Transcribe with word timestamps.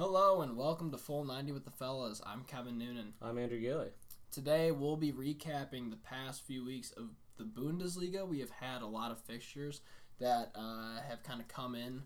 Hello 0.00 0.40
and 0.40 0.56
welcome 0.56 0.90
to 0.92 0.96
Full 0.96 1.24
90 1.26 1.52
with 1.52 1.66
the 1.66 1.70
Fellas. 1.70 2.22
I'm 2.24 2.42
Kevin 2.44 2.78
Noonan. 2.78 3.12
I'm 3.20 3.36
Andrew 3.36 3.60
Gilly. 3.60 3.88
Today 4.30 4.70
we'll 4.70 4.96
be 4.96 5.12
recapping 5.12 5.90
the 5.90 5.98
past 6.02 6.46
few 6.46 6.64
weeks 6.64 6.90
of 6.92 7.10
the 7.36 7.44
Bundesliga. 7.44 8.26
We 8.26 8.40
have 8.40 8.48
had 8.48 8.80
a 8.80 8.86
lot 8.86 9.10
of 9.10 9.20
fixtures 9.20 9.82
that 10.18 10.52
uh, 10.54 11.02
have 11.06 11.22
kind 11.22 11.38
of 11.38 11.48
come 11.48 11.74
in 11.74 12.04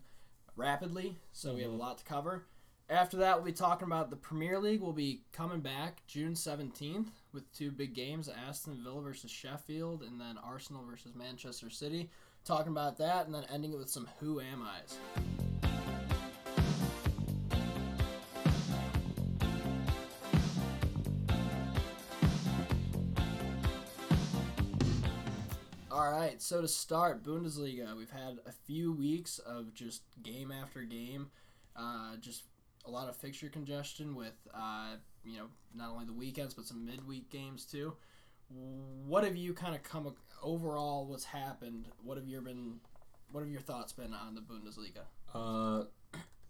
rapidly, 0.57 1.15
so 1.31 1.55
we 1.55 1.61
have 1.61 1.71
a 1.71 1.75
lot 1.75 1.99
to 1.99 2.03
cover. 2.03 2.43
After 2.89 3.15
that, 3.15 3.37
we'll 3.37 3.45
be 3.45 3.53
talking 3.53 3.87
about 3.87 4.09
the 4.09 4.17
Premier 4.17 4.59
League. 4.59 4.81
We'll 4.81 4.91
be 4.91 5.21
coming 5.31 5.61
back 5.61 6.01
June 6.05 6.33
17th 6.33 7.07
with 7.31 7.49
two 7.53 7.71
big 7.71 7.93
games 7.93 8.27
Aston 8.27 8.77
Villa 8.83 9.03
versus 9.03 9.31
Sheffield, 9.31 10.03
and 10.03 10.19
then 10.19 10.37
Arsenal 10.43 10.83
versus 10.83 11.15
Manchester 11.15 11.69
City. 11.69 12.09
Talking 12.43 12.73
about 12.73 12.97
that, 12.97 13.25
and 13.25 13.33
then 13.33 13.45
ending 13.49 13.71
it 13.71 13.79
with 13.79 13.89
some 13.89 14.09
Who 14.19 14.41
Am 14.41 14.61
I's. 14.61 15.44
Right, 26.25 26.41
so 26.41 26.61
to 26.61 26.67
start, 26.67 27.23
Bundesliga, 27.23 27.95
we've 27.95 28.09
had 28.09 28.39
a 28.45 28.51
few 28.51 28.91
weeks 28.91 29.39
of 29.39 29.73
just 29.73 30.03
game 30.23 30.51
after 30.51 30.81
game, 30.81 31.27
uh, 31.75 32.15
just 32.17 32.43
a 32.85 32.89
lot 32.89 33.09
of 33.09 33.15
fixture 33.15 33.49
congestion 33.49 34.15
with, 34.15 34.33
uh, 34.53 34.95
you 35.23 35.37
know, 35.37 35.47
not 35.75 35.91
only 35.91 36.05
the 36.05 36.13
weekends 36.13 36.53
but 36.53 36.65
some 36.65 36.85
midweek 36.85 37.29
games 37.29 37.65
too. 37.65 37.93
What 38.49 39.23
have 39.23 39.35
you 39.35 39.53
kind 39.53 39.75
of 39.75 39.83
come 39.83 40.13
overall? 40.41 41.05
What's 41.07 41.25
happened? 41.25 41.87
What 42.03 42.17
have 42.17 42.27
your 42.27 42.41
been? 42.41 42.79
What 43.31 43.41
have 43.41 43.49
your 43.49 43.61
thoughts 43.61 43.91
been 43.91 44.13
on 44.13 44.35
the 44.35 44.41
Bundesliga? 44.41 45.05
Uh, 45.33 45.85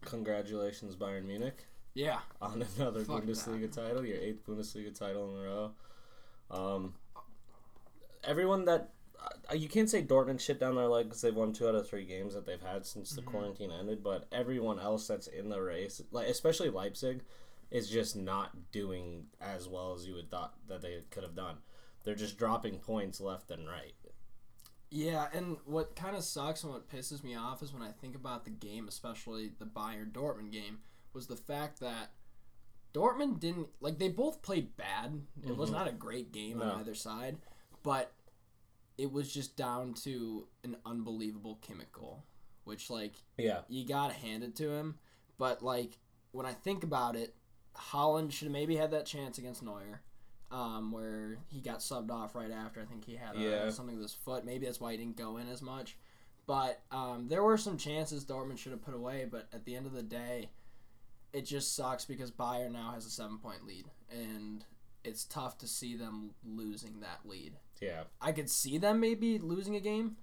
congratulations, 0.01 0.95
Bayern 0.95 1.25
Munich, 1.25 1.65
Yeah, 1.93 2.19
on 2.41 2.65
another 2.77 3.05
Fuck 3.05 3.23
Bundesliga 3.23 3.71
title, 3.71 4.05
your 4.05 4.17
eighth 4.17 4.45
Bundesliga 4.45 4.97
title 4.97 5.31
in 5.31 5.41
a 5.41 5.43
row. 5.45 5.71
Um, 6.51 6.93
everyone 8.25 8.65
that 8.65 8.94
Uh, 9.49 9.53
you 9.53 9.67
can't 9.67 9.89
say 9.89 10.03
Dortmund 10.03 10.39
shit 10.39 10.59
down 10.59 10.75
their 10.75 10.87
leg 10.87 11.05
because 11.05 11.21
they've 11.21 11.35
won 11.35 11.53
two 11.53 11.67
out 11.67 11.75
of 11.75 11.87
three 11.87 12.05
games 12.05 12.33
that 12.33 12.45
they've 12.45 12.61
had 12.61 12.85
since 12.85 13.11
the 13.11 13.21
mhm. 13.21 13.25
quarantine 13.25 13.71
ended, 13.71 14.03
but 14.03 14.27
everyone 14.31 14.79
else 14.79 15.07
that's 15.07 15.27
in 15.27 15.49
the 15.49 15.61
race, 15.61 16.01
like 16.11 16.27
especially 16.27 16.69
Leipzig, 16.69 17.21
is 17.71 17.89
just 17.89 18.15
not 18.15 18.71
doing 18.71 19.25
as 19.41 19.67
well 19.67 19.93
as 19.93 20.05
you 20.05 20.13
would 20.13 20.29
thought 20.29 20.53
that 20.67 20.81
they 20.81 20.99
could 21.09 21.23
have 21.23 21.35
done. 21.35 21.57
They're 22.03 22.15
just 22.15 22.37
dropping 22.37 22.79
points 22.79 23.19
left 23.19 23.49
and 23.49 23.67
right. 23.67 23.93
Yeah, 24.91 25.27
and 25.33 25.57
what 25.65 25.95
kind 25.95 26.15
of 26.15 26.23
sucks 26.23 26.63
and 26.63 26.71
what 26.71 26.89
pisses 26.89 27.23
me 27.23 27.35
off 27.35 27.63
is 27.63 27.73
when 27.73 27.81
I 27.81 27.91
think 27.91 28.15
about 28.15 28.45
the 28.45 28.51
game, 28.51 28.87
especially 28.87 29.51
the 29.59 29.65
Bayern 29.65 30.11
Dortmund 30.11 30.51
game, 30.51 30.79
was 31.13 31.27
the 31.27 31.35
fact 31.35 31.79
that 31.79 32.11
Dortmund 32.93 33.39
didn't 33.39 33.67
like 33.81 33.97
they 33.97 34.09
both 34.09 34.41
played 34.41 34.77
bad. 34.77 35.21
It 35.45 35.57
was 35.57 35.69
mm-hmm. 35.69 35.79
not 35.79 35.89
a 35.89 35.93
great 35.93 36.31
game 36.31 36.59
No. 36.59 36.65
on 36.65 36.79
either 36.79 36.95
side, 36.95 37.37
but 37.83 38.13
it 38.97 39.11
was 39.11 39.31
just 39.33 39.57
down 39.57 39.93
to 39.93 40.47
an 40.63 40.77
unbelievable 40.85 41.59
chemical, 41.61 42.23
which 42.63 42.89
like 42.89 43.13
Yeah, 43.37 43.61
you 43.67 43.85
gotta 43.87 44.13
hand 44.13 44.43
it 44.43 44.55
to 44.57 44.71
him. 44.71 44.95
But 45.37 45.61
like 45.63 45.97
when 46.31 46.45
I 46.45 46.53
think 46.53 46.83
about 46.83 47.15
it, 47.15 47.35
Haaland 47.75 48.31
should 48.31 48.45
have 48.45 48.53
maybe 48.53 48.75
had 48.75 48.91
that 48.91 49.05
chance 49.05 49.37
against 49.37 49.61
Neuer, 49.63 50.01
um, 50.51 50.91
where 50.91 51.37
he 51.47 51.59
got 51.61 51.79
subbed 51.79 52.09
off 52.11 52.35
right 52.35 52.51
after. 52.51 52.81
I 52.81 52.85
think 52.85 53.03
he 53.05 53.15
had 53.15 53.35
uh, 53.35 53.39
Yeah. 53.39 53.69
something 53.69 53.95
with 53.95 54.03
his 54.03 54.13
foot. 54.13 54.45
Maybe 54.45 54.65
that's 54.65 54.79
why 54.79 54.91
he 54.91 54.97
didn't 54.97 55.17
go 55.17 55.37
in 55.37 55.47
as 55.49 55.61
much. 55.61 55.97
But 56.47 56.81
um, 56.91 57.27
there 57.27 57.43
were 57.43 57.57
some 57.57 57.77
chances 57.77 58.23
Dortmund 58.23 58.59
should 58.59 58.71
have 58.71 58.81
put 58.83 58.93
away. 58.93 59.25
But 59.29 59.47
at 59.51 59.65
the 59.65 59.75
end 59.75 59.87
of 59.87 59.93
the 59.93 60.03
day, 60.03 60.51
it 61.33 61.45
just 61.45 61.75
sucks 61.75 62.05
because 62.05 62.31
Bayern 62.31 62.71
now 62.71 62.91
has 62.91 63.05
a 63.05 63.09
seven 63.09 63.39
point 63.39 63.65
lead, 63.65 63.85
and 64.11 64.63
it's 65.03 65.25
tough 65.25 65.57
to 65.59 65.67
see 65.67 65.95
them 65.97 66.31
losing 66.45 66.99
that 67.01 67.19
lead. 67.25 67.53
Yeah, 67.81 68.03
I 68.21 68.31
could 68.31 68.49
see 68.49 68.77
them 68.77 68.99
maybe 68.99 69.37
losing 69.39 69.75
a 69.75 69.79
game, 69.79 70.17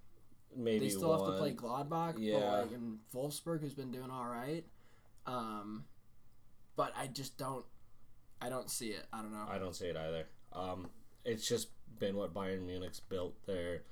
maybe 0.56 0.87
they 0.87 0.91
still 0.91 1.10
one. 1.10 1.21
have 1.21 1.28
to 1.28 1.38
play 1.38 1.53
Gladbach, 1.54 2.15
Yeah. 2.19 2.41
but 2.41 2.62
like 2.62 2.72
and 2.72 2.99
Wolfsburg, 3.15 3.60
who's 3.60 3.75
been 3.75 3.91
doing 3.91 4.10
all 4.10 4.26
right. 4.26 4.65
Um, 5.26 5.84
but 6.76 6.93
I 6.97 7.06
just 7.06 7.37
don't, 7.38 7.65
I 8.41 8.49
don't 8.49 8.71
see 8.71 8.88
it. 8.88 9.04
I 9.12 9.22
don't 9.22 9.32
know. 9.32 9.47
I 9.49 9.59
don't 9.59 9.75
see 9.76 9.87
it 9.87 9.97
either. 9.97 10.26
Um, 10.53 10.91
it's 11.25 11.47
just 11.49 11.69
been 11.99 12.16
what 12.16 12.34
Bayern 12.34 12.66
Munich's 12.66 12.99
built 13.00 13.34
their 13.47 13.82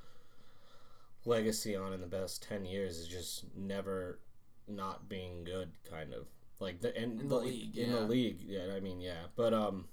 legacy 1.25 1.77
on 1.77 1.93
in 1.93 2.01
the 2.01 2.07
best 2.07 2.43
ten 2.43 2.65
years 2.65 2.97
is 2.99 3.07
just 3.09 3.45
never 3.57 4.19
not 4.67 5.09
being 5.09 5.45
good, 5.45 5.71
kind 5.89 6.13
of 6.15 6.27
like 6.59 6.81
the 6.81 6.97
in, 7.01 7.21
In 7.21 7.29
the 7.29 7.37
league, 7.37 7.77
In 7.77 7.91
yeah. 7.91 7.97
the 7.97 8.03
league, 8.03 8.41
yeah. 8.43 8.67
I 8.75 8.81
mean, 8.81 9.01
yeah, 9.01 9.25
but 9.37 9.53
um, 9.55 9.87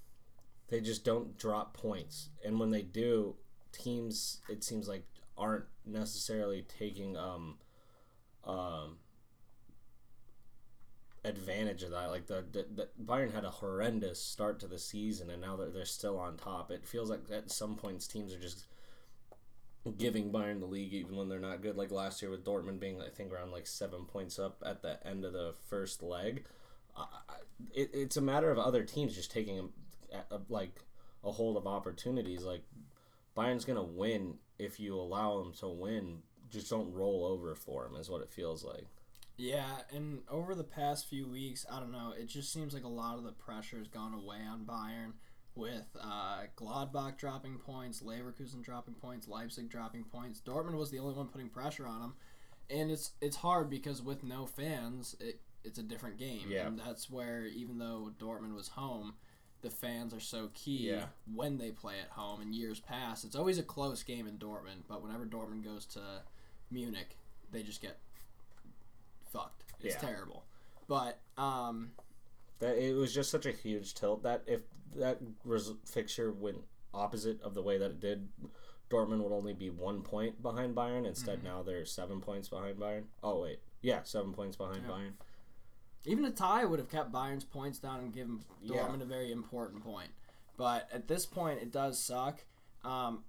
they 0.70 0.82
just 0.82 1.04
don't 1.06 1.38
drop 1.38 1.76
points, 1.76 2.30
and 2.46 2.60
when 2.60 2.72
they 2.72 2.82
do, 2.82 3.36
teams 3.72 4.42
it 4.50 4.64
seems 4.64 4.88
like 4.88 5.04
aren't 5.38 5.66
necessarily 5.86 6.66
taking 6.80 7.16
um, 7.18 7.58
um 8.44 8.98
advantage 11.24 11.84
of 11.84 11.92
that. 11.92 12.10
Like 12.10 12.28
the, 12.28 12.46
the, 12.52 12.66
the 12.74 12.90
Bayern 13.04 13.34
had 13.34 13.44
a 13.46 13.50
horrendous 13.50 14.22
start 14.22 14.60
to 14.62 14.68
the 14.68 14.80
season, 14.80 15.30
and 15.30 15.42
now 15.42 15.56
they're 15.56 15.70
they're 15.70 15.86
still 15.86 16.18
on 16.20 16.38
top. 16.38 16.72
It 16.72 16.86
feels 16.86 17.10
like 17.10 17.22
at 17.32 17.52
some 17.52 17.76
points 17.76 18.08
teams 18.08 18.34
are 18.34 18.40
just 18.40 18.66
giving 19.98 20.32
Bayern 20.32 20.60
the 20.60 20.66
league 20.66 20.94
even 20.94 21.16
when 21.16 21.30
they're 21.30 21.40
not 21.40 21.62
good. 21.62 21.78
Like 21.78 21.92
last 21.92 22.22
year 22.22 22.32
with 22.32 22.46
Dortmund 22.46 22.80
being 22.80 23.02
I 23.02 23.10
think 23.10 23.32
around 23.32 23.52
like 23.52 23.68
seven 23.68 24.06
points 24.06 24.40
up 24.40 24.62
at 24.66 24.82
the 24.82 25.06
end 25.06 25.26
of 25.26 25.34
the 25.34 25.54
first 25.70 26.02
leg. 26.02 26.46
It, 27.74 27.92
it's 27.94 28.18
a 28.18 28.22
matter 28.22 28.50
of 28.50 28.58
other 28.58 28.84
teams 28.84 29.16
just 29.16 29.32
taking 29.32 29.70
a, 30.12 30.36
a, 30.36 30.42
like 30.50 30.80
a 31.24 31.32
hold 31.32 31.58
of 31.58 31.68
opportunities. 31.68 32.44
Like 32.44 32.64
Bayern's 33.38 33.66
gonna 33.66 33.84
win 33.84 34.40
if 34.60 34.80
you 34.80 34.96
allow 34.96 35.42
them 35.44 35.54
to 35.60 35.68
win. 35.68 36.24
Just 36.50 36.70
don't 36.70 36.92
roll 36.94 37.26
over 37.26 37.54
for 37.56 37.84
them. 37.84 37.96
Is 37.96 38.10
what 38.10 38.22
it 38.22 38.30
feels 38.32 38.64
like. 38.64 38.88
yeah, 39.38 39.78
and 39.94 40.22
over 40.30 40.56
the 40.56 40.64
past 40.64 41.08
few 41.08 41.28
weeks, 41.28 41.66
I 41.72 41.80
don't 41.80 41.92
know. 41.92 42.14
It 42.20 42.26
just 42.28 42.52
seems 42.52 42.74
like 42.74 42.84
a 42.84 42.88
lot 42.90 43.18
of 43.18 43.24
the 43.24 43.32
pressure 43.34 43.78
has 43.78 43.88
gone 43.88 44.14
away 44.14 44.40
on 44.50 44.66
Bayern. 44.66 45.14
With 45.56 45.88
uh, 46.00 46.44
Gladbach 46.56 47.18
dropping 47.18 47.58
points, 47.58 48.02
Leverkusen 48.04 48.62
dropping 48.62 48.94
points, 48.94 49.28
Leipzig 49.28 49.70
dropping 49.70 50.04
points, 50.04 50.40
Dortmund 50.46 50.76
was 50.78 50.92
the 50.92 51.00
only 51.00 51.16
one 51.16 51.28
putting 51.30 51.50
pressure 51.50 51.88
on 51.88 52.00
them, 52.00 52.14
and 52.70 52.92
it's 52.92 53.14
it's 53.22 53.38
hard 53.38 53.68
because 53.70 54.02
with 54.04 54.24
no 54.24 54.46
fans, 54.46 55.16
it 55.20 55.42
it's 55.64 55.80
a 55.80 55.84
different 55.84 56.18
game, 56.18 56.46
Yeah. 56.48 56.68
and 56.68 56.80
that's 56.80 57.10
where 57.10 57.46
even 57.48 57.80
though 57.80 58.12
Dortmund 58.20 58.54
was 58.54 58.68
home, 58.70 59.16
the 59.68 59.76
fans 59.76 60.14
are 60.14 60.20
so 60.20 60.50
key 60.54 60.90
Yeah. 60.90 61.08
when 61.34 61.58
they 61.58 61.72
play 61.72 62.00
at 62.00 62.10
home. 62.10 62.42
In 62.42 62.54
years 62.54 62.80
past, 62.80 63.26
it's 63.26 63.36
always 63.36 63.58
a 63.58 63.64
close 63.64 64.04
game 64.04 64.28
in 64.28 64.38
Dortmund, 64.38 64.84
but 64.88 65.02
whenever 65.04 65.26
Dortmund 65.26 65.64
goes 65.64 65.86
to 65.88 66.24
Munich, 66.72 67.18
they 67.52 67.64
just 67.64 67.82
get 67.82 67.98
fucked. 69.32 69.64
It's 69.80 69.96
Yeah. 69.96 70.02
terrible. 70.02 70.44
But 70.88 71.20
um, 71.38 71.92
That 72.60 72.78
it 72.78 72.94
was 72.96 73.14
just 73.14 73.30
such 73.30 73.46
a 73.46 73.52
huge 73.52 73.94
tilt 73.94 74.24
that 74.24 74.44
if 74.48 74.64
that 74.96 75.20
res- 75.44 75.74
fixture 75.86 76.32
went 76.32 76.64
opposite 76.94 77.40
of 77.42 77.54
the 77.54 77.62
way 77.62 77.78
that 77.78 77.92
it 77.92 78.00
did, 78.00 78.30
Dortmund 78.90 79.22
would 79.22 79.34
only 79.34 79.54
be 79.54 79.70
one 79.70 80.02
point 80.02 80.42
behind 80.42 80.76
Bayern. 80.76 81.06
Instead, 81.06 81.40
Mm-hmm. 81.40 81.48
now 81.48 81.62
they're 81.62 81.86
seven 81.86 82.22
points 82.22 82.50
behind 82.50 82.80
Bayern. 82.80 83.06
Oh 83.22 83.42
wait, 83.42 83.60
yeah, 83.82 84.02
seven 84.04 84.34
points 84.34 84.56
behind 84.58 84.84
Yeah. 84.84 84.90
Bayern. 84.90 85.14
Even 86.08 86.26
a 86.26 86.32
tie 86.32 86.66
would 86.66 86.80
have 86.80 86.90
kept 86.90 87.12
Bayern's 87.12 87.44
points 87.44 87.78
down 87.80 88.00
and 88.00 88.14
given 88.14 88.40
Yeah. 88.62 88.78
Dortmund 88.88 89.02
a 89.02 89.06
very 89.06 89.32
important 89.32 89.84
point. 89.84 90.10
But 90.58 90.90
at 90.92 91.08
this 91.08 91.26
point, 91.26 91.62
it 91.62 91.72
does 91.72 92.00
suck. 92.00 92.44
Um, 92.84 93.24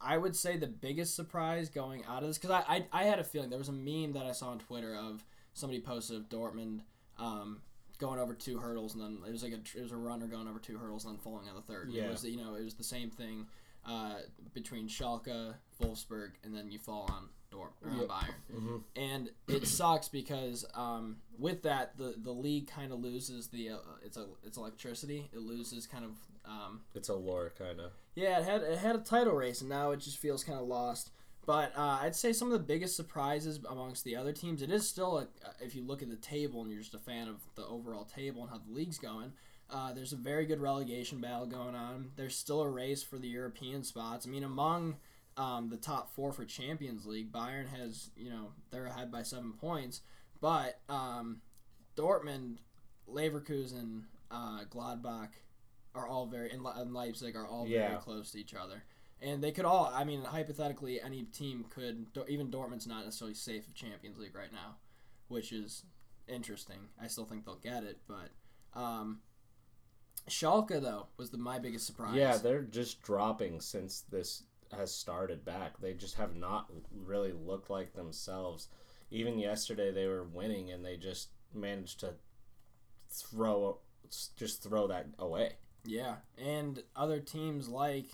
I 0.00 0.16
would 0.16 0.34
say 0.34 0.56
the 0.56 0.66
biggest 0.66 1.14
surprise 1.14 1.68
going 1.68 2.04
out 2.06 2.22
of 2.22 2.28
this, 2.28 2.38
because 2.38 2.50
I, 2.50 2.86
I, 2.92 3.02
I 3.02 3.04
had 3.04 3.18
a 3.18 3.24
feeling 3.24 3.50
there 3.50 3.58
was 3.58 3.68
a 3.68 3.72
meme 3.72 4.12
that 4.14 4.24
I 4.24 4.32
saw 4.32 4.48
on 4.48 4.58
Twitter 4.58 4.94
of 4.96 5.24
somebody 5.52 5.80
posted 5.80 6.16
of 6.16 6.28
Dortmund 6.28 6.80
um, 7.18 7.60
going 7.98 8.18
over 8.18 8.34
two 8.34 8.58
hurdles 8.58 8.94
and 8.94 9.02
then 9.02 9.18
it 9.28 9.30
was 9.30 9.42
like 9.44 9.52
a 9.52 9.78
it 9.78 9.82
was 9.82 9.92
a 9.92 9.96
runner 9.96 10.26
going 10.26 10.48
over 10.48 10.58
two 10.58 10.76
hurdles 10.78 11.04
and 11.04 11.14
then 11.14 11.20
falling 11.22 11.48
on 11.48 11.54
the 11.54 11.60
third. 11.62 11.88
It 11.90 11.94
Yeah. 11.94 12.08
was 12.08 12.24
you 12.24 12.36
know 12.38 12.54
it 12.54 12.64
was 12.64 12.74
the 12.74 12.82
same 12.82 13.10
thing 13.10 13.46
uh, 13.86 14.14
between 14.54 14.88
Schalke, 14.88 15.54
Wolfsburg, 15.80 16.32
and 16.42 16.54
then 16.54 16.70
you 16.70 16.78
fall 16.78 17.06
on 17.12 17.28
Or 17.54 17.70
on 17.84 17.96
Yeah. 17.98 18.04
Bayern 18.04 18.34
hmm 18.58 18.76
and 18.96 19.30
it 19.48 19.66
sucks 19.66 20.08
because 20.08 20.64
um, 20.74 21.16
with 21.38 21.62
that 21.62 21.96
the 21.98 22.14
the 22.16 22.32
league 22.32 22.66
kind 22.68 22.92
of 22.92 23.00
loses 23.00 23.48
the 23.48 23.70
uh, 23.70 23.76
it's 24.04 24.16
a 24.16 24.26
it's 24.44 24.56
electricity. 24.56 25.30
It 25.32 25.40
loses 25.40 25.86
kind 25.86 26.04
of 26.04 26.10
um, 26.44 26.80
It's 26.94 27.08
a 27.08 27.14
lore 27.14 27.52
kind 27.58 27.80
of. 27.80 27.92
yeah 28.14 28.38
it 28.40 28.44
had 28.44 28.62
it 28.62 28.78
had 28.78 28.96
a 28.96 29.00
title 29.00 29.34
race 29.34 29.60
and 29.60 29.70
now 29.70 29.90
it 29.92 30.00
just 30.00 30.18
feels 30.18 30.44
kind 30.44 30.58
of 30.58 30.66
lost. 30.66 31.10
But 31.44 31.72
uh, 31.76 31.98
I'd 32.02 32.14
say 32.14 32.32
some 32.32 32.48
of 32.48 32.52
the 32.52 32.64
biggest 32.64 32.94
surprises 32.96 33.58
amongst 33.68 34.04
the 34.04 34.14
other 34.16 34.32
teams 34.32 34.62
it 34.62 34.70
is 34.70 34.88
still 34.88 35.18
a, 35.18 35.26
if 35.60 35.74
you 35.74 35.82
look 35.82 36.02
at 36.02 36.08
the 36.10 36.16
table 36.16 36.62
and 36.62 36.70
you're 36.70 36.80
just 36.82 36.94
a 36.94 36.98
fan 36.98 37.26
of 37.28 37.36
the 37.56 37.66
overall 37.66 38.04
table 38.04 38.42
and 38.42 38.50
how 38.50 38.58
the 38.58 38.72
league's 38.72 38.98
going 38.98 39.32
uh, 39.70 39.92
there's 39.92 40.12
a 40.12 40.16
very 40.16 40.44
good 40.44 40.60
relegation 40.60 41.18
battle 41.18 41.46
going 41.46 41.74
on. 41.74 42.10
There's 42.16 42.36
still 42.36 42.60
a 42.60 42.68
race 42.68 43.02
for 43.02 43.16
the 43.18 43.28
European 43.28 43.82
spots. 43.84 44.26
I 44.26 44.30
mean 44.30 44.44
among 44.44 44.96
um, 45.36 45.68
the 45.70 45.76
top 45.76 46.14
four 46.14 46.32
for 46.32 46.44
Champions 46.44 47.06
League. 47.06 47.32
Bayern 47.32 47.68
has, 47.68 48.10
you 48.16 48.30
know, 48.30 48.52
they're 48.70 48.86
ahead 48.86 49.10
by 49.10 49.22
seven 49.22 49.52
points, 49.52 50.00
but 50.40 50.80
um, 50.88 51.40
Dortmund 51.96 52.58
Leverkusen, 53.10 54.02
uh, 54.30 54.64
Gladbach 54.70 55.30
are 55.94 56.06
all 56.06 56.26
very 56.26 56.50
and, 56.50 56.62
Le- 56.62 56.74
and 56.80 56.94
Leipzig 56.94 57.36
are 57.36 57.46
all 57.46 57.66
Yeah. 57.66 57.88
very 57.88 58.00
close 58.00 58.30
to 58.32 58.38
each 58.38 58.54
other. 58.54 58.84
And 59.20 59.42
they 59.44 59.52
could 59.52 59.64
all, 59.64 59.90
I 59.94 60.02
mean, 60.04 60.22
hypothetically, 60.24 61.00
any 61.00 61.22
team 61.24 61.64
could. 61.70 62.06
Even 62.28 62.50
Dortmund's 62.50 62.86
not 62.88 63.04
necessarily 63.04 63.34
safe 63.34 63.68
of 63.68 63.74
Champions 63.74 64.18
League 64.18 64.34
right 64.34 64.52
now, 64.52 64.76
which 65.28 65.52
is 65.52 65.84
interesting. 66.26 66.78
I 67.00 67.06
still 67.06 67.24
think 67.24 67.44
they'll 67.44 67.54
get 67.56 67.84
it, 67.84 67.98
but 68.08 68.30
um, 68.78 69.20
Schalke 70.28 70.80
though 70.80 71.06
was 71.18 71.30
the 71.30 71.38
my 71.38 71.58
biggest 71.60 71.86
surprise. 71.86 72.16
Yeah, 72.16 72.36
they're 72.36 72.62
just 72.62 73.00
dropping 73.02 73.60
since 73.60 74.00
this 74.10 74.42
has 74.72 74.94
started 74.94 75.44
back. 75.44 75.80
They 75.80 75.94
just 75.94 76.16
have 76.16 76.34
not 76.36 76.70
really 76.94 77.32
looked 77.32 77.70
like 77.70 77.94
themselves. 77.94 78.68
Even 79.10 79.38
yesterday, 79.38 79.90
they 79.92 80.06
were 80.06 80.24
winning, 80.24 80.70
and 80.70 80.84
they 80.84 80.96
just 80.96 81.28
managed 81.54 82.00
to 82.00 82.14
throw 83.08 83.78
just 84.36 84.62
throw 84.62 84.86
that 84.88 85.06
away. 85.18 85.54
Yeah, 85.84 86.16
and 86.38 86.82
other 86.94 87.20
teams 87.20 87.68
like 87.68 88.06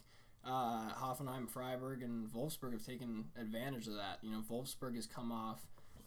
uh, 0.44 0.92
Hoffenheim, 0.94 1.48
Freiburg, 1.48 2.02
and 2.02 2.28
Wolfsburg 2.32 2.72
have 2.72 2.86
taken 2.86 3.26
advantage 3.38 3.86
of 3.86 3.94
that. 3.94 4.18
You 4.22 4.30
know, 4.30 4.42
Wolfsburg 4.50 4.94
has 4.96 5.06
come 5.06 5.32
off 5.32 5.60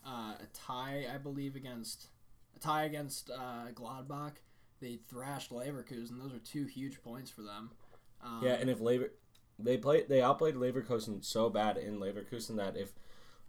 uh, 0.05 0.33
a 0.41 0.47
tie, 0.53 1.05
I 1.13 1.17
believe, 1.17 1.55
against 1.55 2.07
a 2.55 2.59
tie 2.59 2.83
against 2.83 3.29
uh, 3.29 3.71
Gladbach. 3.73 4.33
They 4.81 4.97
thrashed 5.09 5.51
Leverkusen. 5.51 6.19
Those 6.19 6.33
are 6.33 6.39
two 6.39 6.65
huge 6.65 7.03
points 7.03 7.29
for 7.29 7.43
them. 7.43 7.71
Um, 8.23 8.41
Yeah, 8.43 8.53
and 8.53 8.69
if 8.69 8.79
Lever 8.81 9.11
they 9.63 9.77
played 9.77 10.09
they 10.09 10.21
outplayed 10.21 10.55
Leverkusen 10.55 11.23
so 11.23 11.49
bad 11.49 11.77
in 11.77 11.99
Leverkusen 11.99 12.57
that 12.57 12.77
if 12.77 12.93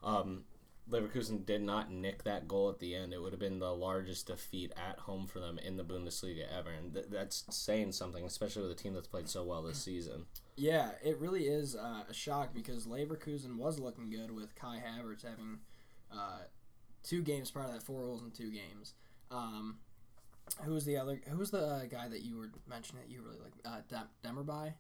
um, 0.03 0.45
Leverkusen 0.91 1.47
did 1.47 1.63
not 1.63 1.91
nick 1.91 2.25
that 2.25 2.49
goal 2.49 2.69
at 2.69 2.79
the 2.81 2.95
end, 2.95 3.13
it 3.13 3.23
would 3.23 3.33
have 3.33 3.41
been 3.41 3.59
the 3.59 3.75
largest 3.75 4.27
defeat 4.27 4.73
at 4.77 4.99
home 5.01 5.27
for 5.27 5.39
them 5.41 5.59
in 5.59 5.77
the 5.77 5.85
Bundesliga 5.85 6.45
ever, 6.57 6.71
and 6.71 6.93
th- 6.93 7.07
that's 7.09 7.45
saying 7.51 7.93
something, 7.93 8.25
especially 8.25 8.63
with 8.63 8.73
a 8.73 8.83
team 8.83 8.95
that's 8.95 9.07
played 9.07 9.29
so 9.29 9.45
well 9.45 9.63
this 9.63 9.79
season. 9.79 10.27
Yeah, 10.57 10.91
it 11.03 11.19
really 11.19 11.45
is 11.45 11.77
uh, 11.77 12.03
a 12.09 12.13
shock 12.13 12.53
because 12.53 12.87
Leverkusen 12.87 13.57
was 13.57 13.79
looking 13.79 14.11
good 14.11 14.31
with 14.33 14.55
Kai 14.55 14.83
Havertz 14.85 15.23
having 15.23 15.61
uh, 16.13 16.41
two 17.03 17.23
games 17.23 17.51
prior 17.51 17.69
to 17.69 17.73
that, 17.75 17.83
four 17.83 18.03
goals 18.03 18.23
in 18.23 18.31
two 18.33 18.51
games. 18.51 18.95
Um, 19.31 19.79
who 20.65 20.73
was 20.73 20.85
the 20.85 20.97
other? 20.97 21.21
Who 21.29 21.39
was 21.39 21.53
the 21.53 21.65
uh, 21.65 21.85
guy 21.87 22.09
that 22.09 22.23
you 22.23 22.37
were 22.37 22.51
mentioning 22.69 23.03
that 23.03 23.11
you 23.11 23.23
really 23.23 23.39
like? 23.39 23.53
Uh, 23.65 23.81
Dem- 23.89 24.09
Demirbay 24.37 24.75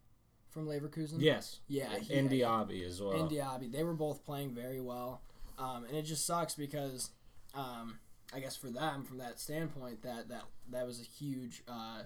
from 0.52 0.66
Leverkusen. 0.68 1.16
Yes, 1.18 1.60
yeah, 1.66 1.98
he- 1.98 2.14
and 2.14 2.30
Diaby 2.30 2.86
as 2.86 3.00
well. 3.00 3.12
and 3.12 3.30
Diaby. 3.30 3.72
They 3.72 3.82
were 3.84 3.94
both 3.94 4.24
playing 4.24 4.54
very 4.54 4.80
well, 4.80 5.22
um, 5.58 5.84
and 5.84 5.96
it 5.96 6.02
just 6.02 6.26
sucks 6.26 6.54
because, 6.54 7.10
um, 7.54 7.98
I 8.34 8.40
guess 8.40 8.54
for 8.56 8.68
them, 8.70 9.02
from 9.04 9.18
that 9.18 9.40
standpoint, 9.40 10.02
that 10.02 10.28
that 10.28 10.44
that 10.70 10.86
was 10.86 11.00
a 11.00 11.04
huge, 11.04 11.62
uh, 11.66 12.02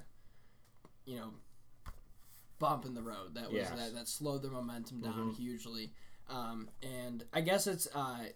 you 1.04 1.16
know, 1.16 1.32
bump 2.58 2.84
in 2.86 2.94
the 2.94 3.02
road. 3.02 3.34
That 3.34 3.46
was 3.52 3.54
Yes. 3.54 3.70
that, 3.76 3.94
that 3.94 4.08
slowed 4.08 4.42
their 4.42 4.50
momentum 4.50 5.00
down 5.00 5.32
Mhm. 5.32 5.36
hugely, 5.36 5.92
um, 6.28 6.70
and 6.82 7.24
I 7.32 7.40
guess 7.42 7.66
it's 7.66 7.86
uh, 7.94 8.28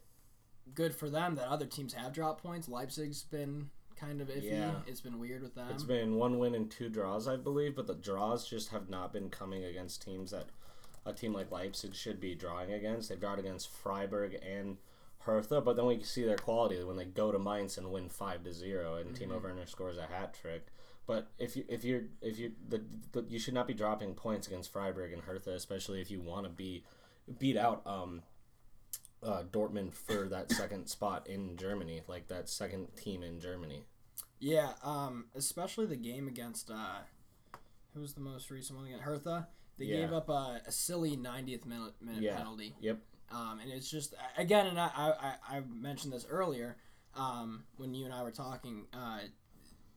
good 0.74 0.94
for 0.94 1.08
them 1.08 1.36
that 1.36 1.46
other 1.48 1.66
teams 1.66 1.94
have 1.94 2.12
dropped 2.12 2.42
points. 2.42 2.68
Leipzig's 2.68 3.22
been 3.24 3.70
kind 4.00 4.20
of 4.20 4.28
iffy. 4.28 4.50
Yeah. 4.50 4.72
It's 4.86 5.00
been 5.00 5.18
weird 5.18 5.42
with 5.42 5.54
them. 5.54 5.68
It's 5.70 5.84
been 5.84 6.16
one 6.16 6.38
win 6.38 6.54
and 6.54 6.70
two 6.70 6.88
draws, 6.88 7.28
I 7.28 7.36
believe, 7.36 7.76
but 7.76 7.86
the 7.86 7.94
draws 7.94 8.48
just 8.48 8.70
have 8.70 8.88
not 8.88 9.12
been 9.12 9.28
coming 9.28 9.64
against 9.64 10.02
teams 10.02 10.30
that 10.30 10.46
a 11.06 11.12
team 11.12 11.32
like 11.32 11.50
Leipzig 11.50 11.94
should 11.94 12.20
be 12.20 12.34
drawing 12.34 12.72
against. 12.72 13.08
They've 13.08 13.20
drawn 13.20 13.38
against 13.38 13.68
Freiburg 13.70 14.38
and 14.46 14.78
Hertha, 15.20 15.60
but 15.60 15.76
then 15.76 15.86
we 15.86 16.02
see 16.02 16.24
their 16.24 16.36
quality 16.36 16.82
when 16.82 16.96
they 16.96 17.04
go 17.04 17.30
to 17.30 17.38
Mainz 17.38 17.76
and 17.78 17.92
win 17.92 18.08
five 18.08 18.42
to 18.44 18.52
zero, 18.52 18.96
and 18.96 19.14
Mm-hmm. 19.14 19.32
Timo 19.32 19.42
Werner 19.42 19.66
scores 19.66 19.98
a 19.98 20.06
hat 20.06 20.34
trick. 20.40 20.66
But 21.06 21.28
if 21.38 21.56
you 21.56 21.64
if 21.68 21.84
you're 21.84 22.02
if 22.22 22.38
you 22.38 22.52
the, 22.68 22.82
the 23.12 23.24
you 23.28 23.38
should 23.38 23.54
not 23.54 23.66
be 23.66 23.74
dropping 23.74 24.14
points 24.14 24.46
against 24.46 24.72
Freiburg 24.72 25.12
and 25.12 25.22
Hertha, 25.22 25.52
especially 25.52 26.00
if 26.00 26.10
you 26.10 26.20
want 26.20 26.44
to 26.44 26.50
be 26.50 26.84
beat 27.38 27.56
out 27.56 27.82
um, 27.84 28.22
uh, 29.22 29.42
Dortmund 29.50 29.92
for 29.92 30.28
that 30.28 30.52
second 30.52 30.88
spot 30.88 31.26
in 31.26 31.56
Germany, 31.56 32.02
like 32.06 32.28
that 32.28 32.48
second 32.48 32.96
team 32.96 33.22
in 33.22 33.40
Germany. 33.40 33.84
Yeah, 34.40 34.72
um, 34.82 35.26
especially 35.34 35.86
the 35.86 35.96
game 35.96 36.26
against 36.26 36.70
uh, 36.70 37.00
who 37.94 38.00
was 38.00 38.14
the 38.14 38.20
most 38.20 38.50
recent 38.50 38.78
one 38.78 38.86
against 38.86 39.04
Hertha. 39.04 39.48
They 39.78 39.84
Yeah. 39.86 39.96
gave 40.00 40.12
up 40.12 40.28
a, 40.28 40.60
a 40.66 40.72
silly 40.72 41.16
90th 41.16 41.64
minute, 41.66 41.94
minute 42.00 42.22
Yeah. 42.22 42.36
penalty, 42.36 42.74
Yep. 42.80 43.00
um, 43.30 43.60
and 43.60 43.70
it's 43.70 43.90
just 43.90 44.14
again, 44.36 44.66
and 44.66 44.78
I, 44.80 44.88
I, 45.48 45.56
I 45.56 45.60
mentioned 45.60 46.12
this 46.12 46.26
earlier 46.28 46.76
um, 47.14 47.64
when 47.76 47.92
you 47.94 48.04
and 48.04 48.14
I 48.14 48.22
were 48.22 48.30
talking. 48.30 48.86
Uh, 48.92 49.20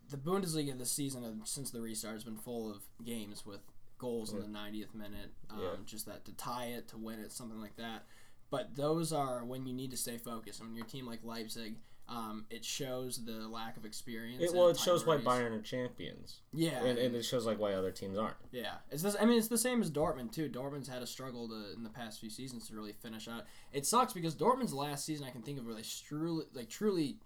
the 0.10 0.18
Bundesliga 0.18 0.78
this 0.78 0.92
season, 0.92 1.24
uh, 1.24 1.46
since 1.46 1.72
the 1.72 1.80
restart, 1.81 2.16
has 2.16 2.24
been 2.24 2.38
full 2.38 2.69
of 2.69 2.84
games 3.04 3.46
with 3.46 3.62
goals 3.98 4.34
in 4.34 4.39
the 4.42 4.48
90th 4.48 4.94
minute, 4.94 5.31
um, 5.50 5.60
Yeah. 5.62 5.75
just 5.86 6.06
that 6.07 6.25
to 6.25 6.34
tie 6.34 6.66
it, 6.66 6.88
to 6.89 6.98
win 6.98 7.19
it, 7.19 7.31
something 7.31 7.60
like 7.60 7.75
that. 7.78 8.06
But 8.50 8.75
those 8.75 9.13
are 9.13 9.44
when 9.46 9.66
you 9.66 9.74
need 9.74 9.92
to 9.92 9.98
stay 9.98 10.18
focused. 10.18 10.60
And 10.60 10.69
when 10.69 10.75
your 10.75 10.86
team 10.86 11.07
like 11.07 11.24
Leipzig, 11.24 11.78
um, 12.10 12.46
it 12.50 12.66
shows 12.66 13.24
the 13.24 13.48
lack 13.48 13.78
of 13.78 13.86
experience. 13.86 14.44
It, 14.44 14.54
well, 14.54 14.68
it 14.70 14.78
shows 14.78 15.06
why. 15.06 15.18
Bayern 15.18 15.52
are 15.58 15.62
champions, 15.62 16.42
Yeah, 16.52 16.84
and, 16.84 16.98
and 17.00 17.16
it 17.16 17.24
shows 17.24 17.46
like 17.46 17.60
why 17.60 17.74
other 17.74 17.92
teams 17.92 18.18
aren't. 18.18 18.36
yeah. 18.52 18.76
It's 18.92 19.04
this. 19.04 19.16
I 19.20 19.26
mean, 19.26 19.38
it's 19.38 19.48
the 19.48 19.58
same 19.58 19.82
as 19.82 19.90
Dortmund 19.90 20.32
too. 20.34 20.50
Dortmund's 20.50 20.90
had 20.90 21.02
a 21.02 21.08
struggle 21.08 21.48
to, 21.48 21.74
in 21.76 21.84
the 21.84 21.90
past 21.90 22.20
few 22.20 22.30
seasons 22.30 22.68
to 22.68 22.76
really 22.76 22.92
finish 22.94 23.28
out. 23.28 23.44
It 23.72 23.86
sucks 23.86 24.14
because 24.14 24.36
Dortmund's 24.36 24.74
last 24.74 25.06
season 25.06 25.26
I 25.26 25.30
can 25.30 25.42
think 25.44 25.60
of 25.60 25.66
where 25.66 25.76
they 25.76 25.82
truly, 25.84 26.46
like 26.54 26.70
truly, 26.70 27.18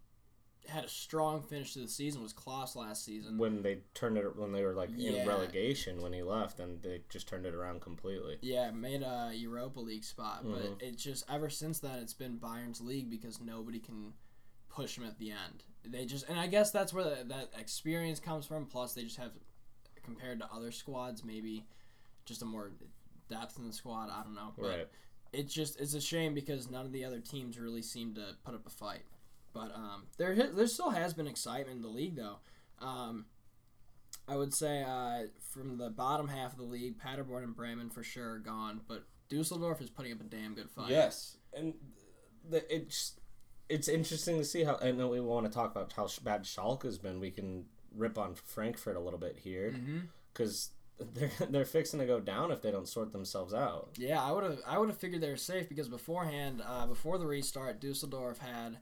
had 0.67 0.83
a 0.83 0.89
strong 0.89 1.41
finish 1.41 1.73
to 1.73 1.79
the 1.79 1.87
season 1.87 2.21
was 2.21 2.33
Klopp's 2.33 2.75
last 2.75 3.03
season. 3.05 3.37
When 3.37 3.61
they 3.63 3.79
turned 3.93 4.17
it, 4.17 4.35
when 4.35 4.51
they 4.51 4.63
were 4.63 4.73
like 4.73 4.89
Yeah. 4.95 5.11
in 5.23 5.27
relegation 5.27 6.01
when 6.01 6.11
he 6.13 6.21
left, 6.21 6.59
and 6.59 6.81
they 6.83 7.01
just 7.09 7.27
turned 7.27 7.45
it 7.45 7.55
around 7.55 7.81
completely. 7.81 8.37
Yeah, 8.41 8.69
made 8.71 9.01
a 9.01 9.31
Europa 9.33 9.79
League 9.79 10.03
spot, 10.03 10.45
Mhm. 10.45 10.51
but 10.53 10.85
it 10.85 10.97
just 10.97 11.23
ever 11.29 11.49
since 11.49 11.79
then 11.79 11.99
it's 11.99 12.13
been 12.13 12.37
Bayern's 12.37 12.81
league 12.81 13.09
because 13.09 13.39
nobody 13.41 13.79
can 13.79 14.13
push 14.77 14.95
them 14.95 15.05
at 15.05 15.17
the 15.17 15.31
end. 15.31 15.63
They 15.85 16.05
just 16.05 16.27
and 16.29 16.39
I 16.39 16.47
guess 16.47 16.71
that's 16.71 16.93
where 16.93 17.03
the, 17.03 17.17
that 17.27 17.49
experience 17.59 18.19
comes 18.19 18.45
from. 18.45 18.65
Plus, 18.65 18.93
they 18.93 19.03
just 19.03 19.17
have 19.17 19.31
compared 20.03 20.39
to 20.39 20.47
other 20.53 20.71
squads 20.71 21.23
maybe 21.23 21.65
just 22.25 22.41
a 22.41 22.45
more 22.45 22.71
depth 23.29 23.57
in 23.57 23.67
the 23.67 23.73
squad. 23.73 24.09
I 24.09 24.23
don't 24.23 24.35
know, 24.35 24.53
but 24.57 24.67
Right. 24.69 24.87
it's 25.33 25.53
just 25.53 25.79
it's 25.81 25.93
a 25.93 26.01
shame 26.01 26.33
because 26.33 26.69
none 26.69 26.85
of 26.85 26.91
the 26.91 27.03
other 27.05 27.19
teams 27.19 27.57
really 27.59 27.81
seem 27.81 28.13
to 28.15 28.35
put 28.45 28.53
up 28.53 28.65
a 28.67 28.69
fight. 28.69 29.03
But 29.53 29.73
um, 29.73 30.03
there 30.17 30.35
there 30.35 30.67
still 30.67 30.91
has 30.91 31.13
been 31.13 31.27
excitement 31.27 31.77
in 31.77 31.81
the 31.81 31.87
league 31.89 32.15
though. 32.15 32.37
Um, 32.79 33.25
I 34.27 34.35
would 34.35 34.53
say 34.53 34.83
uh, 34.83 35.27
from 35.53 35.77
the 35.77 35.89
bottom 35.89 36.27
half 36.27 36.51
of 36.51 36.57
the 36.57 36.65
league, 36.65 36.99
Paderborn 36.99 37.43
and 37.43 37.55
Bremen 37.55 37.89
for 37.89 38.03
sure 38.03 38.33
are 38.33 38.39
gone, 38.39 38.81
but 38.87 39.05
Dusseldorf 39.29 39.81
is 39.81 39.89
putting 39.89 40.11
up 40.11 40.19
a 40.19 40.25
damn 40.25 40.53
good 40.53 40.69
fight. 40.69 40.89
Yes, 40.91 41.37
and 41.53 41.73
the, 42.49 42.61
it's 42.73 43.13
it's 43.69 43.87
interesting 43.87 44.37
to 44.37 44.43
see 44.45 44.63
how. 44.63 44.77
I 44.81 44.91
know 44.91 45.07
we 45.09 45.19
want 45.19 45.45
to 45.45 45.51
talk 45.51 45.71
about 45.71 45.91
how 45.93 46.07
bad 46.23 46.43
Schalke 46.43 46.83
has 46.83 46.97
been. 46.97 47.19
We 47.19 47.31
can 47.31 47.65
rip 47.95 48.17
on 48.17 48.35
Frankfurt 48.35 48.95
a 48.95 48.99
little 48.99 49.19
bit 49.19 49.37
here 49.43 49.75
because 50.33 50.69
they're 51.13 51.31
they're 51.49 51.65
fixing 51.65 51.99
to 51.99 52.05
go 52.05 52.19
down 52.19 52.51
if 52.51 52.61
they 52.61 52.71
don't 52.71 52.87
sort 52.87 53.11
themselves 53.11 53.53
out. 53.53 53.89
Yeah, 53.97 54.21
I 54.23 54.31
would 54.31 54.43
have 54.43 54.59
I 54.67 54.77
would 54.77 54.89
have 54.89 54.97
figured 54.97 55.21
they 55.21 55.29
were 55.29 55.35
safe 55.37 55.67
because 55.69 55.87
beforehand, 55.89 56.61
uh, 56.65 56.87
before 56.87 57.17
the 57.17 57.25
restart, 57.27 57.79
Dusseldorf 57.81 58.37
had 58.39 58.77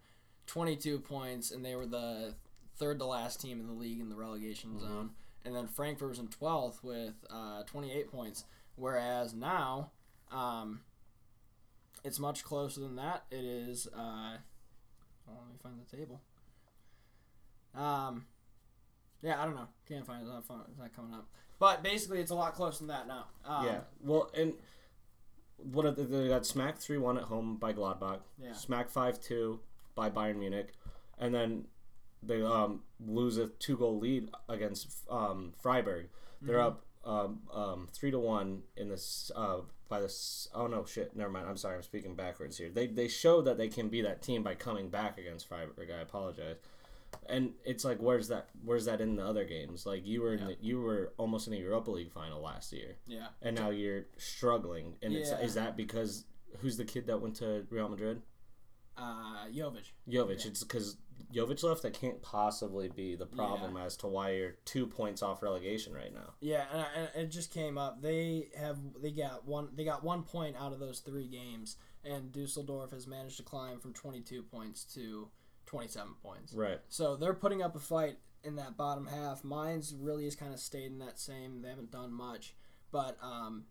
22 0.48 1.00
points 1.00 1.52
and 1.52 1.64
they 1.66 1.76
were 1.76 1.86
the 1.88 2.36
third 2.78 3.00
to 3.00 3.06
last 3.06 3.40
team 3.42 3.60
in 3.60 3.68
the 3.68 3.74
league 3.74 4.00
in 4.02 4.10
the 4.10 4.16
relegation 4.16 4.72
Mhm. 4.72 4.80
zone, 4.82 5.10
and 5.46 5.56
then 5.56 5.66
Frankfurt 5.68 6.10
was 6.10 6.20
in 6.20 6.28
12th 6.28 6.84
with 6.84 7.14
uh, 7.30 7.64
28 7.64 8.12
points. 8.12 8.44
Whereas 8.76 9.34
now, 9.34 9.92
um, 10.32 10.82
it's 12.04 12.20
much 12.20 12.44
closer 12.44 12.82
than 12.82 12.98
that. 12.98 13.24
It 13.32 13.46
is. 13.46 13.88
Uh, 13.88 14.38
well, 15.28 15.38
let 15.44 15.52
me 15.52 15.58
find 15.62 15.76
the 15.80 15.98
table. 15.98 16.22
Um, 17.76 18.26
yeah, 19.22 19.42
I 19.42 19.46
don't 19.46 19.56
know. 19.56 19.68
Can't 19.88 20.06
find 20.06 20.20
it. 20.22 20.26
It's 20.26 20.32
not, 20.34 20.46
fun. 20.46 20.62
It's 20.70 20.80
not 20.80 20.96
coming 20.96 21.14
up. 21.14 21.28
But 21.60 21.84
basically, 21.84 22.20
it's 22.20 22.32
a 22.32 22.36
lot 22.36 22.54
closer 22.54 22.80
than 22.80 22.88
that 22.88 23.08
now. 23.08 23.26
Um, 23.46 23.66
yeah, 23.66 23.80
well, 24.02 24.30
and 24.38 24.54
what 25.58 25.86
are 25.86 25.92
they, 25.92 26.04
they 26.04 26.28
got 26.28 26.46
smacked 26.46 26.80
three 26.82 26.98
one 26.98 27.18
at 27.18 27.24
home 27.24 27.58
by 27.58 27.74
Gladbach. 27.74 28.20
Yeah. 28.42 28.54
Smacked 28.54 28.92
five 28.92 29.20
two 29.22 29.60
by 29.96 30.10
Bayern 30.10 30.38
Munich, 30.38 30.74
and 31.18 31.34
then 31.34 31.66
they 32.22 32.42
um, 32.42 32.82
lose 33.06 33.38
a 33.38 33.48
two 33.48 33.78
goal 33.78 34.00
lead 34.00 34.30
against 34.50 34.90
um, 35.10 35.54
Freiburg. 35.62 36.08
They're 36.42 36.58
Mhm. 36.58 36.66
up 36.68 36.85
um, 37.06 37.40
um, 37.54 37.88
three 37.94 38.12
to 38.12 38.20
one 38.20 38.64
in 38.76 38.90
this 38.90 39.32
uh, 39.36 39.58
by 39.90 40.00
this. 40.02 40.48
Oh 40.54 40.68
no, 40.68 40.86
shit! 40.86 41.16
Never 41.16 41.32
mind. 41.32 41.48
I'm 41.48 41.58
sorry. 41.58 41.76
I'm 41.76 41.84
speaking 41.84 42.16
backwards 42.16 42.58
here. 42.58 42.70
They 42.70 42.88
they 42.88 43.08
show 43.08 43.42
that 43.44 43.58
they 43.58 43.68
can 43.68 43.90
be 43.90 44.02
that 44.02 44.22
team 44.22 44.44
by 44.44 44.56
coming 44.56 44.90
back 44.90 45.18
against 45.18 45.48
Freiburg. 45.48 45.90
I 45.92 46.02
apologize. 46.02 46.58
And 47.30 47.54
it's 47.64 47.86
like, 47.86 48.00
where's 48.00 48.28
that? 48.28 48.50
Where's 48.64 48.86
that 48.86 49.00
in 49.02 49.16
the 49.16 49.26
other 49.26 49.46
games? 49.46 49.86
Like 49.86 50.06
you 50.06 50.22
were, 50.22 50.34
in 50.34 50.40
Yeah. 50.40 50.48
the, 50.48 50.58
you 50.60 50.82
were 50.82 51.14
almost 51.18 51.48
in 51.48 51.54
a 51.54 51.58
Europa 51.58 51.90
League 51.92 52.12
final 52.12 52.42
last 52.42 52.74
year, 52.74 52.98
Yeah. 53.08 53.28
and 53.42 53.56
now 53.56 53.70
you're 53.70 54.06
struggling. 54.18 54.96
And 55.02 55.14
it's 55.14 55.32
is 55.32 55.54
that 55.54 55.78
because 55.78 56.26
who's 56.60 56.76
the 56.78 56.84
kid 56.86 57.08
that 57.08 57.22
went 57.22 57.36
to 57.38 57.66
Real 57.70 57.88
Madrid? 57.88 58.22
Uh, 58.98 59.48
Jovic. 59.54 59.92
Jovic. 60.10 60.44
Yeah. 60.44 60.52
It's 60.52 60.64
because 60.64 60.98
Jovic 61.34 61.64
left. 61.64 61.82
That 61.84 61.94
can't 61.94 62.22
possibly 62.22 62.90
be 62.90 63.16
the 63.16 63.26
problem 63.26 63.78
as 63.78 63.98
to 63.98 64.08
why 64.08 64.32
you're 64.32 64.56
two 64.66 64.88
points 64.88 65.22
off 65.22 65.44
relegation 65.44 65.94
right 65.94 66.14
now. 66.14 66.34
Yeah, 66.40 66.66
and, 66.74 67.10
and 67.16 67.26
it 67.26 67.32
just 67.32 67.54
came 67.54 67.78
up. 67.78 68.02
They 68.02 68.50
have 68.58 68.78
they 69.02 69.12
got 69.12 69.46
one 69.46 69.70
they 69.76 69.84
got 69.84 70.04
one 70.04 70.24
point 70.24 70.56
out 70.58 70.72
of 70.72 70.80
those 70.80 71.00
three 71.00 71.28
games, 71.28 71.78
and 72.04 72.32
Dusseldorf 72.32 72.92
has 72.92 73.08
managed 73.08 73.38
to 73.38 73.44
climb 73.44 73.80
from 73.80 73.94
22 73.94 74.44
points 74.44 74.84
to 74.96 75.30
27 75.66 76.14
points. 76.22 76.54
Right. 76.54 76.80
So 76.90 77.16
they're 77.16 77.34
putting 77.34 77.62
up 77.62 77.76
a 77.76 77.80
fight 77.80 78.18
in 78.44 78.56
that 78.58 78.78
bottom 78.78 79.08
half. 79.08 79.44
Mainz 79.44 79.96
really 80.00 80.26
has 80.26 80.36
kind 80.36 80.54
of 80.54 80.60
stayed 80.60 80.92
in 80.92 81.00
that 81.00 81.20
same. 81.20 81.62
They 81.62 81.70
haven't 81.70 81.92
done 81.92 82.14
much, 82.14 82.56
but 82.92 83.18
um, 83.22 83.66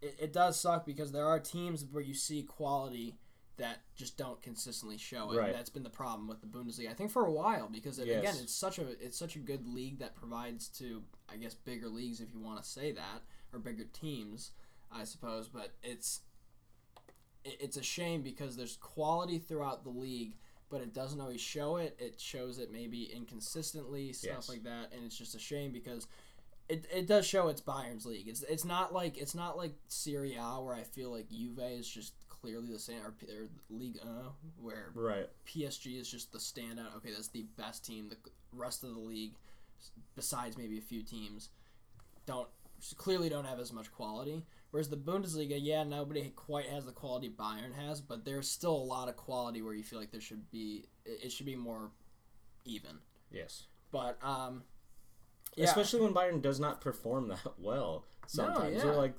it, 0.00 0.16
it 0.18 0.32
does 0.32 0.58
suck 0.58 0.86
because 0.86 1.12
there 1.12 1.26
are 1.26 1.40
teams 1.40 1.84
where 1.90 2.02
you 2.02 2.14
see 2.14 2.42
quality 2.42 3.16
that 3.58 3.80
just 3.94 4.16
don't 4.16 4.40
consistently 4.42 4.96
show 4.96 5.30
it. 5.32 5.38
Right. 5.38 5.52
That's 5.52 5.68
been 5.70 5.82
the 5.82 5.90
problem 5.90 6.26
with 6.26 6.40
the 6.40 6.46
Bundesliga. 6.46 6.90
I 6.90 6.94
think 6.94 7.10
for 7.10 7.26
a 7.26 7.30
while 7.30 7.68
because 7.70 7.98
it, 7.98 8.06
Yes. 8.06 8.20
again, 8.20 8.36
it's 8.42 8.54
such 8.54 8.78
a 8.78 8.88
it's 9.04 9.18
such 9.18 9.36
a 9.36 9.38
good 9.38 9.66
league 9.66 9.98
that 9.98 10.14
provides 10.16 10.68
to 10.78 11.02
I 11.32 11.36
guess 11.36 11.54
bigger 11.54 11.88
leagues 11.88 12.20
if 12.20 12.28
you 12.32 12.40
want 12.40 12.62
to 12.62 12.68
say 12.68 12.92
that 12.92 13.22
or 13.52 13.58
bigger 13.58 13.84
teams, 13.92 14.52
I 14.90 15.04
suppose. 15.04 15.48
But 15.48 15.72
it's 15.82 16.20
it, 17.44 17.56
it's 17.60 17.76
a 17.76 17.82
shame 17.82 18.22
because 18.22 18.56
there's 18.56 18.76
quality 18.76 19.38
throughout 19.38 19.84
the 19.84 19.90
league, 19.90 20.34
but 20.70 20.80
it 20.80 20.94
doesn't 20.94 21.20
always 21.20 21.40
show 21.40 21.76
it. 21.76 21.96
It 21.98 22.20
shows 22.20 22.58
it 22.58 22.72
maybe 22.72 23.04
inconsistently, 23.14 24.12
stuff 24.12 24.30
Yes. 24.36 24.48
like 24.48 24.64
that, 24.64 24.92
and 24.94 25.04
it's 25.04 25.16
just 25.18 25.34
a 25.34 25.38
shame 25.38 25.72
because 25.72 26.06
it, 26.68 26.86
it 26.94 27.06
does 27.06 27.26
show 27.26 27.48
it's 27.48 27.60
Bayern's 27.60 28.06
league. 28.06 28.28
It's 28.28 28.42
it's 28.44 28.64
not 28.64 28.94
like 28.94 29.18
it's 29.18 29.34
not 29.34 29.56
like 29.58 29.74
Serie 29.88 30.36
A 30.36 30.60
where 30.62 30.74
I 30.74 30.84
feel 30.84 31.10
like 31.10 31.28
Juve 31.28 31.58
is 31.58 31.86
just 31.88 32.14
clearly 32.42 32.68
the 32.70 32.78
same 32.78 33.00
or, 33.02 33.14
or 33.28 33.48
League 33.70 33.98
uh, 34.02 34.30
where 34.60 34.90
Right. 34.94 35.28
PSG 35.46 35.98
is 35.98 36.10
just 36.10 36.32
the 36.32 36.38
standout. 36.38 36.96
Okay, 36.96 37.10
that's 37.10 37.28
the 37.28 37.46
best 37.56 37.86
team. 37.86 38.08
The 38.10 38.16
rest 38.52 38.84
of 38.84 38.92
the 38.94 39.00
league, 39.00 39.34
besides 40.16 40.58
maybe 40.58 40.76
a 40.78 40.82
few 40.82 41.02
teams, 41.02 41.50
don't 42.26 42.48
clearly 42.96 43.28
don't 43.28 43.44
have 43.44 43.60
as 43.60 43.72
much 43.72 43.92
quality. 43.92 44.44
Whereas 44.72 44.88
the 44.88 44.96
Bundesliga, 44.96 45.58
yeah, 45.60 45.84
nobody 45.84 46.30
quite 46.34 46.66
has 46.66 46.84
the 46.84 46.92
quality 46.92 47.30
Bayern 47.30 47.74
has, 47.74 48.00
but 48.00 48.24
there's 48.24 48.48
still 48.48 48.74
a 48.74 48.84
lot 48.84 49.08
of 49.08 49.16
quality 49.16 49.62
where 49.62 49.74
you 49.74 49.84
feel 49.84 49.98
like 49.98 50.10
there 50.10 50.20
should 50.20 50.50
be 50.50 50.86
it 51.04 51.30
should 51.30 51.46
be 51.46 51.56
more 51.56 51.90
even. 52.64 52.98
Yes. 53.30 53.66
But 53.92 54.18
um, 54.22 54.64
yeah, 55.54 55.66
Especially 55.66 56.00
when 56.00 56.14
Bayern 56.14 56.42
does 56.42 56.58
not 56.58 56.80
perform 56.80 57.28
that 57.28 57.52
well. 57.58 58.04
Sometimes 58.26 58.76
yeah. 58.76 58.84
you're 58.84 58.94
like, 58.96 59.14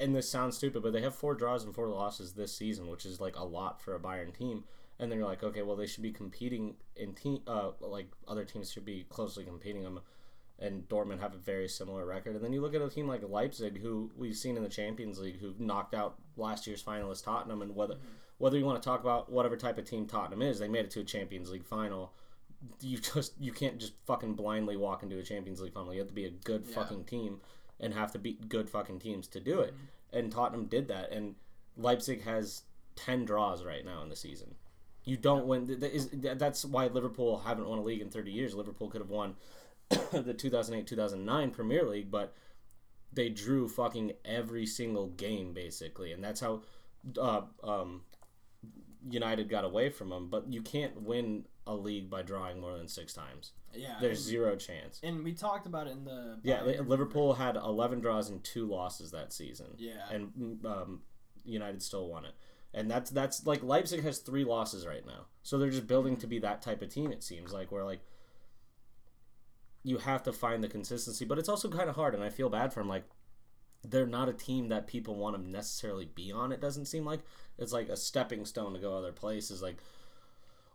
and 0.00 0.14
this 0.14 0.28
sounds 0.28 0.56
stupid, 0.56 0.82
but 0.82 0.92
they 0.92 1.02
have 1.02 1.14
four 1.14 1.34
draws 1.34 1.64
and 1.64 1.74
four 1.74 1.88
losses 1.88 2.32
this 2.32 2.56
season, 2.56 2.88
which 2.88 3.04
is 3.06 3.20
like 3.20 3.36
a 3.36 3.44
lot 3.44 3.80
for 3.82 3.94
a 3.94 4.00
Bayern 4.00 4.36
team. 4.36 4.64
And 4.98 5.10
then 5.10 5.18
you're 5.18 5.28
like, 5.28 5.42
okay, 5.42 5.62
well 5.62 5.76
they 5.76 5.86
should 5.86 6.02
be 6.02 6.12
competing 6.12 6.76
in 6.96 7.14
team, 7.14 7.40
uh, 7.46 7.70
like 7.80 8.06
other 8.28 8.44
teams 8.44 8.70
should 8.70 8.84
be 8.84 9.04
closely 9.08 9.44
competing 9.44 9.82
them. 9.82 10.00
And 10.58 10.88
Dortmund 10.88 11.18
have 11.20 11.34
a 11.34 11.38
very 11.38 11.68
similar 11.68 12.06
record. 12.06 12.36
And 12.36 12.44
then 12.44 12.52
you 12.52 12.60
look 12.60 12.74
at 12.74 12.80
a 12.80 12.88
team 12.88 13.08
like 13.08 13.28
Leipzig, 13.28 13.80
who 13.82 14.10
we've 14.16 14.36
seen 14.36 14.56
in 14.56 14.62
the 14.62 14.68
Champions 14.68 15.18
League, 15.18 15.40
who 15.40 15.52
knocked 15.58 15.94
out 15.94 16.14
last 16.36 16.66
year's 16.68 16.82
finalist 16.82 17.24
Tottenham. 17.24 17.60
And 17.60 17.74
whether 17.74 17.96
whether 18.38 18.56
you 18.56 18.64
want 18.64 18.80
to 18.80 18.86
talk 18.88 19.00
about 19.00 19.30
whatever 19.30 19.56
type 19.56 19.78
of 19.78 19.84
team 19.84 20.06
Tottenham 20.06 20.42
is, 20.42 20.60
they 20.60 20.68
made 20.68 20.84
it 20.84 20.90
to 20.92 21.00
a 21.00 21.04
Champions 21.04 21.50
League 21.50 21.64
final 21.64 22.12
you 22.80 22.98
just 23.14 23.32
you 23.40 23.52
can't 23.52 23.78
just 23.78 23.92
fucking 24.06 24.34
blindly 24.34 24.76
walk 24.76 25.02
into 25.02 25.18
a 25.18 25.22
Champions 25.22 25.60
League 25.60 25.74
final. 25.74 25.92
You 25.92 25.98
have 25.98 26.08
to 26.08 26.14
be 26.14 26.24
a 26.24 26.30
good 26.30 26.64
Yeah. 26.68 26.74
fucking 26.76 27.04
team 27.04 27.40
and 27.80 27.94
have 27.94 28.12
to 28.12 28.18
beat 28.18 28.48
good 28.48 28.70
fucking 28.70 29.00
teams 29.00 29.26
to 29.28 29.40
do 29.40 29.60
it. 29.60 29.74
And 30.12 30.30
Tottenham 30.30 30.66
did 30.66 30.88
that. 30.88 31.10
And 31.12 31.34
Leipzig 31.76 32.22
has 32.24 32.62
ten 32.96 33.24
draws 33.24 33.64
right 33.64 33.84
now 33.84 34.02
in 34.02 34.08
the 34.08 34.16
season. 34.16 34.54
You 35.04 35.16
don't 35.16 35.46
win. 35.46 35.66
th- 35.66 35.80
th- 35.80 35.92
is- 35.92 36.06
th- 36.08 36.38
That's 36.38 36.64
why 36.64 36.86
Liverpool 36.86 37.38
haven't 37.40 37.68
won 37.68 37.78
a 37.78 37.82
league 37.82 38.00
in 38.00 38.10
thirty 38.10 38.30
years. 38.30 38.54
Liverpool 38.54 38.88
could 38.88 39.00
have 39.00 39.10
won 39.10 39.34
the 40.12 40.34
two 40.34 40.50
thousand 40.50 40.76
eight 40.76 40.86
two 40.86 40.96
thousand 40.96 41.24
nine 41.24 41.50
Premier 41.50 41.84
League, 41.84 42.10
but 42.10 42.34
they 43.12 43.28
drew 43.28 43.68
fucking 43.68 44.12
every 44.24 44.66
single 44.66 45.08
game 45.08 45.52
basically, 45.52 46.12
and 46.12 46.22
that's 46.24 46.40
how 46.40 46.62
uh, 47.20 47.42
um, 47.62 48.02
United 49.08 49.48
got 49.48 49.64
away 49.64 49.90
from 49.90 50.08
them. 50.08 50.28
But 50.30 50.50
you 50.52 50.62
can't 50.62 51.02
win 51.02 51.44
a 51.66 51.74
league 51.74 52.10
by 52.10 52.22
drawing 52.22 52.60
more 52.60 52.76
than 52.76 52.88
six 52.88 53.12
times. 53.14 53.52
yeah, 53.74 53.96
There's 54.00 54.20
zero 54.22 54.54
chance. 54.56 55.00
and, 55.02 55.16
and 55.16 55.24
we 55.24 55.32
talked 55.32 55.66
about 55.66 55.86
it 55.86 55.92
in 55.92 56.04
the 56.04 56.38
Yeah, 56.42 56.62
Liverpool 56.62 57.34
had 57.34 57.56
11 57.56 58.00
draws 58.00 58.28
and 58.30 58.42
two 58.44 58.66
losses 58.66 59.10
that 59.12 59.32
season, 59.32 59.74
Yeah, 59.78 59.92
and 60.10 60.64
um, 60.66 61.02
United 61.44 61.82
still 61.82 62.08
won 62.08 62.24
it. 62.26 62.34
And 62.74 62.90
that's 62.90 63.10
that's 63.10 63.46
like 63.46 63.62
Leipzig 63.62 64.02
has 64.02 64.18
three 64.18 64.44
losses 64.44 64.84
right 64.86 65.06
now, 65.06 65.26
so 65.42 65.58
they're 65.58 65.70
just 65.70 65.86
building 65.86 66.16
to 66.18 66.26
be 66.26 66.40
that 66.40 66.60
type 66.60 66.82
of 66.82 66.88
team. 66.88 67.12
It 67.12 67.22
seems 67.22 67.52
like 67.52 67.70
where 67.70 67.84
like 67.84 68.00
you 69.82 69.98
have 69.98 70.22
to 70.24 70.32
find 70.32 70.62
the 70.64 70.68
consistency, 70.68 71.24
but 71.24 71.38
it's 71.38 71.48
also 71.48 71.68
kind 71.68 71.88
of 71.90 71.96
hard. 71.96 72.14
And 72.14 72.24
I 72.24 72.30
feel 72.30 72.48
bad 72.48 72.72
for 72.72 72.80
them. 72.80 72.88
Like 72.88 73.04
they're 73.86 74.06
not 74.06 74.28
a 74.28 74.32
team 74.32 74.68
that 74.68 74.86
people 74.86 75.14
want 75.14 75.36
to 75.36 75.48
necessarily 75.50 76.06
be 76.14 76.32
on. 76.32 76.52
It 76.52 76.60
doesn't 76.60 76.86
seem 76.86 77.04
like 77.04 77.20
it's 77.58 77.72
like 77.72 77.88
a 77.88 77.96
stepping 77.96 78.44
stone 78.44 78.72
to 78.72 78.78
go 78.80 78.96
other 78.96 79.12
places. 79.12 79.62
Like 79.62 79.76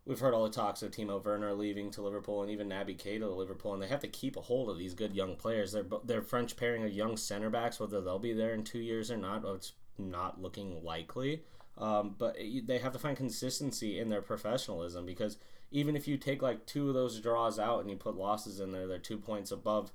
we've 0.05 0.19
heard 0.19 0.33
all 0.33 0.43
the 0.43 0.49
talks 0.49 0.81
of 0.81 0.91
Timo 0.91 1.23
Werner 1.23 1.53
leaving 1.53 1.91
to 1.91 2.01
Liverpool 2.01 2.41
and 2.41 2.51
even 2.51 2.69
Naby 2.69 2.97
Keita 2.97 3.19
to 3.19 3.29
Liverpool, 3.29 3.73
and 3.73 3.81
they 3.81 3.87
have 3.87 3.99
to 4.01 4.07
keep 4.07 4.35
a 4.35 4.41
hold 4.41 4.69
of 4.69 4.77
these 4.77 4.93
good 4.93 5.15
young 5.15 5.35
players. 5.35 5.71
They're 5.71 5.83
bo- 5.83 6.01
they're 6.03 6.21
French 6.21 6.55
pairing 6.57 6.83
of 6.83 6.91
young 6.91 7.17
center 7.17 7.49
backs, 7.49 7.79
whether 7.79 8.01
they'll 8.01 8.19
be 8.19 8.33
there 8.33 8.53
in 8.53 8.63
two 8.63 8.79
years 8.79 9.11
or 9.11 9.17
not. 9.17 9.43
It's 9.45 9.73
not 9.97 10.41
looking 10.41 10.83
likely. 10.83 11.43
Um, 11.77 12.15
but 12.17 12.35
it, 12.37 12.67
they 12.67 12.79
have 12.79 12.93
to 12.93 12.99
find 12.99 13.15
consistency 13.15 13.99
in 13.99 14.09
their 14.09 14.21
professionalism 14.21 15.05
because 15.05 15.37
even 15.71 15.95
if 15.95 16.07
you 16.07 16.17
take 16.17 16.41
like 16.41 16.65
two 16.65 16.89
of 16.89 16.93
those 16.93 17.19
draws 17.21 17.57
out 17.57 17.79
and 17.79 17.89
you 17.89 17.95
put 17.95 18.17
losses 18.17 18.59
in 18.59 18.71
there, 18.71 18.87
they're 18.87 18.97
two 18.97 19.17
points 19.17 19.51
above 19.51 19.91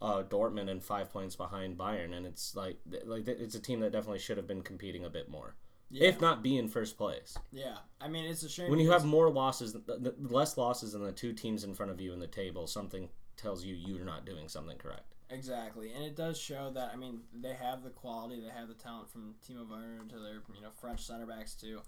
uh, 0.00 0.22
Dortmund 0.22 0.70
and 0.70 0.82
five 0.82 1.12
points 1.12 1.36
behind 1.36 1.76
Bayern, 1.76 2.16
and 2.16 2.24
it's 2.24 2.54
like 2.54 2.78
like 3.04 3.26
it's 3.26 3.54
a 3.54 3.60
team 3.60 3.80
that 3.80 3.92
definitely 3.92 4.20
should 4.20 4.36
have 4.36 4.46
been 4.46 4.62
competing 4.62 5.04
a 5.04 5.10
bit 5.10 5.28
more, 5.28 5.54
yeah, 5.90 6.08
if 6.08 6.20
not 6.20 6.42
be 6.42 6.56
in 6.56 6.68
first 6.68 6.96
place. 6.96 7.36
yeah. 7.52 7.78
I 8.00 8.08
mean, 8.08 8.26
it's 8.26 8.42
a 8.42 8.48
shame 8.48 8.70
When 8.70 8.78
you 8.78 8.90
have 8.92 9.04
more 9.04 9.30
losses, 9.30 9.76
less 10.20 10.56
losses 10.56 10.92
than 10.92 11.02
the 11.02 11.12
two 11.12 11.32
teams 11.32 11.64
in 11.64 11.74
front 11.74 11.90
of 11.90 12.00
you 12.00 12.12
in 12.12 12.20
the 12.20 12.26
table, 12.26 12.66
something 12.66 13.08
tells 13.36 13.64
you 13.64 13.74
you're 13.74 14.04
not 14.04 14.24
doing 14.26 14.48
something 14.48 14.76
correct. 14.78 15.14
Exactly, 15.30 15.92
and 15.92 16.04
it 16.04 16.16
does 16.16 16.38
show 16.38 16.70
that 16.74 16.90
I 16.92 16.96
mean 16.96 17.20
they 17.38 17.52
have 17.52 17.82
the 17.82 17.90
quality, 17.90 18.40
they 18.40 18.48
have 18.48 18.68
the 18.68 18.74
talent 18.74 19.10
from 19.10 19.34
Timo 19.46 19.68
Werner 19.68 20.04
to 20.08 20.18
their 20.18 20.42
you 20.54 20.62
know 20.62 20.70
French 20.80 21.04
center 21.04 21.26
backs 21.26 21.54
too. 21.54 21.80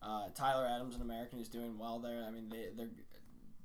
Uh, 0.00 0.28
Tyler 0.34 0.66
Adams, 0.66 0.94
an 0.94 1.02
American, 1.02 1.40
is 1.40 1.48
doing 1.48 1.76
well 1.78 1.98
there. 1.98 2.24
I 2.26 2.30
mean 2.30 2.48
they 2.48 2.68
they 2.76 2.88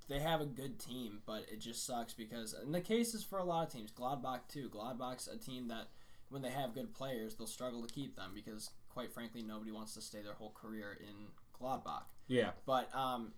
they 0.08 0.20
have 0.20 0.42
a 0.42 0.46
good 0.46 0.80
team, 0.80 1.22
but 1.28 1.46
it 1.52 1.60
just 1.60 1.86
sucks 1.86 2.14
because 2.14 2.54
and 2.54 2.74
the 2.74 2.82
case 2.82 3.14
is 3.14 3.24
for 3.24 3.38
a 3.38 3.44
lot 3.44 3.68
of 3.68 3.72
teams. 3.72 3.92
Gladbach 3.92 4.48
too. 4.48 4.68
Gladbach's 4.70 5.28
a 5.28 5.38
team 5.38 5.68
that 5.68 5.90
when 6.30 6.42
they 6.42 6.50
have 6.50 6.74
good 6.74 6.94
players, 6.94 7.36
they'll 7.36 7.46
struggle 7.48 7.86
to 7.86 7.94
keep 7.94 8.16
them 8.16 8.32
because 8.34 8.72
quite 8.90 9.12
frankly 9.12 9.42
nobody 9.44 9.72
wants 9.72 9.94
to 9.96 10.02
stay 10.02 10.22
their 10.22 10.34
whole 10.34 10.52
career 10.52 10.98
in 11.02 11.28
Gladbach. 11.60 12.04
Yeah, 12.28 12.52
But 12.66 12.94
um, 12.96 13.34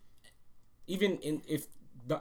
even 0.87 1.17
in 1.19 1.41
if 1.47 1.67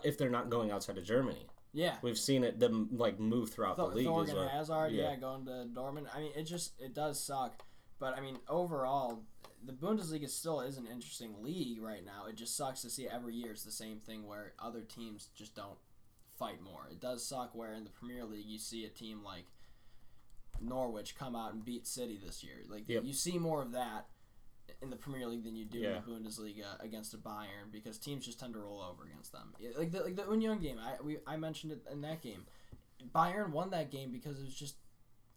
if 0.05 0.19
they're 0.19 0.31
not 0.31 0.51
going 0.51 0.71
outside 0.71 0.99
of 0.99 1.05
Germany, 1.05 1.47
yeah, 1.73 1.97
we've 2.03 2.19
seen 2.19 2.45
it 2.45 2.59
them 2.61 2.89
like 2.93 3.19
move 3.19 3.51
throughout 3.51 3.77
the 3.77 3.85
Th- 3.87 3.97
league. 3.97 4.07
Thorgan 4.07 4.29
as 4.29 4.35
well. 4.35 4.49
Hazard, 4.49 4.93
Yeah. 4.93 5.11
yeah. 5.11 5.17
going 5.17 5.45
to 5.47 5.67
Dortmund. 5.73 6.07
I 6.15 6.21
mean, 6.21 6.33
it 6.37 6.45
just 6.45 6.81
it 6.81 6.95
does 6.95 7.19
suck, 7.23 7.63
but 7.99 8.17
I 8.17 8.21
mean, 8.21 8.39
overall, 8.49 9.23
the 9.65 9.73
Bundesliga 9.73 10.29
still 10.29 10.61
is 10.61 10.77
an 10.79 10.87
interesting 10.87 11.43
league 11.43 11.83
right 11.83 12.05
now. 12.05 12.27
It 12.29 12.37
just 12.37 12.57
sucks 12.57 12.83
to 12.83 12.91
see 12.91 13.09
every 13.09 13.35
year 13.35 13.53
it's 13.53 13.65
the 13.65 13.71
same 13.73 13.99
thing 13.99 14.27
where 14.27 14.53
other 14.59 14.81
teams 14.83 15.29
just 15.35 15.55
don't 15.55 15.79
fight 16.39 16.63
more. 16.63 16.87
It 16.91 17.01
does 17.01 17.27
suck 17.27 17.55
where 17.55 17.73
in 17.75 17.85
the 17.85 17.91
Premier 17.91 18.25
League 18.25 18.47
you 18.47 18.59
see 18.59 18.85
a 18.85 18.89
team 18.89 19.23
like 19.25 19.45
Norwich 20.61 21.17
come 21.17 21.35
out 21.37 21.53
and 21.53 21.65
beat 21.65 21.87
City 21.87 22.19
this 22.25 22.43
year. 22.45 22.57
Like 22.69 22.89
Yep. 22.89 23.05
you 23.05 23.13
see 23.13 23.39
more 23.39 23.63
of 23.63 23.73
that 23.73 24.07
in 24.83 24.91
the 24.91 24.97
Premier 24.97 25.27
League 25.27 25.43
than 25.45 25.57
you 25.57 25.65
do 25.65 25.79
Yeah. 25.79 25.97
in 26.07 26.23
the 26.23 26.29
Bundesliga 26.31 26.79
against 26.81 27.13
a 27.15 27.19
Bayern 27.19 27.71
because 27.73 27.99
teams 27.99 28.25
just 28.25 28.39
tend 28.41 28.55
to 28.55 28.61
roll 28.61 28.81
over 28.81 29.05
against 29.05 29.33
them. 29.33 29.55
Like 29.77 29.91
the 29.91 30.01
like 30.03 30.17
the 30.17 30.25
Union 30.31 30.59
game, 30.59 30.79
I 30.79 31.01
we 31.03 31.19
I 31.27 31.37
mentioned 31.37 31.73
it 31.73 31.83
in 31.91 32.01
that 32.03 32.23
game. 32.23 32.47
Bayern 33.15 33.51
won 33.51 33.71
that 33.71 33.91
game 33.91 34.11
because 34.13 34.39
it 34.39 34.45
was 34.45 34.55
just 34.55 34.77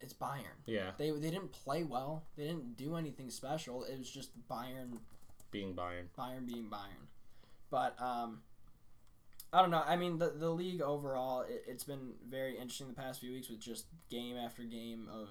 it's 0.02 0.14
Bayern. 0.14 0.58
Yeah, 0.66 0.92
They 0.98 1.12
they 1.12 1.32
didn't 1.32 1.52
play 1.54 1.84
well. 1.84 2.26
They 2.36 2.44
didn't 2.46 2.76
do 2.76 2.96
anything 2.98 3.30
special. 3.30 3.84
It 3.86 3.98
was 3.98 4.10
just 4.10 4.32
Bayern 4.50 5.00
being 5.52 5.74
Bayern. 5.76 6.08
Bayern 6.18 6.46
being 6.46 6.70
Bayern. 6.70 7.08
But 7.70 8.00
um, 8.02 8.42
I 9.54 9.62
don't 9.62 9.70
know. 9.72 9.84
I 9.86 9.96
mean, 9.96 10.18
the 10.18 10.30
the 10.32 10.50
league 10.50 10.82
overall, 10.82 11.42
it, 11.42 11.64
it's 11.68 11.84
been 11.84 12.14
very 12.28 12.54
interesting 12.58 12.88
the 12.88 12.94
past 12.94 13.20
few 13.22 13.32
weeks 13.32 13.50
with 13.50 13.60
just 13.60 13.86
game 14.10 14.36
after 14.36 14.64
game 14.64 15.08
of 15.14 15.30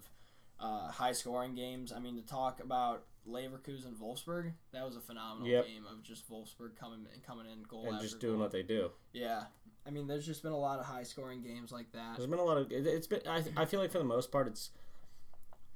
uh, 0.61 0.89
high 0.91 1.13
scoring 1.13 1.55
games. 1.55 1.93
I 1.93 1.99
mean, 1.99 2.15
to 2.17 2.23
talk 2.27 2.61
about 2.63 3.05
Leverkusen 3.29 3.97
Wolfsburg, 4.01 4.53
that 4.73 4.85
was 4.87 4.97
a 4.97 5.01
phenomenal 5.01 5.49
Yep. 5.49 5.67
game 5.67 5.85
of 5.91 6.03
just 6.03 6.31
Wolfsburg 6.31 6.77
coming 6.79 7.07
coming 7.27 7.47
in 7.47 7.63
goal 7.65 7.89
and 7.91 8.01
just 8.01 8.21
doing 8.21 8.35
goal. 8.35 8.43
what 8.43 8.53
they 8.53 8.63
do. 8.63 8.91
Yeah, 9.13 9.45
I 9.87 9.91
mean, 9.91 10.07
there's 10.07 10.25
just 10.27 10.43
been 10.43 10.53
a 10.53 10.59
lot 10.59 10.79
of 10.79 10.87
high 10.87 11.03
scoring 11.03 11.43
games 11.43 11.73
like 11.73 11.91
that. 11.93 12.17
There's 12.17 12.29
been 12.31 12.39
a 12.39 12.45
lot 12.45 12.59
of. 12.59 12.71
It, 12.71 12.87
it's 12.87 13.07
been. 13.09 13.21
I, 13.29 13.43
I 13.57 13.65
feel 13.65 13.81
like 13.81 13.91
for 13.91 13.99
the 13.99 14.05
most 14.05 14.31
part, 14.31 14.47
it's 14.47 14.71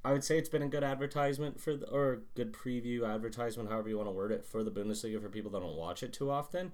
I 0.05 0.13
would 0.13 0.23
say 0.23 0.37
it's 0.37 0.47
been 0.49 0.63
a 0.63 0.69
good 0.69 0.83
advertisement 0.85 1.59
for 1.59 1.75
the, 1.75 1.89
or 1.89 2.13
a 2.13 2.17
good 2.35 2.53
preview 2.53 3.05
advertisement, 3.05 3.69
however 3.69 3.89
you 3.89 3.97
want 3.97 4.07
to 4.07 4.13
word 4.13 4.31
it, 4.31 4.45
for 4.45 4.63
the 4.63 4.71
Bundesliga 4.71 5.21
for 5.21 5.27
people 5.27 5.51
that 5.51 5.59
don't 5.59 5.75
watch 5.75 6.01
it 6.01 6.13
too 6.13 6.31
often. 6.31 6.71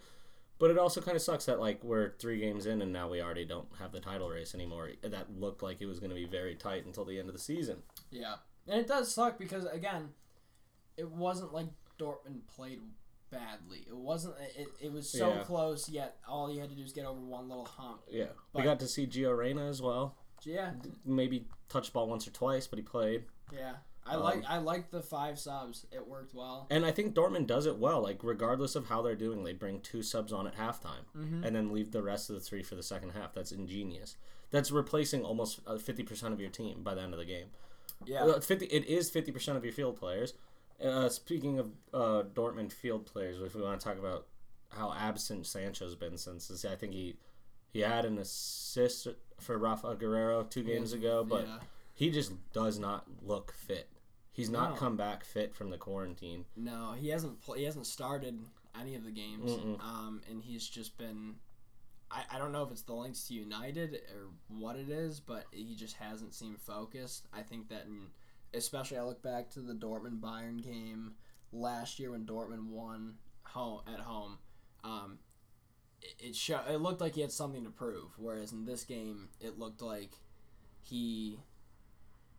But 0.64 0.72
it 0.72 0.78
also 0.78 1.02
kind 1.02 1.18
of 1.18 1.22
sucks 1.22 1.44
that 1.48 1.60
like 1.60 1.84
we're 1.84 2.14
three 2.20 2.40
games 2.40 2.68
in 2.68 2.82
and 2.82 2.94
now 2.94 3.10
we 3.10 3.22
already 3.22 3.44
don't 3.44 3.68
have 3.80 3.92
the 3.92 4.00
title 4.00 4.30
race 4.30 4.56
anymore. 4.56 4.92
That 5.02 5.28
looked 5.38 5.62
like 5.62 5.82
it 5.82 5.88
was 5.88 6.00
going 6.00 6.10
to 6.12 6.16
be 6.16 6.24
very 6.24 6.56
tight 6.56 6.86
until 6.86 7.04
the 7.04 7.20
end 7.20 7.28
of 7.28 7.34
the 7.36 7.42
season. 7.42 7.80
Yeah, 8.12 8.36
and 8.70 8.80
it 8.80 8.88
does 8.88 9.14
suck 9.14 9.38
because 9.38 9.66
again, 9.66 10.12
it 10.96 11.12
wasn't 11.12 11.54
like 11.54 11.66
Dortmund 12.00 12.48
played 12.56 12.80
badly. 13.30 13.84
It 13.86 13.94
wasn't. 13.98 14.36
It, 14.58 14.68
it 14.80 14.94
was 14.94 15.10
so 15.10 15.34
Yeah. 15.34 15.44
close. 15.44 15.90
Yet 15.90 16.16
all 16.30 16.50
you 16.50 16.62
had 16.62 16.70
to 16.70 16.76
do 16.78 16.84
is 16.84 16.94
get 16.94 17.06
over 17.08 17.20
one 17.20 17.50
little 17.50 17.66
hump. 17.66 18.04
Yeah, 18.10 18.28
But- 18.54 18.60
we 18.60 18.64
got 18.64 18.80
to 18.80 18.88
see 18.88 19.06
Gio 19.06 19.38
Reyna 19.38 19.66
as 19.68 19.82
well. 19.82 20.16
Yeah, 20.46 20.76
Maybe 21.04 21.46
touched 21.68 21.92
ball 21.92 22.08
once 22.08 22.26
or 22.26 22.32
twice, 22.32 22.68
but 22.68 22.80
he 22.80 22.84
played. 22.84 23.26
yeah. 23.52 23.74
I 24.06 24.16
Um, 24.16 24.24
like 24.24 24.44
I 24.48 24.58
like 24.58 24.92
the 24.92 25.02
five 25.02 25.40
subs. 25.40 25.86
It 25.92 26.06
worked 26.08 26.34
well. 26.34 26.68
And 26.70 26.86
I 26.86 26.92
think 26.92 27.16
Dortmund 27.16 27.48
does 27.48 27.66
it 27.66 27.78
well. 27.78 28.02
Like 28.02 28.24
regardless 28.24 28.76
of 28.76 28.88
how 28.88 29.02
they're 29.02 29.16
doing, 29.16 29.44
they 29.44 29.54
bring 29.54 29.80
two 29.82 30.04
subs 30.04 30.34
on 30.34 30.46
at 30.48 30.56
halftime, 30.56 31.06
Mhm. 31.16 31.46
and 31.46 31.56
then 31.56 31.72
leave 31.72 31.92
the 31.92 32.04
rest 32.04 32.30
of 32.30 32.36
the 32.36 32.42
three 32.42 32.64
for 32.64 32.76
the 32.76 32.84
second 32.84 33.12
half. 33.12 33.34
That's 33.34 33.52
ingenious. 33.52 34.18
That's 34.52 34.72
replacing 34.72 35.24
almost 35.24 35.62
uh, 35.66 35.78
fifty 35.78 36.04
percent 36.04 36.34
of 36.34 36.40
your 36.42 36.50
team 36.50 36.84
by 36.84 36.94
the 36.96 37.02
end 37.02 37.14
of 37.14 37.20
the 37.20 37.26
game. 37.26 37.48
Yeah, 38.06 38.24
Uh, 38.26 38.40
Fifty. 38.42 38.66
It 38.66 38.86
is 38.86 39.10
fifty 39.10 39.32
percent 39.32 39.58
of 39.58 39.64
your 39.64 39.74
field 39.74 39.96
players. 39.98 40.34
Uh, 40.84 41.08
speaking 41.08 41.60
of 41.60 41.72
uh, 41.94 42.24
Dortmund 42.34 42.74
field 42.74 43.06
players, 43.06 43.40
if 43.42 43.56
we 43.56 43.62
want 43.62 43.80
to 43.80 43.84
talk 43.88 43.98
about 43.98 44.28
how 44.70 44.92
absent 44.92 45.46
Sancho's 45.46 45.96
been 45.96 46.18
since 46.18 46.50
this, 46.50 46.66
I 46.66 46.76
think 46.76 46.94
he 46.94 47.16
he 47.72 47.80
had 47.80 48.04
an 48.06 48.18
assist 48.18 49.08
for 49.40 49.58
Rafa 49.58 49.96
Guerreiro 49.96 50.48
two 50.50 50.64
games 50.64 50.92
ago, 50.94 51.24
but 51.24 51.48
yeah. 51.48 51.60
he 51.94 52.12
just 52.12 52.34
does 52.52 52.78
not 52.78 53.06
look 53.24 53.54
fit. 53.54 53.88
He's 54.34 54.50
not 54.50 54.72
No. 54.72 54.76
come 54.78 54.98
back 54.98 55.24
fit 55.24 55.54
from 55.56 55.70
the 55.70 55.78
quarantine. 55.78 56.46
No, 56.56 56.94
he 56.94 57.10
hasn't. 57.10 57.40
Pl- 57.42 57.54
he 57.54 57.64
hasn't 57.64 57.86
started 57.86 58.40
any 58.80 58.96
of 58.96 59.04
the 59.06 59.12
games. 59.12 59.52
Um, 59.80 60.22
and 60.30 60.42
he's 60.44 60.68
just 60.68 60.98
been. 60.98 61.36
I, 62.12 62.24
I 62.32 62.38
don't 62.40 62.52
know 62.52 62.64
if 62.64 62.72
it's 62.72 62.82
the 62.82 62.94
links 62.94 63.28
to 63.28 63.34
United 63.36 63.94
or 64.16 64.28
what 64.48 64.76
it 64.76 64.90
is, 64.90 65.20
but 65.20 65.46
he 65.52 65.76
just 65.76 65.96
hasn't 65.98 66.34
seemed 66.34 66.60
focused. 66.60 67.28
I 67.34 67.42
think 67.44 67.70
that, 67.70 67.86
in, 67.86 68.08
especially 68.54 68.98
I 68.98 69.04
look 69.04 69.22
back 69.22 69.50
to 69.52 69.62
the 69.62 69.74
Dortmund 69.74 70.20
Bayern 70.20 70.62
game 70.64 71.14
last 71.52 72.00
year 72.00 72.12
when 72.12 72.26
Dortmund 72.26 72.68
won 72.70 73.16
home 73.44 73.82
at 73.92 74.00
home. 74.00 74.38
Um, 74.84 75.20
it 76.02 76.16
it, 76.30 76.36
show, 76.36 76.60
it 76.68 76.78
looked 76.82 77.02
like 77.02 77.16
he 77.16 77.22
had 77.22 77.32
something 77.32 77.64
to 77.64 77.70
prove, 77.70 78.12
whereas 78.18 78.52
in 78.52 78.66
this 78.66 78.84
game 78.84 79.30
it 79.40 79.58
looked 79.60 79.82
like 79.82 80.12
he 80.82 81.40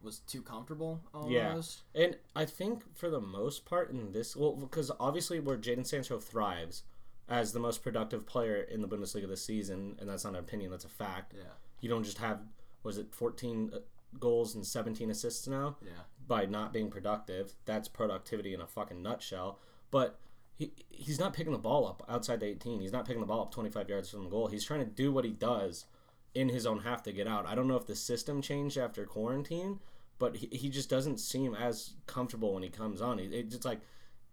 was 0.05 0.21
too 0.21 0.43
comfortable 0.43 1.01
almost. 1.13 1.83
And 1.95 2.17
I 2.37 2.45
think 2.45 2.83
for 2.97 3.11
the 3.11 3.21
most 3.21 3.65
part 3.65 3.91
in 3.91 4.13
this, 4.13 4.37
well, 4.37 4.55
because 4.55 4.91
obviously 5.01 5.41
where 5.41 5.57
Jadon 5.57 5.87
Sancho 5.87 6.19
thrives 6.19 6.83
as 7.29 7.53
the 7.53 7.59
most 7.59 7.83
productive 7.83 8.27
player 8.27 8.57
in 8.57 8.83
the 8.83 8.89
Bundesliga 8.89 9.27
this 9.27 9.45
season, 9.45 9.97
and 9.99 10.09
that's 10.09 10.25
not 10.25 10.35
an 10.35 10.41
opinion, 10.41 10.71
that's 10.71 10.85
a 10.85 10.89
fact. 10.89 11.33
Yeah, 11.37 11.45
You 11.81 11.89
don't 11.89 12.05
just 12.05 12.19
have, 12.19 12.41
was 12.83 12.99
it 12.99 13.15
14 13.15 13.71
uh, 13.75 13.79
goals 14.21 14.55
and 14.55 14.65
17 14.65 15.11
assists 15.11 15.49
now 15.49 15.77
yeah, 15.83 15.91
by 16.29 16.45
not 16.45 16.73
being 16.73 16.91
productive? 16.91 17.55
That's 17.65 17.89
productivity 17.89 18.53
in 18.53 18.61
a 18.61 18.67
fucking 18.67 19.03
nutshell. 19.03 19.59
But 19.91 20.19
he, 20.57 20.73
he's 20.91 21.19
not 21.19 21.33
picking 21.33 21.53
the 21.53 21.59
ball 21.59 21.87
up 21.87 22.05
outside 22.09 22.41
the 22.41 22.47
18. 22.47 22.81
He's 22.81 22.93
not 22.93 23.07
picking 23.07 23.21
the 23.21 23.27
ball 23.27 23.43
up 23.43 23.53
25 23.53 23.89
yards 23.89 24.11
from 24.11 24.25
the 24.25 24.31
goal. 24.31 24.49
He's 24.49 24.65
trying 24.65 24.81
to 24.81 24.87
do 24.87 25.13
what 25.13 25.25
he 25.25 25.33
does 25.33 25.87
in 26.35 26.49
his 26.49 26.67
own 26.67 26.81
half 26.81 27.03
to 27.05 27.13
get 27.13 27.27
out. 27.27 27.47
I 27.47 27.55
don't 27.55 27.69
know 27.69 27.77
if 27.77 27.87
the 27.87 27.97
system 27.97 28.43
changed 28.43 28.77
after 28.77 29.07
quarantine, 29.07 29.81
but 30.19 30.37
he, 30.37 30.49
he 30.53 30.69
just 30.69 30.89
doesn't 30.91 31.19
seem 31.19 31.55
as 31.55 31.95
comfortable 32.07 32.55
when 32.55 32.63
he 32.63 32.69
comes 32.69 33.01
on. 33.01 33.19
It, 33.19 33.33
it's 33.33 33.55
just 33.55 33.65
like 33.65 33.81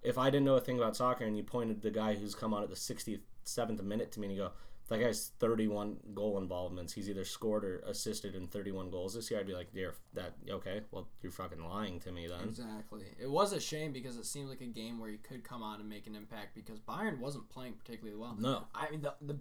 if 0.03 0.17
I 0.17 0.29
didn't 0.29 0.45
know 0.45 0.55
a 0.55 0.61
thing 0.61 0.77
about 0.77 0.95
soccer 0.95 1.25
and 1.25 1.37
you 1.37 1.43
pointed 1.43 1.81
the 1.81 1.91
guy 1.91 2.15
who's 2.15 2.35
come 2.35 2.53
on 2.53 2.63
at 2.63 2.69
the 2.69 2.75
67th 2.75 3.83
minute 3.83 4.11
to 4.13 4.19
me 4.19 4.27
and 4.27 4.35
you 4.35 4.43
go, 4.43 4.51
that 4.91 4.99
guy's 4.99 5.31
31 5.39 5.97
goal 6.13 6.37
involvements. 6.37 6.91
He's 6.91 7.09
either 7.09 7.23
scored 7.23 7.63
or 7.63 7.79
assisted 7.87 8.35
in 8.35 8.47
31 8.47 8.89
goals 8.89 9.13
this 9.13 9.31
year. 9.31 9.39
I'd 9.39 9.47
be 9.47 9.53
like, 9.53 9.69
"You're 9.73 9.95
that 10.15 10.33
okay? 10.49 10.81
Well, 10.91 11.07
you're 11.21 11.31
fucking 11.31 11.63
lying 11.63 12.01
to 12.01 12.11
me 12.11 12.27
then." 12.27 12.41
exactly. 12.43 13.05
It 13.17 13.31
was 13.31 13.53
a 13.53 13.61
shame 13.61 13.93
because 13.93 14.17
it 14.17 14.25
seemed 14.25 14.49
like 14.49 14.59
a 14.59 14.65
game 14.65 14.99
where 14.99 15.09
he 15.09 15.15
could 15.15 15.45
come 15.45 15.63
on 15.63 15.79
and 15.79 15.87
make 15.87 16.07
an 16.07 16.15
impact 16.15 16.55
because 16.55 16.81
Bayern 16.81 17.19
wasn't 17.19 17.47
playing 17.49 17.73
particularly 17.73 18.19
well. 18.19 18.35
No. 18.37 18.65
I 18.75 18.91
mean 18.91 19.01
the 19.01 19.13
the 19.21 19.39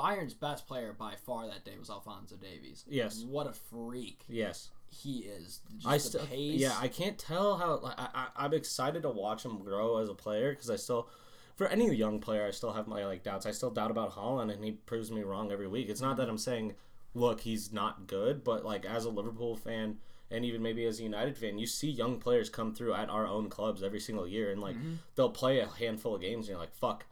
Bayern's 0.00 0.34
best 0.34 0.66
player 0.66 0.94
by 0.96 1.14
far 1.26 1.46
that 1.46 1.64
day 1.64 1.72
was 1.78 1.90
Alphonso 1.90 2.36
Davies. 2.36 2.84
Yes. 2.88 3.24
What 3.24 3.46
a 3.46 3.52
freak 3.52 4.24
Yes. 4.28 4.70
he 4.88 5.20
is. 5.20 5.60
Just 5.76 5.86
I 5.86 5.94
the 5.94 6.00
still, 6.00 6.26
pace. 6.26 6.60
yeah, 6.60 6.76
I 6.80 6.88
can't 6.88 7.18
tell 7.18 7.56
how. 7.56 7.80
I, 7.84 8.08
I, 8.14 8.44
I'm 8.44 8.54
excited 8.54 9.02
to 9.02 9.10
watch 9.10 9.44
him 9.44 9.58
grow 9.58 9.98
as 9.98 10.08
a 10.08 10.14
player 10.14 10.50
because 10.50 10.70
I 10.70 10.76
still, 10.76 11.08
for 11.56 11.66
any 11.68 11.94
young 11.94 12.20
player, 12.20 12.46
I 12.46 12.50
still 12.50 12.72
have 12.72 12.86
my 12.86 13.04
like 13.04 13.22
doubts. 13.22 13.46
I 13.46 13.50
still 13.50 13.70
doubt 13.70 13.90
about 13.90 14.14
Haaland, 14.14 14.52
and 14.52 14.64
he 14.64 14.72
proves 14.72 15.10
me 15.10 15.22
wrong 15.22 15.52
every 15.52 15.68
week. 15.68 15.88
It's 15.88 16.00
not 16.00 16.16
that 16.16 16.28
I'm 16.28 16.38
saying, 16.38 16.74
look, 17.14 17.40
he's 17.40 17.72
not 17.72 18.06
good, 18.06 18.42
but 18.44 18.64
like 18.64 18.84
as 18.84 19.04
a 19.04 19.10
Liverpool 19.10 19.56
fan 19.56 19.98
and 20.30 20.44
even 20.44 20.62
maybe 20.62 20.84
as 20.86 21.00
a 21.00 21.02
United 21.02 21.36
fan, 21.36 21.58
you 21.58 21.66
see 21.66 21.90
young 21.90 22.18
players 22.18 22.48
come 22.48 22.72
through 22.72 22.94
at 22.94 23.10
our 23.10 23.26
own 23.26 23.48
clubs 23.48 23.82
every 23.82 24.00
single 24.00 24.26
year, 24.26 24.52
and 24.52 24.60
like 24.60 24.76
mm-hmm. 24.76 24.94
they'll 25.16 25.30
play 25.30 25.58
a 25.58 25.66
handful 25.66 26.14
of 26.14 26.20
games, 26.20 26.46
and 26.46 26.50
you're 26.50 26.58
like, 26.58 26.74
fuck. 26.74 27.04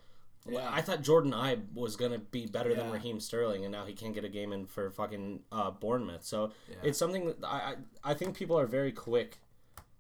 Yeah. 0.51 0.69
I 0.73 0.81
thought 0.83 1.03
Jordan 1.03 1.33
Ibe 1.33 1.75
was 1.75 1.97
gonna 1.97 2.19
be 2.19 2.47
better 2.47 2.75
than 2.75 2.91
Raheem 2.91 3.21
Sterling, 3.21 3.65
and 3.65 3.73
now 3.73 3.85
he 3.85 3.93
can't 3.93 4.15
get 4.15 4.25
a 4.25 4.29
game 4.29 4.53
in 4.53 4.67
for 4.67 4.91
fucking 4.91 5.41
uh, 5.53 5.71
Bournemouth. 5.71 6.25
So 6.25 6.53
Yeah. 6.69 6.77
it's 6.83 6.99
something 6.99 7.27
that 7.27 7.37
I, 7.45 7.75
I 8.05 8.11
I 8.11 8.15
think 8.15 8.37
people 8.37 8.59
are 8.59 8.67
very 8.67 8.93
quick 8.93 9.39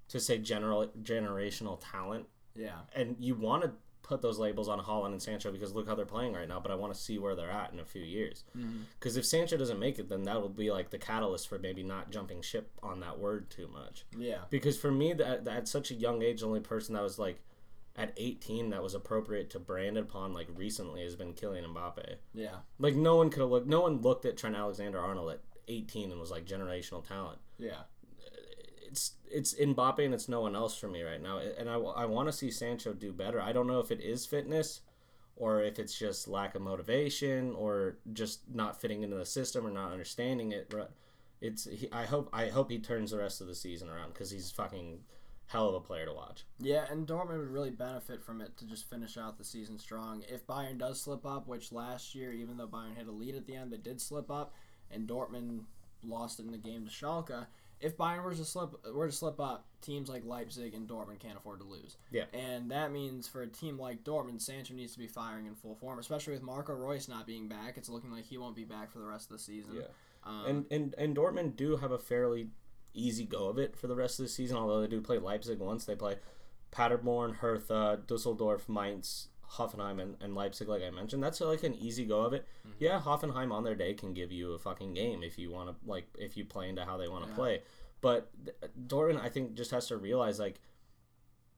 to 0.08 0.18
say 0.20 0.38
general 0.38 0.87
generational 1.02 1.78
talent, 1.80 2.26
yeah. 2.54 2.78
and 2.94 3.16
you 3.20 3.34
want 3.34 3.62
to 3.62 3.72
put 4.02 4.22
those 4.22 4.38
labels 4.38 4.70
on 4.70 4.80
Haaland 4.80 5.08
and 5.12 5.20
Sancho 5.20 5.52
because 5.52 5.74
look 5.74 5.87
how 5.87 5.94
they're 5.94 6.06
playing 6.06 6.32
right 6.32 6.48
now. 6.48 6.58
But 6.58 6.70
I 6.72 6.76
want 6.76 6.94
to 6.94 6.98
see 6.98 7.18
where 7.18 7.34
they're 7.37 7.50
at 7.50 7.74
in 7.74 7.78
a 7.78 7.84
few 7.84 8.00
years. 8.00 8.44
Because 8.98 9.18
if 9.18 9.26
Sancho 9.26 9.58
doesn't 9.58 9.78
make 9.78 9.98
it, 9.98 10.08
then 10.08 10.22
that 10.22 10.40
will 10.40 10.48
be 10.48 10.70
like 10.70 10.88
the 10.88 10.96
catalyst 10.96 11.46
for 11.46 11.58
maybe 11.58 11.82
not 11.82 12.11
jumping 12.11 12.40
ship 12.40 12.70
on 12.82 13.00
that 13.00 13.18
word 13.18 13.50
too 13.50 13.68
much. 13.68 14.06
Yeah. 14.16 14.38
Because 14.48 14.78
for 14.78 14.90
me, 14.90 15.12
that, 15.12 15.44
that 15.44 15.56
at 15.58 15.68
such 15.68 15.90
a 15.90 15.94
young 15.94 16.22
age, 16.22 16.40
the 16.40 16.46
only 16.46 16.61
person 16.61 16.94
that 16.94 17.02
was 17.02 17.18
like 17.18 17.42
at 17.98 18.12
18 18.16 18.70
that 18.70 18.82
was 18.82 18.94
appropriate 18.94 19.50
to 19.50 19.58
brand 19.58 19.98
upon 19.98 20.32
like 20.32 20.46
recently 20.54 21.02
has 21.02 21.16
been 21.16 21.34
Kylian 21.34 21.66
Mbappe. 21.74 22.14
Yeah. 22.32 22.58
Like 22.78 22.94
no 22.94 23.16
one 23.16 23.28
could 23.28 23.40
have 23.40 23.50
looked. 23.50 23.66
No 23.66 23.80
one 23.80 24.00
looked 24.00 24.24
at 24.24 24.37
Trent 24.37 24.54
Alexander 24.54 25.00
Arnold 25.00 25.32
at 25.32 25.40
18 25.66 26.12
and 26.12 26.20
was 26.20 26.30
like 26.30 26.46
generational 26.46 27.06
talent. 27.06 27.40
Yeah. 27.58 27.82
It's 28.87 29.14
it's 29.30 29.54
Mbappe 29.54 30.02
and 30.04 30.14
it's 30.14 30.28
no 30.28 30.40
one 30.40 30.54
else 30.54 30.78
for 30.78 30.87
me 30.87 31.02
right 31.02 31.20
now. 31.20 31.38
And 31.38 31.68
I, 31.68 31.74
I 31.74 32.06
want 32.06 32.28
to 32.28 32.32
see 32.32 32.52
Sancho 32.52 32.92
do 32.92 33.12
better. 33.12 33.42
I 33.42 33.52
don't 33.52 33.66
know 33.66 33.80
if 33.80 33.90
it 33.90 34.00
is 34.00 34.24
fitness 34.24 34.80
or 35.37 35.62
if 35.62 35.80
it's 35.80 35.98
just 35.98 36.28
lack 36.28 36.54
of 36.54 36.62
motivation 36.62 37.52
or 37.54 37.98
just 38.12 38.42
not 38.54 38.80
fitting 38.80 39.02
into 39.02 39.16
the 39.16 39.26
system 39.26 39.66
or 39.66 39.70
not 39.70 39.90
understanding 39.90 40.52
it. 40.52 40.70
But 40.70 40.92
it's 41.40 41.64
he, 41.64 41.88
I 41.90 42.04
hope 42.04 42.30
I 42.32 42.46
hope 42.46 42.70
he 42.70 42.78
turns 42.78 43.11
the 43.11 43.18
rest 43.18 43.40
of 43.40 43.48
the 43.48 43.56
season 43.56 43.88
around 43.88 44.12
because 44.12 44.30
he's 44.30 44.52
fucking 44.52 45.00
hell 45.48 45.68
of 45.68 45.74
a 45.74 45.80
player 45.80 46.04
to 46.06 46.12
watch. 46.12 46.44
Yeah, 46.61 46.84
and 46.90 47.06
Dortmund 47.06 47.38
would 47.38 47.50
really 47.50 47.70
benefit 47.70 48.22
from 48.22 48.40
it 48.40 48.56
to 48.58 48.66
just 48.66 48.88
finish 48.88 49.16
out 49.16 49.38
the 49.38 49.44
season 49.44 49.78
strong. 49.78 50.22
If 50.28 50.46
Bayern 50.46 50.78
does 50.78 51.00
slip 51.00 51.26
up, 51.26 51.48
which 51.48 51.72
last 51.72 52.14
year, 52.14 52.32
even 52.32 52.56
though 52.56 52.68
Bayern 52.68 52.96
had 52.96 53.06
a 53.06 53.12
lead 53.12 53.34
at 53.34 53.46
the 53.46 53.56
end, 53.56 53.72
they 53.72 53.78
did 53.78 54.00
slip 54.00 54.30
up, 54.30 54.54
and 54.90 55.08
Dortmund 55.08 55.62
lost 56.04 56.38
it 56.38 56.46
in 56.46 56.52
the 56.52 56.58
game 56.58 56.84
to 56.84 56.90
Schalke. 56.90 57.46
If 57.80 57.96
Bayern 57.96 58.24
were 58.24 58.34
to 58.34 58.44
slip 58.44 58.70
were 58.92 59.06
to 59.06 59.12
slip 59.12 59.40
up, 59.40 59.66
teams 59.80 60.08
like 60.08 60.24
Leipzig 60.24 60.74
and 60.74 60.88
Dortmund 60.88 61.20
can't 61.20 61.38
afford 61.38 61.61
to 61.61 61.66
lose. 61.66 61.96
Yeah. 62.11 62.24
And 62.34 62.70
that 62.72 62.90
means 62.92 63.28
for 63.28 63.42
a 63.42 63.46
team 63.46 63.78
like 63.78 64.02
Dortmund, 64.02 64.40
Sancho 64.42 64.74
needs 64.74 64.92
to 64.94 64.98
be 64.98 65.06
firing 65.06 65.46
in 65.46 65.54
full 65.54 65.76
form, 65.76 65.98
especially 66.00 66.32
with 66.32 66.42
Marco 66.42 66.74
Reus 66.74 67.08
not 67.08 67.26
being 67.26 67.46
back. 67.48 67.76
It's 67.76 67.88
looking 67.88 68.11
like 68.11 68.24
he 68.24 68.37
won't 68.37 68.56
be 68.56 68.64
back 68.64 68.90
for 68.90 68.98
the 68.98 69.06
rest 69.06 69.30
of 69.30 69.37
the 69.37 69.42
season. 69.42 69.76
Yeah. 69.76 69.82
Um, 70.24 70.44
And 70.46 70.66
and 70.72 70.94
and 70.98 71.16
Dortmund 71.16 71.54
do 71.56 71.76
have 71.76 71.92
a 71.92 71.98
fairly 71.98 72.48
easy 72.94 73.24
go 73.24 73.48
of 73.48 73.59
it 73.59 73.77
for 73.77 73.87
the 73.87 73.94
rest 73.94 74.18
of 74.18 74.24
the 74.24 74.31
season. 74.31 74.57
Although 74.57 74.81
they 74.81 74.87
do 74.87 75.01
play 75.01 75.18
Leipzig 75.18 75.59
once, 75.59 75.85
they 75.85 75.94
play 75.94 76.16
Paderborn, 76.70 77.35
Hertha, 77.37 78.01
Dusseldorf, 78.07 78.68
Mainz, 78.68 79.29
Hoffenheim, 79.53 80.01
and, 80.01 80.16
and 80.20 80.35
Leipzig. 80.35 80.68
Like 80.68 80.83
I 80.83 80.90
mentioned, 80.90 81.22
that's 81.22 81.40
like 81.40 81.62
an 81.62 81.74
easy 81.74 82.05
go 82.05 82.20
of 82.20 82.33
it. 82.33 82.46
Mm-hmm. 82.66 82.85
Yeah, 82.85 83.01
Hoffenheim 83.01 83.53
on 83.53 83.64
their 83.64 83.74
day 83.74 83.94
can 83.94 84.12
give 84.14 84.33
you 84.33 84.53
a 84.53 84.59
fucking 84.59 84.94
game 84.94 85.22
if 85.22 85.38
you 85.38 85.51
want 85.51 85.70
to 85.70 85.74
like 85.90 86.09
if 86.18 86.37
you 86.37 86.44
play 86.44 86.68
into 86.68 86.85
how 86.85 86.96
they 86.96 87.09
want 87.09 87.24
to 87.24 87.31
Yeah. 87.31 87.37
play. 87.37 87.62
But 88.01 88.31
Dortmund, 88.87 89.20
I 89.20 89.29
think, 89.29 89.55
just 89.55 89.70
has 89.70 89.87
to 89.88 89.96
realize 89.96 90.38
like. 90.38 90.61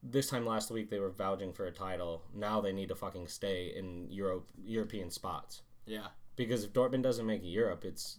This 0.03 0.31
time 0.31 0.47
last 0.47 0.71
week 0.71 0.89
they 0.89 0.97
were 0.97 1.11
vouching 1.11 1.53
for 1.53 1.67
a 1.67 1.71
title. 1.71 2.23
Now 2.33 2.59
they 2.59 2.71
need 2.73 2.89
to 2.89 2.95
fucking 2.95 3.27
stay 3.27 3.71
in 3.75 4.07
Europe 4.09 4.47
European 4.65 5.11
spots 5.11 5.61
yeah. 5.85 6.07
because 6.35 6.63
if 6.63 6.73
Dortmund 6.73 7.03
doesn't 7.03 7.27
make 7.27 7.41
Europe, 7.43 7.85
it's 7.85 8.17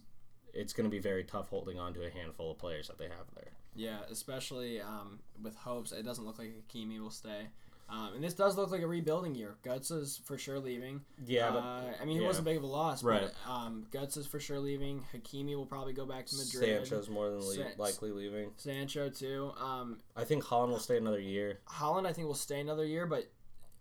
it's 0.53 0.73
going 0.73 0.85
to 0.85 0.91
be 0.91 0.99
very 0.99 1.23
tough 1.23 1.49
holding 1.49 1.79
on 1.79 1.93
to 1.95 2.05
a 2.05 2.09
handful 2.09 2.51
of 2.51 2.57
players 2.57 2.87
that 2.87 2.97
they 2.97 3.05
have 3.05 3.25
there. 3.35 3.51
Yeah, 3.75 3.99
especially 4.11 4.79
um, 4.81 5.19
with 5.41 5.55
hopes. 5.55 5.91
It 5.91 6.03
doesn't 6.03 6.25
look 6.25 6.37
like 6.37 6.53
Hakimi 6.67 6.99
will 6.99 7.09
stay. 7.09 7.47
Um, 7.89 8.11
and 8.15 8.23
this 8.23 8.33
does 8.33 8.57
look 8.57 8.71
like 8.71 8.81
a 8.81 8.87
rebuilding 8.87 9.35
year. 9.35 9.55
Götze 9.63 9.91
is 9.91 10.19
for 10.23 10.37
sure 10.37 10.57
leaving. 10.57 11.01
Yeah, 11.25 11.51
but 11.51 11.59
uh, 11.59 11.83
I 12.01 12.05
mean, 12.05 12.15
he 12.15 12.21
yeah. 12.21 12.27
wasn't 12.27 12.45
big 12.45 12.57
of 12.57 12.63
a 12.63 12.67
loss, 12.67 13.03
Right. 13.03 13.21
but 13.45 13.51
um, 13.51 13.85
Götze 13.91 14.17
is 14.17 14.25
for 14.25 14.39
sure 14.39 14.59
leaving. 14.59 15.03
Hakimi 15.13 15.55
will 15.55 15.65
probably 15.65 15.93
go 15.93 16.05
back 16.05 16.25
to 16.27 16.35
Madrid. 16.35 16.87
Sancho's 16.87 17.09
more 17.09 17.29
than 17.29 17.39
le- 17.39 17.53
San- 17.55 17.73
likely 17.77 18.11
leaving. 18.11 18.51
Sancho 18.57 19.09
too. 19.09 19.51
Um, 19.59 19.99
I 20.15 20.23
think 20.23 20.43
Haaland 20.43 20.69
will 20.69 20.79
stay 20.79 20.97
another 20.97 21.19
year. 21.19 21.59
Haaland, 21.69 22.07
I 22.07 22.13
think, 22.13 22.27
will 22.27 22.35
stay 22.35 22.61
another 22.61 22.85
year, 22.85 23.05
but 23.05 23.29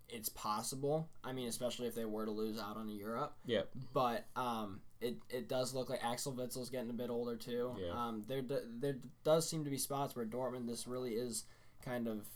it's 0.09 0.29
possible. 0.29 1.09
I 1.25 1.33
mean, 1.33 1.49
especially 1.49 1.87
if 1.87 1.95
they 1.95 2.05
were 2.05 2.27
to 2.27 2.33
lose 2.33 2.59
out 2.59 2.77
on 2.77 2.91
Europe. 2.91 3.35
Yep. 3.47 3.71
But 3.95 4.27
um, 4.37 4.81
it, 5.03 5.17
it 5.29 5.49
does 5.49 5.75
look 5.75 5.91
like 5.91 6.05
Axel 6.05 6.33
Witsel's 6.33 6.71
getting 6.71 6.91
a 6.91 6.95
bit 6.95 7.11
older 7.11 7.37
too. 7.37 7.75
Yeah. 7.79 7.93
Um, 7.93 8.25
there 8.29 8.43
there 8.81 8.97
does 9.25 9.49
seem 9.49 9.65
to 9.65 9.71
be 9.71 9.79
spots 9.79 10.15
where 10.17 10.25
Dortmund 10.25 10.67
this 10.67 10.87
really 10.87 11.13
is 11.15 11.45
kind 11.85 12.07
of 12.09 12.27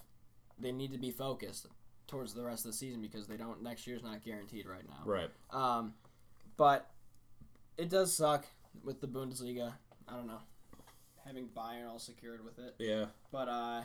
they 0.59 0.73
need 0.73 0.93
to 0.93 0.99
be 0.99 1.11
focused 1.11 1.67
towards 2.09 2.35
the 2.35 2.43
rest 2.45 2.65
of 2.65 2.73
the 2.73 2.77
season 2.77 3.01
because 3.03 3.27
they 3.27 3.37
don't 3.37 3.63
next 3.63 3.87
year's 3.87 4.03
not 4.03 4.23
guaranteed 4.25 4.67
right 4.67 4.85
now. 4.89 5.03
Right. 5.05 5.31
Um, 5.51 5.95
but 6.57 6.91
it 7.79 7.89
does 7.91 8.17
suck 8.17 8.47
with 8.85 9.01
the 9.01 9.09
Bundesliga. 9.09 9.73
I 10.09 10.13
don't 10.15 10.27
know 10.27 10.41
having 11.27 11.49
Bayern 11.49 11.89
all 11.91 11.99
secured 11.99 12.45
with 12.45 12.57
it, 12.61 12.77
Yeah. 12.79 13.07
but 13.33 13.49
uh, 13.49 13.83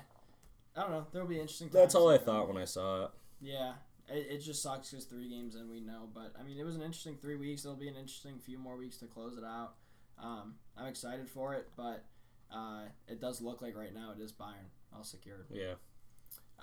I 0.75 0.81
don't 0.81 0.91
know. 0.91 1.07
There'll 1.11 1.27
be 1.27 1.39
interesting. 1.39 1.69
That's 1.73 1.95
all 1.95 2.09
I 2.09 2.19
thought 2.19 2.47
when 2.47 2.57
I 2.57 2.65
saw 2.65 3.05
it. 3.05 3.11
Yeah, 3.41 3.73
it, 4.11 4.27
it 4.29 4.37
just 4.39 4.61
sucks 4.61 4.91
because 4.91 5.05
three 5.05 5.29
games 5.29 5.55
and 5.55 5.69
we 5.69 5.79
know, 5.79 6.09
but 6.13 6.33
I 6.39 6.43
mean 6.43 6.57
it 6.57 6.65
was 6.65 6.75
an 6.75 6.81
interesting 6.81 7.17
three 7.21 7.35
weeks. 7.35 7.65
It'll 7.65 7.77
be 7.77 7.87
an 7.87 7.95
interesting 7.95 8.39
few 8.39 8.57
more 8.57 8.77
weeks 8.77 8.97
to 8.97 9.05
close 9.05 9.37
it 9.37 9.43
out. 9.43 9.75
Um, 10.21 10.55
I'm 10.77 10.87
excited 10.87 11.29
for 11.29 11.53
it, 11.53 11.69
but 11.75 12.05
uh, 12.53 12.83
it 13.07 13.19
does 13.19 13.41
look 13.41 13.61
like 13.61 13.75
right 13.75 13.93
now 13.93 14.13
it 14.17 14.21
is 14.21 14.31
Bayern 14.31 14.69
all 14.95 15.03
secured. 15.03 15.45
Yeah. 15.49 15.73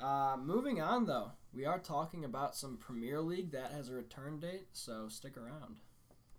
Uh, 0.01 0.37
moving 0.41 0.81
on 0.81 1.07
though, 1.07 1.33
we 1.53 1.65
are 1.65 1.79
talking 1.79 2.25
about 2.25 2.55
some 2.55 2.77
Premier 2.77 3.21
League 3.21 3.51
that 3.53 3.73
has 3.73 3.89
a 3.89 3.95
return 3.95 4.39
date, 4.39 4.69
so 4.73 5.09
stick 5.09 5.37
around. 5.37 5.77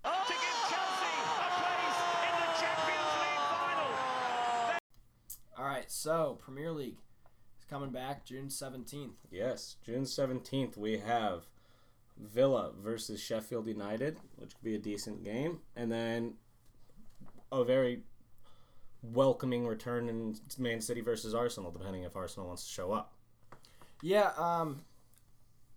to 0.04 0.10
give 0.28 0.40
Chelsea 0.70 1.06
a 1.20 1.34
place 1.60 2.00
in 2.24 2.32
the 2.40 2.54
Champions 2.62 3.04
League 3.20 3.36
final. 3.36 4.80
All 5.58 5.66
right, 5.66 5.92
so 5.92 6.38
Premier 6.42 6.72
League 6.72 6.94
is 6.96 7.09
coming 7.70 7.92
back 7.92 8.26
June 8.26 8.48
17th. 8.48 9.14
Yes. 9.32 9.76
June 9.86 10.04
17th, 10.04 10.78
we 10.78 10.98
have 10.98 11.48
Villa 12.18 12.72
versus 12.78 13.22
Sheffield 13.22 13.68
United, 13.68 14.18
which 14.38 14.56
could 14.56 14.64
be 14.64 14.76
a 14.76 14.80
decent 14.80 15.24
game. 15.24 15.60
And 15.76 15.92
then 15.92 16.34
a 17.52 17.64
very 17.64 18.02
welcoming 19.02 19.66
return 19.66 20.10
in 20.10 20.36
Man 20.58 20.82
City 20.82 21.02
versus 21.02 21.34
Arsenal, 21.34 21.72
depending 21.72 22.04
if 22.04 22.16
Arsenal 22.16 22.48
wants 22.48 22.66
to 22.66 22.72
show 22.72 22.92
up. 22.92 23.14
Yeah, 24.02 24.32
um, 24.38 24.82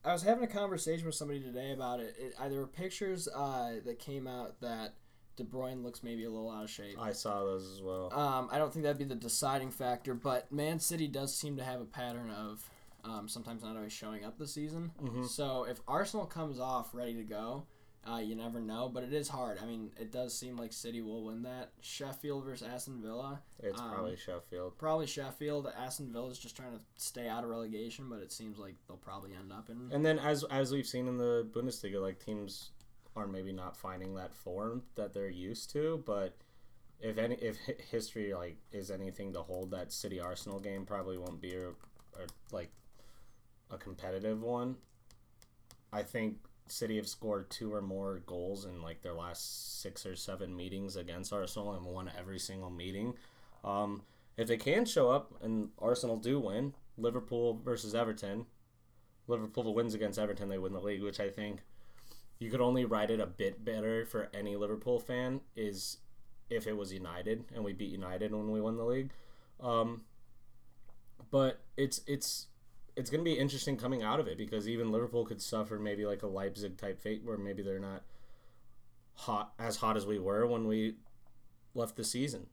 I 0.04 0.12
was 0.12 0.22
having 0.22 0.44
a 0.44 0.48
conversation 0.48 1.06
with 1.06 1.14
somebody 1.14 1.40
today 1.40 1.72
about 1.72 2.00
it. 2.00 2.16
it 2.18 2.34
uh, 2.38 2.48
there 2.48 2.60
were 2.60 2.66
pictures 2.66 3.28
uh, 3.28 3.74
that 3.84 3.98
came 3.98 4.26
out 4.26 4.60
that 4.60 4.94
De 5.36 5.44
Bruyne 5.44 5.82
looks 5.82 6.02
maybe 6.02 6.24
a 6.24 6.30
little 6.30 6.50
out 6.50 6.64
of 6.64 6.70
shape. 6.70 6.96
I 7.00 7.12
saw 7.12 7.44
those 7.44 7.70
as 7.72 7.80
well. 7.82 8.12
Um, 8.12 8.48
I 8.52 8.58
don't 8.58 8.72
think 8.72 8.82
that'd 8.84 8.98
be 8.98 9.04
the 9.04 9.14
deciding 9.14 9.70
factor, 9.70 10.14
but 10.14 10.52
Man 10.52 10.78
City 10.78 11.08
does 11.08 11.34
seem 11.34 11.56
to 11.56 11.64
have 11.64 11.80
a 11.80 11.86
pattern 11.86 12.30
of 12.30 12.68
um, 13.04 13.28
sometimes 13.28 13.62
not 13.62 13.76
always 13.76 13.92
showing 13.92 14.24
up 14.24 14.38
this 14.38 14.52
season. 14.52 14.92
Mhm. 15.02 15.26
So 15.26 15.64
if 15.64 15.80
Arsenal 15.88 16.26
comes 16.26 16.60
off 16.60 16.94
ready 16.94 17.14
to 17.14 17.24
go, 17.24 17.66
uh, 18.08 18.18
you 18.18 18.34
never 18.34 18.60
know, 18.60 18.88
but 18.88 19.04
it 19.04 19.12
is 19.12 19.28
hard. 19.28 19.58
I 19.62 19.66
mean, 19.66 19.92
it 19.98 20.10
does 20.10 20.36
seem 20.36 20.56
like 20.56 20.72
City 20.72 21.00
will 21.02 21.24
win 21.24 21.42
that. 21.42 21.70
Sheffield 21.80 22.44
versus 22.44 22.66
Aston 22.66 23.00
Villa. 23.00 23.40
It's 23.60 23.80
um, 23.80 23.90
probably 23.92 24.16
Sheffield. 24.16 24.76
Probably 24.76 25.06
Sheffield. 25.06 25.72
Aston 25.76 26.12
Villa's 26.12 26.38
just 26.38 26.56
trying 26.56 26.72
to 26.72 26.80
stay 26.96 27.28
out 27.28 27.44
of 27.44 27.50
relegation, 27.50 28.08
but 28.08 28.20
it 28.20 28.32
seems 28.32 28.58
like 28.58 28.74
they'll 28.86 28.96
probably 28.96 29.30
end 29.34 29.52
up 29.52 29.70
in. 29.70 29.90
And 29.92 30.04
then, 30.04 30.18
as 30.18 30.44
as 30.44 30.72
we've 30.72 30.86
seen 30.86 31.06
in 31.06 31.16
the 31.16 31.46
Bundesliga, 31.52 32.00
like 32.00 32.24
teams 32.24 32.70
are 33.16 33.26
maybe 33.26 33.52
not 33.52 33.76
finding 33.76 34.14
that 34.14 34.34
form 34.34 34.82
that 34.94 35.12
they're 35.12 35.28
used 35.28 35.70
to. 35.72 36.02
But 36.06 36.36
if 37.00 37.18
any, 37.18 37.34
if 37.36 37.56
history 37.90 38.32
like 38.34 38.56
is 38.72 38.90
anything 38.90 39.32
to 39.34 39.42
hold, 39.42 39.70
that 39.72 39.92
City 39.92 40.20
Arsenal 40.20 40.60
game 40.60 40.86
probably 40.86 41.18
won't 41.18 41.40
be 41.40 41.54
a, 41.54 41.72
like 42.50 42.70
a 43.70 43.76
competitive 43.76 44.42
one. 44.42 44.76
I 45.92 46.02
think 46.02 46.38
City 46.68 46.96
have 46.96 47.08
scored 47.08 47.50
two 47.50 47.74
or 47.74 47.82
more 47.82 48.22
goals 48.26 48.64
in 48.64 48.80
like 48.80 49.02
their 49.02 49.12
last 49.12 49.82
six 49.82 50.06
or 50.06 50.16
seven 50.16 50.56
meetings 50.56 50.96
against 50.96 51.32
Arsenal 51.32 51.74
and 51.74 51.84
won 51.84 52.10
every 52.18 52.38
single 52.38 52.70
meeting. 52.70 53.14
Um, 53.64 54.02
if 54.36 54.48
they 54.48 54.56
can 54.56 54.86
show 54.86 55.10
up 55.10 55.34
and 55.42 55.68
Arsenal 55.78 56.16
do 56.16 56.40
win, 56.40 56.74
Liverpool 56.96 57.60
versus 57.62 57.94
Everton, 57.94 58.46
Liverpool 59.28 59.74
wins 59.74 59.94
against 59.94 60.18
Everton, 60.18 60.48
they 60.48 60.58
win 60.58 60.72
the 60.72 60.80
league, 60.80 61.02
which 61.02 61.20
I 61.20 61.28
think 61.28 61.60
you 62.42 62.50
could 62.50 62.60
only 62.60 62.84
write 62.84 63.10
it 63.10 63.20
a 63.20 63.26
bit 63.26 63.64
better 63.64 64.04
for 64.04 64.28
any 64.34 64.56
Liverpool 64.56 64.98
fan 64.98 65.40
is 65.54 65.98
if 66.50 66.66
it 66.66 66.76
was 66.76 66.92
United 66.92 67.44
and 67.54 67.62
we 67.64 67.72
beat 67.72 67.90
United 67.90 68.34
when 68.34 68.50
we 68.50 68.60
won 68.60 68.76
the 68.76 68.84
league. 68.84 69.12
Um, 69.60 70.02
but 71.30 71.60
it's 71.76 72.00
it's 72.08 72.48
it's 72.96 73.10
going 73.10 73.20
to 73.20 73.30
be 73.30 73.38
interesting 73.38 73.76
coming 73.76 74.02
out 74.02 74.18
of 74.18 74.26
it 74.26 74.36
because 74.36 74.68
even 74.68 74.90
Liverpool 74.90 75.24
could 75.24 75.40
suffer 75.40 75.78
maybe 75.78 76.04
like 76.04 76.24
a 76.24 76.26
Leipzig 76.26 76.76
type 76.76 77.00
fate 77.00 77.22
where 77.24 77.38
maybe 77.38 77.62
they're 77.62 77.78
not 77.78 78.02
hot 79.14 79.52
as 79.58 79.76
hot 79.76 79.96
as 79.96 80.04
we 80.04 80.18
were 80.18 80.44
when 80.44 80.66
we 80.66 80.96
left 81.74 81.96
the 81.96 82.04
season. 82.04 82.46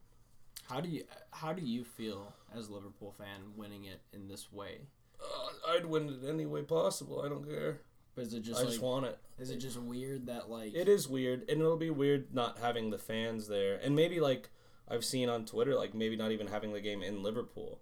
How 0.69 0.82
do 0.82 0.88
you 0.88 1.04
how 1.32 1.52
do 1.52 1.63
you 1.63 1.84
feel 1.84 2.36
as 2.56 2.69
a 2.69 2.73
Liverpool 2.73 3.12
fan 3.17 3.54
winning 3.58 3.86
it 3.86 4.02
in 4.13 4.28
this 4.28 4.54
way? 4.54 4.82
Uh, 5.19 5.71
I'd 5.71 5.88
win 5.88 6.10
it 6.10 6.30
any 6.30 6.45
way 6.45 6.62
possible. 6.62 7.23
I 7.25 7.28
don't 7.28 7.49
care. 7.49 7.82
But 8.19 8.27
is 8.27 8.34
it 8.34 8.41
just 8.41 8.60
I 8.60 8.63
like 8.63 8.71
just 8.71 8.82
want 8.82 9.05
it. 9.05 9.17
is 9.39 9.49
it 9.49 9.60
just 9.60 9.79
weird 9.79 10.25
that 10.25 10.49
like 10.49 10.75
It 10.75 10.89
is 10.89 11.08
weird, 11.08 11.49
and 11.49 11.62
it'll 11.62 11.77
be 11.77 11.89
weird 11.89 12.34
not 12.34 12.58
having 12.58 12.89
the 12.89 12.97
fans 12.97 13.47
there, 13.47 13.79
and 13.82 13.95
maybe 13.95 14.19
like 14.19 14.49
I've 14.89 15.05
seen 15.05 15.29
on 15.29 15.45
Twitter, 15.45 15.73
like 15.73 15.93
maybe 15.93 16.17
not 16.17 16.34
even 16.34 16.47
having 16.47 16.73
the 16.73 16.82
game 16.82 17.01
in 17.01 17.23
Liverpool. 17.23 17.79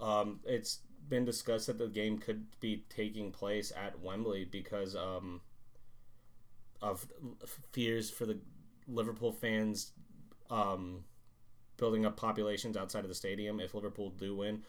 Um, 0.00 0.38
it's 0.44 0.78
been 1.08 1.24
discussed 1.24 1.66
that 1.66 1.78
the 1.78 1.88
game 1.88 2.18
could 2.18 2.46
be 2.60 2.84
taking 2.88 3.32
place 3.32 3.72
at 3.76 3.98
Wembley 3.98 4.44
because 4.44 4.94
um, 4.94 5.40
of 6.80 7.04
fears 7.72 8.08
for 8.08 8.24
the 8.24 8.38
Liverpool 8.86 9.32
fans 9.32 9.90
um, 10.48 11.02
building 11.76 12.06
up 12.06 12.16
populations 12.16 12.76
outside 12.76 13.00
of 13.00 13.08
the 13.08 13.16
stadium 13.16 13.58
if 13.58 13.74
Liverpool 13.74 14.10
do 14.10 14.36
win, 14.36 14.62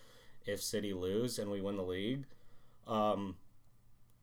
if 0.47 0.60
City 0.60 0.91
lose 0.91 1.38
and 1.38 1.51
we 1.51 1.62
win 1.62 1.77
the 1.77 1.83
league. 1.83 2.25
Um, 2.88 3.36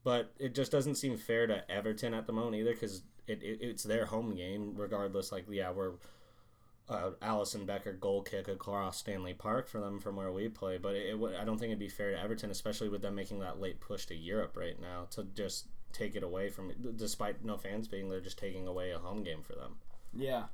but 0.04 0.32
it 0.38 0.54
just 0.54 0.70
doesn't 0.70 0.96
seem 0.96 1.16
fair 1.16 1.46
to 1.46 1.68
Everton 1.70 2.14
at 2.14 2.26
the 2.26 2.32
moment 2.32 2.56
either 2.56 2.72
because 2.72 3.02
it, 3.26 3.42
it, 3.42 3.58
it's 3.60 3.82
their 3.82 4.06
home 4.06 4.36
game 4.36 4.74
regardless. 4.76 5.32
Like, 5.32 5.46
yeah, 5.50 5.72
we're 5.72 5.92
uh, 6.88 7.10
Alisson 7.22 7.66
Becker 7.66 7.94
goal 7.94 8.22
kick 8.22 8.46
across 8.46 8.98
Stanley 8.98 9.32
Park 9.32 9.66
for 9.68 9.80
them 9.80 9.98
from 9.98 10.16
where 10.16 10.30
we 10.30 10.48
play, 10.48 10.76
but 10.76 10.94
it, 10.94 11.14
it, 11.14 11.36
I 11.40 11.44
don't 11.44 11.58
think 11.58 11.70
it'd 11.70 11.78
be 11.78 11.88
fair 11.88 12.10
to 12.10 12.20
Everton, 12.20 12.50
especially 12.50 12.90
with 12.90 13.02
them 13.02 13.14
making 13.14 13.40
that 13.40 13.60
late 13.60 13.80
push 13.80 14.04
to 14.06 14.14
Europe 14.14 14.56
right 14.56 14.80
now 14.80 15.06
to 15.12 15.24
just 15.34 15.66
take 15.92 16.14
it 16.14 16.22
away 16.22 16.50
from, 16.50 16.72
despite 16.96 17.44
no 17.44 17.56
fans 17.56 17.88
being 17.88 18.10
there, 18.10 18.20
just 18.20 18.38
taking 18.38 18.66
away 18.66 18.90
a 18.90 18.98
home 18.98 19.22
game 19.22 19.42
for 19.42 19.54
them. 19.54 19.76
Yeah. 20.12 20.44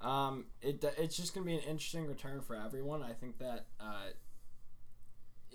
Um, 0.00 0.46
it 0.62 0.82
it's 0.96 1.16
just 1.16 1.34
gonna 1.34 1.44
be 1.44 1.54
an 1.54 1.60
interesting 1.60 2.06
return 2.06 2.40
for 2.40 2.56
everyone. 2.56 3.02
I 3.02 3.12
think 3.12 3.38
that 3.38 3.66
uh, 3.78 4.10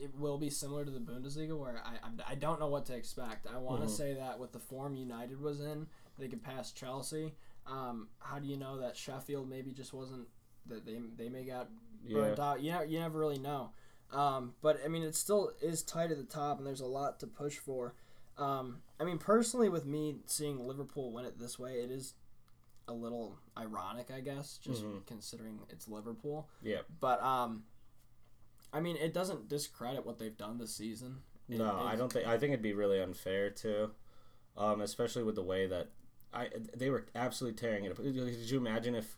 it 0.05 0.15
will 0.19 0.37
be 0.37 0.49
similar 0.49 0.85
to 0.85 0.91
the 0.91 0.99
Bundesliga, 0.99 1.57
where 1.57 1.81
I 1.83 1.97
I'm- 2.03 2.39
don't 2.39 2.59
know 2.59 2.67
what 2.67 2.85
to 2.87 2.95
expect. 2.95 3.47
I 3.47 3.57
want 3.57 3.81
to 3.81 3.87
Mhm. 3.87 3.91
say 3.97 4.13
that 4.13 4.39
with 4.39 4.51
the 4.51 4.59
form 4.59 4.95
United 4.95 5.41
was 5.41 5.59
in, 5.59 5.87
they 6.17 6.27
could 6.27 6.43
pass 6.43 6.71
Chelsea. 6.71 7.35
Um, 7.65 8.09
how 8.19 8.39
do 8.39 8.47
you 8.47 8.57
know 8.57 8.77
that 8.77 8.95
Sheffield 8.95 9.49
maybe 9.49 9.71
just 9.71 9.93
wasn't 9.93 10.27
that 10.67 10.85
they 10.85 10.99
they 10.99 11.29
may 11.29 11.43
got 11.45 11.69
burnt 12.09 12.39
out? 12.39 12.61
You 12.61 12.71
know, 12.73 12.81
you 12.81 12.99
never 12.99 13.17
really 13.19 13.39
know. 13.39 13.71
Um, 14.11 14.55
but 14.61 14.79
I 14.85 14.87
mean, 14.87 15.01
it 15.03 15.15
still 15.15 15.51
is 15.61 15.81
tight 15.83 16.11
at 16.11 16.17
the 16.17 16.23
top, 16.23 16.59
and 16.59 16.67
there's 16.67 16.81
a 16.81 16.85
lot 16.85 17.19
to 17.21 17.27
push 17.27 17.57
for. 17.57 17.95
Um, 18.37 18.83
I 18.99 19.03
mean, 19.05 19.17
personally, 19.17 19.69
with 19.69 19.85
me 19.85 20.21
seeing 20.27 20.59
Liverpool 20.67 21.11
win 21.11 21.25
it 21.25 21.39
this 21.39 21.57
way, 21.57 21.81
it 21.81 21.89
is 21.89 22.13
a 22.87 22.93
little 22.93 23.39
ironic, 23.57 24.11
I 24.11 24.21
guess, 24.21 24.59
just 24.59 24.83
Mhm. 24.83 25.05
considering 25.07 25.59
it's 25.69 25.87
Liverpool. 25.87 26.47
Yeah. 26.61 26.81
But 26.99 27.19
um, 27.23 27.65
I 28.75 28.81
mean, 28.81 28.97
it 28.97 29.13
doesn't 29.13 29.47
discredit 29.47 30.05
what 30.05 30.19
they've 30.19 30.35
done 30.37 30.57
this 30.57 30.75
season. 30.75 31.19
It- 31.49 31.57
No, 31.59 31.79
I 31.79 31.95
don't 31.95 32.11
think. 32.11 32.27
I 32.27 32.37
think 32.37 32.51
it'd 32.53 32.61
be 32.63 32.73
really 32.73 32.99
unfair 33.01 33.49
too, 33.49 33.91
um, 34.57 34.81
especially 34.81 35.23
with 35.23 35.35
the 35.35 35.43
way 35.43 35.67
that 35.67 35.89
I 36.33 36.49
they 36.75 36.89
were 36.89 37.05
absolutely 37.15 37.57
tearing 37.57 37.85
it 37.85 37.91
up. 37.91 37.97
Could 37.97 38.13
you 38.15 38.57
imagine 38.57 38.95
if 38.95 39.15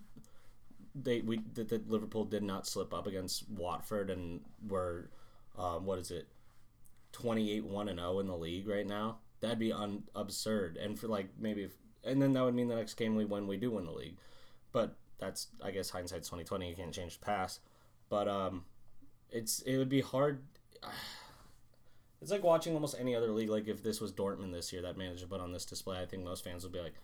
they 0.93 1.21
we 1.21 1.39
that, 1.53 1.69
that 1.69 1.89
Liverpool 1.89 2.25
did 2.25 2.43
not 2.43 2.67
slip 2.67 2.93
up 2.93 3.07
against 3.07 3.49
Watford 3.49 4.09
and 4.09 4.41
were, 4.67 5.09
um, 5.57 5.85
what 5.85 5.97
is 5.99 6.11
it, 6.11 6.27
twenty 7.11 7.51
eight 7.51 7.65
one 7.65 7.87
and 7.89 7.99
zero 7.99 8.19
in 8.19 8.27
the 8.27 8.37
league 8.37 8.67
right 8.67 8.85
now? 8.85 9.17
That'd 9.39 9.59
be 9.59 9.71
un- 9.71 10.03
absurd. 10.15 10.77
And 10.77 10.99
for 10.99 11.07
like 11.07 11.29
maybe, 11.39 11.63
if, 11.63 11.73
and 12.03 12.21
then 12.21 12.33
that 12.33 12.43
would 12.43 12.55
mean 12.55 12.67
the 12.67 12.75
next 12.75 12.95
game 12.95 13.15
we 13.15 13.25
win, 13.25 13.47
we 13.47 13.57
do 13.57 13.71
win 13.71 13.85
the 13.85 13.91
league. 13.91 14.17
But 14.71 14.95
that's 15.17 15.47
I 15.63 15.71
guess 15.71 15.89
hindsight's 15.89 16.27
twenty 16.29 16.43
twenty. 16.43 16.69
You 16.69 16.75
can't 16.75 16.93
change 16.93 17.17
the 17.19 17.25
past. 17.25 17.61
But 18.09 18.27
um, 18.27 18.65
it's 19.31 19.61
it 19.61 19.77
would 19.77 19.89
be 19.89 20.01
hard 20.01 20.41
It's 22.21 22.31
like 22.31 22.43
watching 22.43 22.73
almost 22.73 22.95
any 22.99 23.15
other 23.15 23.31
league. 23.31 23.49
Like 23.49 23.67
if 23.67 23.83
this 23.83 24.01
was 24.01 24.11
Dortmund 24.11 24.51
this 24.51 24.73
year 24.73 24.81
that 24.81 24.97
managed 24.97 25.21
to 25.21 25.27
put 25.27 25.41
on 25.41 25.51
this 25.51 25.65
display, 25.65 26.01
I 26.01 26.05
think 26.05 26.23
most 26.23 26.43
fans 26.43 26.63
would 26.63 26.73
be 26.73 26.79
like, 26.79 26.95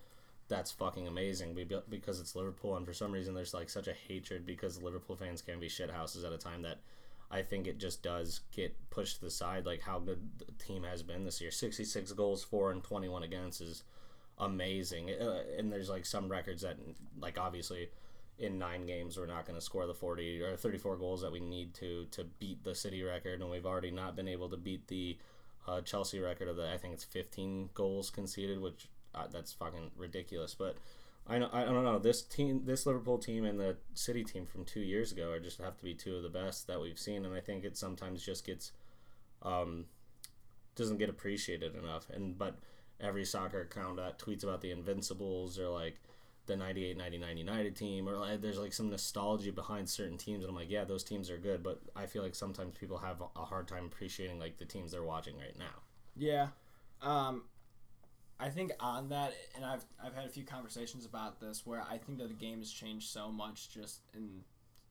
"That's 0.48 0.72
fucking 0.72 1.06
amazing," 1.06 1.56
because 1.88 2.20
it's 2.20 2.34
Liverpool, 2.34 2.76
and 2.76 2.84
for 2.84 2.92
some 2.92 3.12
reason 3.12 3.34
there's 3.34 3.54
like 3.54 3.70
such 3.70 3.86
a 3.86 3.92
hatred 3.92 4.44
because 4.44 4.82
Liverpool 4.82 5.16
fans 5.16 5.40
can 5.40 5.60
be 5.60 5.68
shit 5.68 5.90
houses 5.90 6.24
at 6.24 6.32
a 6.32 6.38
time 6.38 6.62
that 6.62 6.80
I 7.30 7.42
think 7.42 7.66
it 7.66 7.78
just 7.78 8.02
does 8.02 8.40
get 8.50 8.74
pushed 8.90 9.16
to 9.16 9.24
the 9.24 9.30
side. 9.30 9.66
Like 9.66 9.82
how 9.82 10.00
good 10.00 10.20
the 10.38 10.64
team 10.64 10.82
has 10.82 11.02
been 11.02 11.24
this 11.24 11.40
year, 11.40 11.52
sixty 11.52 11.84
six 11.84 12.10
goals 12.10 12.42
for 12.42 12.72
and 12.72 12.82
twenty 12.82 13.08
one 13.08 13.22
against 13.22 13.60
is 13.60 13.84
amazing. 14.38 15.10
Uh, 15.10 15.44
and 15.56 15.72
there's 15.72 15.90
like 15.90 16.06
some 16.06 16.28
records 16.28 16.62
that 16.62 16.76
like 17.20 17.38
obviously 17.38 17.88
in 18.38 18.58
nine 18.58 18.86
games 18.86 19.16
we're 19.16 19.26
not 19.26 19.46
going 19.46 19.58
to 19.58 19.64
score 19.64 19.86
the 19.86 19.94
40 19.94 20.42
or 20.42 20.56
34 20.56 20.96
goals 20.96 21.22
that 21.22 21.32
we 21.32 21.40
need 21.40 21.72
to 21.74 22.06
to 22.10 22.24
beat 22.38 22.64
the 22.64 22.74
city 22.74 23.02
record 23.02 23.40
and 23.40 23.50
we've 23.50 23.66
already 23.66 23.90
not 23.90 24.16
been 24.16 24.28
able 24.28 24.48
to 24.48 24.56
beat 24.56 24.88
the 24.88 25.16
uh, 25.68 25.80
chelsea 25.80 26.18
record 26.18 26.48
of 26.48 26.56
the 26.56 26.70
i 26.72 26.76
think 26.76 26.94
it's 26.94 27.04
15 27.04 27.70
goals 27.74 28.10
conceded 28.10 28.60
which 28.60 28.88
uh, 29.14 29.26
that's 29.30 29.52
fucking 29.52 29.90
ridiculous 29.96 30.54
but 30.54 30.76
I, 31.26 31.38
know, 31.38 31.48
I 31.52 31.64
don't 31.64 31.84
know 31.84 31.98
this 31.98 32.20
team 32.22 32.62
this 32.64 32.84
liverpool 32.84 33.18
team 33.18 33.44
and 33.44 33.58
the 33.58 33.76
city 33.94 34.24
team 34.24 34.44
from 34.44 34.64
two 34.64 34.80
years 34.80 35.12
ago 35.12 35.30
are 35.30 35.40
just 35.40 35.60
have 35.60 35.76
to 35.78 35.84
be 35.84 35.94
two 35.94 36.16
of 36.16 36.22
the 36.22 36.28
best 36.28 36.66
that 36.66 36.80
we've 36.80 36.98
seen 36.98 37.24
and 37.24 37.34
i 37.34 37.40
think 37.40 37.64
it 37.64 37.76
sometimes 37.76 38.22
just 38.22 38.44
gets 38.44 38.72
um 39.42 39.86
doesn't 40.74 40.98
get 40.98 41.08
appreciated 41.08 41.76
enough 41.76 42.10
and 42.10 42.36
but 42.36 42.58
every 43.00 43.24
soccer 43.24 43.60
account 43.60 43.96
that 43.96 44.18
tweets 44.18 44.42
about 44.42 44.60
the 44.60 44.70
invincibles 44.70 45.58
or 45.58 45.68
like 45.68 46.00
the 46.46 46.56
98 46.56 46.96
99 46.96 47.36
United 47.36 47.76
team 47.76 48.08
or 48.08 48.16
like, 48.16 48.40
there's 48.40 48.58
like 48.58 48.72
some 48.72 48.90
nostalgia 48.90 49.52
behind 49.52 49.88
certain 49.88 50.18
teams 50.18 50.44
and 50.44 50.50
I'm 50.50 50.56
like 50.56 50.70
yeah 50.70 50.84
those 50.84 51.04
teams 51.04 51.30
are 51.30 51.38
good 51.38 51.62
but 51.62 51.80
I 51.96 52.06
feel 52.06 52.22
like 52.22 52.34
sometimes 52.34 52.76
people 52.76 52.98
have 52.98 53.22
a 53.36 53.44
hard 53.44 53.66
time 53.66 53.86
appreciating 53.86 54.38
like 54.38 54.58
the 54.58 54.64
teams 54.64 54.92
they're 54.92 55.02
watching 55.02 55.36
right 55.36 55.58
now. 55.58 55.82
Yeah. 56.16 56.48
Um 57.02 57.44
I 58.38 58.50
think 58.50 58.72
on 58.80 59.08
that 59.08 59.32
and 59.56 59.64
I've 59.64 59.84
I've 60.04 60.14
had 60.14 60.26
a 60.26 60.28
few 60.28 60.44
conversations 60.44 61.06
about 61.06 61.40
this 61.40 61.64
where 61.64 61.82
I 61.82 61.98
think 61.98 62.18
that 62.18 62.28
the 62.28 62.34
game 62.34 62.58
has 62.58 62.70
changed 62.70 63.08
so 63.08 63.30
much 63.30 63.70
just 63.70 64.00
in 64.14 64.42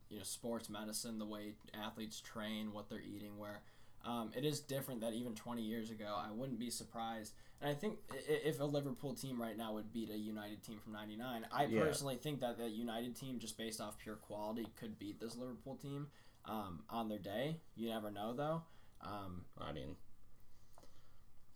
you 0.09 0.17
know 0.17 0.23
sports 0.23 0.69
medicine 0.69 1.19
the 1.19 1.25
way 1.25 1.55
athletes 1.73 2.21
train 2.21 2.71
what 2.71 2.89
they're 2.89 3.01
eating 3.01 3.37
where 3.37 3.61
um, 4.05 4.31
it 4.35 4.45
is 4.45 4.59
different 4.59 5.01
that 5.01 5.13
even 5.13 5.33
20 5.33 5.61
years 5.61 5.89
ago 5.89 6.15
I 6.17 6.31
wouldn't 6.31 6.59
be 6.59 6.69
surprised 6.69 7.33
and 7.63 7.71
I 7.71 7.73
think 7.75 7.95
if 8.11 8.59
a 8.59 8.65
Liverpool 8.65 9.13
team 9.13 9.41
right 9.41 9.57
now 9.57 9.73
would 9.73 9.93
beat 9.93 10.09
a 10.09 10.17
United 10.17 10.61
team 10.63 10.79
from 10.83 10.91
'99, 10.91 11.45
I 11.49 11.63
Yeah. 11.63 11.79
personally 11.79 12.17
think 12.17 12.41
that 12.41 12.57
the 12.57 12.69
United 12.69 13.15
team, 13.15 13.39
just 13.39 13.57
based 13.57 13.79
off 13.79 13.97
pure 13.97 14.17
quality, 14.17 14.67
could 14.75 14.99
beat 14.99 15.21
this 15.21 15.37
Liverpool 15.37 15.77
team 15.77 16.07
um, 16.43 16.83
on 16.89 17.07
their 17.07 17.19
day. 17.19 17.61
You 17.77 17.87
never 17.87 18.11
know, 18.11 18.33
though. 18.33 18.63
Um, 18.99 19.45
I 19.57 19.71
mean 19.71 19.95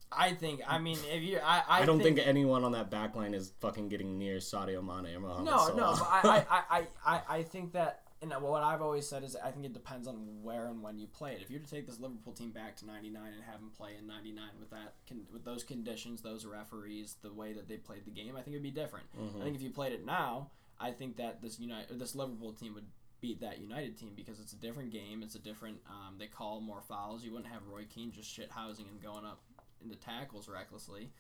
I 0.09 0.31
think. 0.33 0.61
I 0.65 0.77
mean, 0.77 0.97
if 1.11 1.21
you, 1.21 1.39
I, 1.43 1.63
I, 1.67 1.81
I, 1.81 1.85
don't 1.85 2.01
think, 2.01 2.19
anyone 2.23 2.63
on 2.63 2.71
that 2.71 2.89
back 2.89 3.15
line 3.15 3.33
is 3.33 3.51
fucking 3.59 3.89
getting 3.89 4.17
near 4.17 4.37
Sadio 4.37 4.81
Mane 4.81 5.13
or 5.15 5.19
Mohamed 5.19 5.45
No, 5.45 5.67
no. 5.75 5.95
Salah. 5.95 6.19
But 6.23 6.33
I, 6.33 6.45
I, 6.49 6.63
I, 6.79 6.87
I, 7.05 7.21
I 7.37 7.43
think 7.43 7.73
that. 7.73 8.03
And 8.19 8.31
what 8.41 8.63
I've 8.63 8.81
always 8.81 9.07
said 9.07 9.23
is, 9.23 9.35
I 9.35 9.51
think 9.51 9.65
it 9.65 9.73
depends 9.73 10.07
on 10.07 10.15
where 10.41 10.65
and 10.65 10.81
when 10.81 10.97
you 10.97 11.05
play 11.05 11.33
it. 11.33 11.41
If 11.43 11.51
you 11.51 11.59
were 11.59 11.63
to 11.63 11.69
take 11.69 11.85
this 11.85 11.99
Liverpool 11.99 12.33
team 12.33 12.49
back 12.49 12.75
to 12.77 12.85
'99 12.85 13.21
and 13.31 13.43
have 13.43 13.59
them 13.59 13.71
play 13.77 13.91
in 13.99 14.07
'99 14.07 14.43
with 14.59 14.71
that, 14.71 14.95
con- 15.07 15.27
with 15.31 15.45
those 15.45 15.63
conditions, 15.63 16.21
those 16.21 16.43
referees, 16.43 17.17
the 17.21 17.31
way 17.31 17.53
that 17.53 17.67
they 17.67 17.77
played 17.77 18.05
the 18.05 18.11
game, 18.11 18.35
I 18.35 18.41
think 18.41 18.55
it'd 18.55 18.63
be 18.63 18.71
different. 18.71 19.05
I 19.39 19.43
think 19.43 19.55
if 19.55 19.61
you 19.61 19.69
played 19.69 19.93
it 19.93 20.03
now, 20.03 20.49
I 20.79 20.91
think 20.91 21.17
that 21.17 21.41
this 21.43 21.59
United, 21.59 21.99
this 21.99 22.15
Liverpool 22.15 22.53
team 22.53 22.73
would 22.73 22.87
beat 23.21 23.41
that 23.41 23.59
United 23.59 23.97
team 23.99 24.13
because 24.15 24.39
it's 24.39 24.53
a 24.53 24.57
different 24.57 24.91
game. 24.91 25.21
It's 25.21 25.35
a 25.35 25.39
different. 25.39 25.77
Um, 25.87 26.15
they 26.17 26.27
call 26.27 26.59
more 26.59 26.81
fouls. 26.81 27.23
You 27.23 27.33
wouldn't 27.33 27.51
have 27.51 27.61
Roy 27.67 27.85
Keane 27.85 28.11
just 28.11 28.31
shit 28.33 28.49
housing 28.51 28.87
and 28.89 29.01
going 29.01 29.25
up 29.25 29.41
into 29.83 29.95
tackles 29.95 30.49
recklessly. 30.49 31.11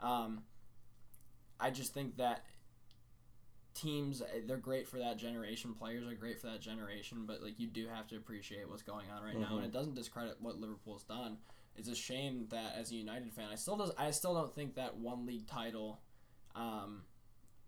Um, 0.00 0.42
I 1.58 1.70
just 1.70 1.94
think 1.94 2.16
that 2.18 2.44
teams 3.74 4.22
eh, 4.22 4.40
they're 4.46 4.56
great 4.56 4.88
for 4.88 4.98
that 4.98 5.16
generation. 5.16 5.74
Players 5.74 6.06
are 6.06 6.14
great 6.14 6.40
for 6.40 6.46
that 6.48 6.60
generation, 6.60 7.24
but 7.26 7.42
like 7.42 7.58
you 7.58 7.66
do 7.66 7.86
have 7.88 8.06
to 8.08 8.16
appreciate 8.16 8.68
what's 8.68 8.82
going 8.82 9.06
on 9.14 9.22
right 9.22 9.34
now, 9.38 9.56
and 9.56 9.64
it 9.64 9.72
doesn't 9.72 9.94
discredit 9.94 10.36
what 10.40 10.60
Liverpool's 10.60 11.04
done. 11.04 11.38
It's 11.76 11.88
a 11.88 11.94
shame 11.94 12.46
that 12.50 12.74
as 12.78 12.90
a 12.90 12.94
United 12.94 13.32
fan, 13.32 13.48
I 13.50 13.54
still 13.56 13.76
does 13.76 13.92
I 13.98 14.10
still 14.10 14.34
don't 14.34 14.54
think 14.54 14.74
that 14.76 14.96
one 14.96 15.26
league 15.26 15.46
title, 15.46 16.00
um, 16.54 17.02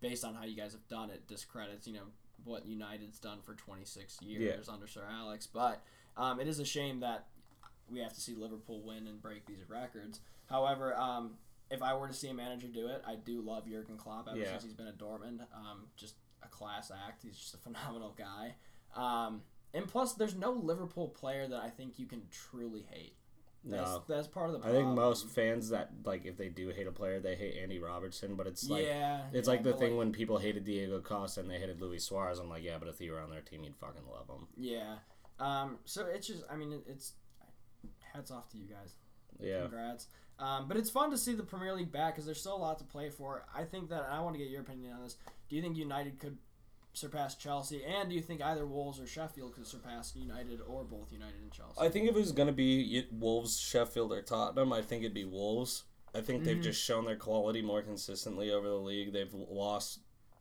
based 0.01 0.23
on 0.23 0.35
how 0.35 0.45
you 0.45 0.55
guys 0.55 0.73
have 0.73 0.87
done 0.87 1.09
it, 1.09 1.27
discredits 1.27 1.87
you 1.87 1.93
know 1.93 2.07
what 2.43 2.65
United's 2.67 3.17
done 3.17 3.39
for 3.41 3.55
26 3.55 4.21
years 4.21 4.69
under 4.69 4.87
Sir 4.87 5.01
Alex. 5.11 5.47
But 5.47 5.81
um, 6.15 6.39
it 6.39 6.47
is 6.47 6.59
a 6.59 6.65
shame 6.65 6.99
that 6.99 7.25
we 7.89 7.99
have 7.99 8.13
to 8.13 8.21
see 8.21 8.35
Liverpool 8.35 8.81
win 8.81 9.07
and 9.07 9.21
break 9.21 9.45
these 9.45 9.67
records. 9.67 10.19
However, 10.47 10.95
um, 10.95 11.31
if 11.71 11.81
I 11.81 11.93
were 11.95 12.07
to 12.07 12.13
see 12.13 12.29
a 12.29 12.33
manager 12.33 12.67
do 12.67 12.87
it, 12.87 13.01
I 13.07 13.15
do 13.15 13.41
love 13.41 13.67
Jurgen 13.67 13.97
Klopp 13.97 14.27
ever 14.29 14.37
Yeah. 14.37 14.51
since 14.51 14.63
he's 14.63 14.73
been 14.73 14.87
at 14.87 14.97
Dortmund. 14.97 15.41
Um, 15.53 15.87
just 15.97 16.15
a 16.43 16.47
class 16.47 16.91
act. 17.07 17.23
He's 17.23 17.37
just 17.37 17.53
a 17.53 17.57
phenomenal 17.65 18.15
guy. 18.17 18.55
Um, 18.95 19.41
and 19.73 19.87
plus, 19.87 20.13
there's 20.13 20.35
no 20.35 20.51
Liverpool 20.51 21.09
player 21.09 21.47
that 21.47 21.61
I 21.61 21.69
think 21.69 21.99
you 21.99 22.05
can 22.05 22.23
truly 22.31 22.85
hate. 22.89 23.15
That's, 23.67 23.89
No. 23.89 24.03
that's 24.07 24.27
part 24.27 24.51
of 24.51 24.61
the 24.61 24.67
I 24.67 24.71
think 24.71 24.87
most 24.89 25.27
fans 25.29 25.69
that 25.69 25.89
like 26.05 26.23
if 26.25 26.37
they 26.37 26.49
do 26.49 26.69
hate 26.69 26.85
a 26.85 26.91
player, 26.91 27.19
they 27.19 27.33
hate 27.35 27.57
Andy 27.57 27.79
Robertson. 27.79 28.35
But 28.35 28.45
it's 28.45 28.69
like 28.69 28.83
yeah, 28.85 29.21
it's 29.33 29.47
yeah, 29.47 29.51
like 29.53 29.63
the 29.63 29.73
thing 29.73 29.97
when 29.97 30.11
people 30.11 30.37
hated 30.37 30.65
Diego 30.65 31.01
Costa 31.01 31.39
and 31.39 31.49
they 31.49 31.57
hated 31.57 31.81
Luis 31.81 32.03
Suarez. 32.03 32.37
I'm 32.37 32.47
like, 32.47 32.63
yeah, 32.63 32.77
but 32.79 32.87
if 32.89 33.01
you 33.01 33.11
were 33.11 33.19
on 33.19 33.31
their 33.31 33.41
team, 33.41 33.63
you'd 33.63 33.75
fucking 33.75 34.03
love 34.07 34.27
him. 34.29 34.47
Yeah. 34.55 34.97
Um, 35.39 35.79
so 35.83 36.05
it's 36.05 36.27
just, 36.27 36.43
I 36.49 36.55
mean, 36.55 36.79
it's 36.87 37.13
hats 38.13 38.29
off 38.29 38.47
to 38.51 38.57
you 38.57 38.65
guys. 38.67 38.93
Yeah, 39.39 39.61
Congrats. 39.61 40.07
Um, 40.37 40.67
but 40.67 40.77
it's 40.77 40.89
fun 40.89 41.11
to 41.11 41.17
see 41.17 41.33
the 41.33 41.43
Premier 41.43 41.73
League 41.73 41.91
back 41.91 42.13
because 42.15 42.25
there's 42.25 42.39
still 42.39 42.55
a 42.55 42.57
lot 42.57 42.77
to 42.79 42.83
play 42.83 43.09
for. 43.09 43.45
I 43.55 43.63
think 43.63 43.89
that, 43.89 44.07
I 44.09 44.19
want 44.19 44.35
to 44.35 44.39
get 44.39 44.49
your 44.49 44.61
opinion 44.61 44.93
on 44.93 45.03
this. 45.03 45.15
Do 45.49 45.55
you 45.55 45.61
think 45.61 45.77
United 45.77 46.19
could 46.19 46.37
surpass 46.93 47.35
Chelsea? 47.35 47.83
And 47.85 48.09
do 48.09 48.15
you 48.15 48.21
think 48.21 48.41
either 48.41 48.65
Wolves 48.65 48.99
or 48.99 49.07
Sheffield 49.07 49.55
could 49.55 49.67
surpass 49.67 50.15
United 50.15 50.59
or 50.67 50.83
both 50.83 51.11
United 51.11 51.41
and 51.41 51.51
Chelsea? 51.51 51.79
I 51.79 51.89
think 51.89 52.09
if 52.09 52.15
it 52.15 52.19
was 52.19 52.31
gonna 52.31 52.51
be 52.51 53.05
Wolves, 53.11 53.59
Sheffield, 53.59 54.11
or 54.11 54.21
Tottenham, 54.21 54.73
I 54.73 54.81
think 54.81 55.03
it'd 55.03 55.13
be 55.13 55.25
Wolves. 55.25 55.83
I 56.13 56.21
think 56.21 56.45
they've 56.45 56.61
just 56.61 56.81
shown 56.81 57.05
their 57.05 57.17
quality 57.17 57.61
more 57.61 57.81
consistently 57.81 58.49
over 58.49 58.67
the 58.67 58.75
league. 58.75 59.11
They've 59.11 59.33
lost 59.33 59.99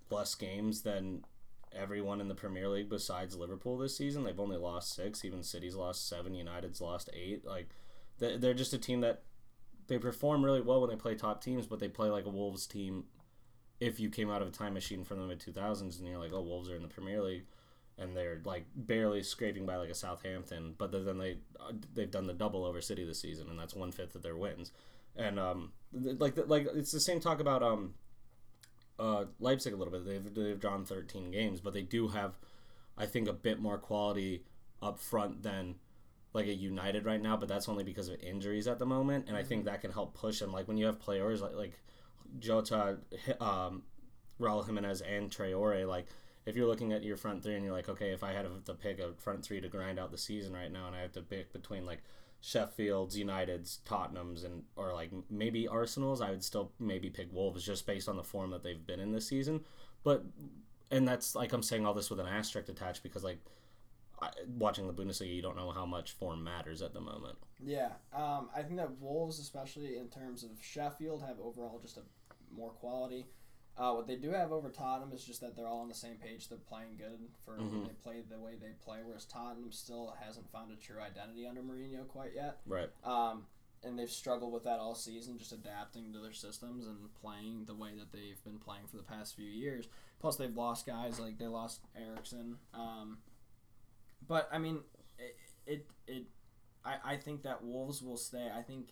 less 0.08 0.36
games 0.36 0.82
than 0.82 1.24
everyone 1.72 2.20
in 2.20 2.28
the 2.28 2.34
Premier 2.34 2.68
League 2.68 2.88
besides 2.88 3.36
Liverpool 3.36 3.76
this 3.76 3.96
season. 3.96 4.22
They've 4.22 4.38
only 4.38 4.56
lost 4.56 4.94
six. 4.94 5.24
Even 5.24 5.42
City's 5.42 5.74
lost 5.74 6.08
seven. 6.08 6.34
United's 6.34 6.80
lost 6.80 7.10
eight. 7.12 7.44
Like 7.44 7.70
they're 8.18 8.54
just 8.54 8.72
a 8.72 8.78
team 8.78 9.00
that 9.00 9.22
they 9.86 9.98
perform 9.98 10.44
really 10.44 10.60
well 10.60 10.80
when 10.80 10.90
they 10.90 10.96
play 10.96 11.14
top 11.14 11.42
teams, 11.42 11.66
but 11.66 11.78
they 11.78 11.88
play 11.88 12.08
like 12.08 12.26
a 12.26 12.30
Wolves 12.30 12.66
team. 12.66 13.04
If 13.80 14.00
you 14.00 14.08
came 14.08 14.30
out 14.30 14.42
of 14.42 14.48
a 14.48 14.52
time 14.52 14.74
machine 14.74 15.04
from 15.04 15.18
the 15.20 15.26
mid 15.26 15.40
two 15.40 15.52
thousands 15.52 15.98
and 15.98 16.08
you're 16.08 16.18
like, 16.18 16.32
oh, 16.32 16.42
Wolves 16.42 16.70
are 16.70 16.76
in 16.76 16.82
the 16.82 16.88
Premier 16.88 17.22
League, 17.22 17.44
and 17.98 18.16
they're 18.16 18.40
like 18.44 18.64
barely 18.74 19.22
scraping 19.22 19.66
by 19.66 19.76
like 19.76 19.90
a 19.90 19.94
Southampton, 19.94 20.74
but 20.78 20.92
then 20.92 21.18
they 21.18 21.38
uh, 21.60 21.72
they've 21.94 22.10
done 22.10 22.26
the 22.26 22.32
double 22.32 22.64
over 22.64 22.80
City 22.80 23.04
this 23.04 23.20
season, 23.20 23.48
and 23.48 23.58
that's 23.58 23.74
one 23.74 23.92
fifth 23.92 24.14
of 24.14 24.22
their 24.22 24.36
wins. 24.36 24.72
And 25.16 25.38
um, 25.38 25.72
like 25.92 26.36
like 26.48 26.66
it's 26.74 26.92
the 26.92 27.00
same 27.00 27.20
talk 27.20 27.40
about 27.40 27.62
um, 27.62 27.94
uh, 28.98 29.24
Leipzig 29.38 29.72
a 29.72 29.76
little 29.76 29.92
bit. 29.92 30.06
They've 30.06 30.34
they've 30.34 30.60
drawn 30.60 30.84
thirteen 30.84 31.30
games, 31.30 31.60
but 31.60 31.72
they 31.72 31.82
do 31.82 32.08
have, 32.08 32.38
I 32.96 33.06
think, 33.06 33.28
a 33.28 33.32
bit 33.32 33.60
more 33.60 33.78
quality 33.78 34.44
up 34.82 34.98
front 34.98 35.42
than 35.42 35.76
like 36.34 36.46
a 36.46 36.54
United 36.54 37.06
right 37.06 37.22
now. 37.22 37.36
But 37.36 37.48
that's 37.48 37.68
only 37.68 37.84
because 37.84 38.08
of 38.08 38.20
injuries 38.20 38.68
at 38.68 38.78
the 38.78 38.86
moment, 38.86 39.26
and 39.28 39.36
I 39.36 39.42
think 39.42 39.64
that 39.64 39.80
can 39.80 39.92
help 39.92 40.14
push 40.14 40.40
them. 40.40 40.52
Like 40.52 40.68
when 40.68 40.76
you 40.76 40.84
have 40.86 41.00
players 41.00 41.40
like 41.40 41.54
like 41.54 41.80
Jota, 42.38 42.98
um, 43.40 43.84
Raul 44.38 44.66
Jimenez, 44.66 45.00
and 45.00 45.30
Traore, 45.30 45.88
like 45.88 46.06
if 46.44 46.56
you're 46.56 46.66
looking 46.66 46.92
at 46.92 47.02
your 47.02 47.16
front 47.16 47.42
three 47.42 47.54
and 47.54 47.64
you're 47.64 47.72
like, 47.72 47.88
okay, 47.88 48.10
if 48.10 48.22
I 48.22 48.32
had 48.32 48.46
to 48.66 48.74
pick 48.74 48.98
a 48.98 49.12
front 49.14 49.44
three 49.44 49.60
to 49.60 49.68
grind 49.68 49.98
out 49.98 50.10
the 50.10 50.18
season 50.18 50.52
right 50.52 50.70
now, 50.70 50.86
and 50.86 50.94
I 50.94 51.00
have 51.00 51.12
to 51.12 51.22
pick 51.22 51.52
between 51.52 51.86
like 51.86 52.02
Sheffield's, 52.42 53.16
United's, 53.16 53.78
Tottenham's, 53.86 54.44
and 54.44 54.64
or 54.76 54.92
like 54.92 55.10
maybe 55.30 55.66
Arsenal's, 55.66 56.20
I 56.20 56.30
would 56.30 56.44
still 56.44 56.72
maybe 56.78 57.08
pick 57.08 57.32
Wolves 57.32 57.64
just 57.64 57.86
based 57.86 58.08
on 58.08 58.16
the 58.16 58.24
form 58.24 58.50
that 58.50 58.62
they've 58.62 58.86
been 58.86 59.00
in 59.00 59.12
this 59.12 59.26
season. 59.26 59.60
But 60.02 60.24
and 60.90 61.08
that's 61.08 61.34
like 61.34 61.52
I'm 61.52 61.62
saying 61.62 61.86
all 61.86 61.94
this 61.94 62.10
with 62.10 62.20
an 62.20 62.26
asterisk 62.26 62.68
attached 62.68 63.02
because 63.02 63.24
like 63.24 63.38
watching 64.46 64.86
the 64.86 64.92
Bundesliga, 64.92 65.34
you 65.34 65.42
don't 65.42 65.56
know 65.56 65.70
how 65.70 65.86
much 65.86 66.12
form 66.12 66.44
matters 66.44 66.82
at 66.82 66.92
the 66.94 67.00
moment. 67.00 67.38
Yeah, 67.62 67.92
um, 68.14 68.48
I 68.54 68.62
think 68.62 68.76
that 68.76 69.00
Wolves, 69.00 69.38
especially 69.38 69.96
in 69.96 70.08
terms 70.08 70.44
of 70.44 70.50
Sheffield, 70.60 71.22
have 71.22 71.38
overall 71.40 71.78
just 71.80 71.96
a 71.96 72.02
more 72.54 72.70
quality. 72.70 73.26
Uh, 73.76 73.92
what 73.92 74.06
they 74.06 74.14
do 74.14 74.30
have 74.30 74.52
over 74.52 74.70
Tottenham 74.70 75.12
is 75.12 75.24
just 75.24 75.40
that 75.40 75.56
they're 75.56 75.66
all 75.66 75.80
on 75.80 75.88
the 75.88 75.94
same 75.94 76.14
page. 76.14 76.48
They're 76.48 76.58
playing 76.58 76.96
good 76.96 77.18
for 77.44 77.56
when 77.56 77.82
they 77.82 77.94
play 78.04 78.22
the 78.28 78.38
way 78.38 78.52
they 78.60 78.70
play, 78.84 78.98
whereas 79.04 79.24
Tottenham 79.24 79.72
still 79.72 80.14
hasn't 80.24 80.50
found 80.52 80.70
a 80.70 80.76
true 80.76 81.00
identity 81.00 81.44
under 81.44 81.60
Mourinho 81.60 82.06
quite 82.06 82.30
yet. 82.36 82.58
Right. 82.66 82.88
Um, 83.02 83.46
and 83.82 83.98
they've 83.98 84.10
struggled 84.10 84.52
with 84.52 84.62
that 84.64 84.78
all 84.78 84.94
season, 84.94 85.38
just 85.38 85.52
adapting 85.52 86.12
to 86.12 86.20
their 86.20 86.32
systems 86.32 86.86
and 86.86 87.12
playing 87.20 87.64
the 87.66 87.74
way 87.74 87.90
that 87.98 88.12
they've 88.12 88.42
been 88.44 88.58
playing 88.58 88.86
for 88.88 88.96
the 88.96 89.02
past 89.02 89.34
few 89.34 89.44
years. 89.44 89.88
Plus, 90.20 90.36
they've 90.36 90.56
lost 90.56 90.86
guys 90.86 91.18
like 91.18 91.38
they 91.38 91.46
lost 91.46 91.80
Eriksen. 92.00 92.56
Um, 92.72 93.18
but 94.26 94.48
I 94.52 94.58
mean, 94.58 94.80
it, 95.18 95.36
it 95.66 95.86
it 96.06 96.26
I, 96.84 97.12
I 97.12 97.16
think 97.16 97.42
that 97.42 97.64
Wolves 97.64 98.02
will 98.02 98.16
stay. 98.16 98.50
I 98.56 98.62
think 98.62 98.90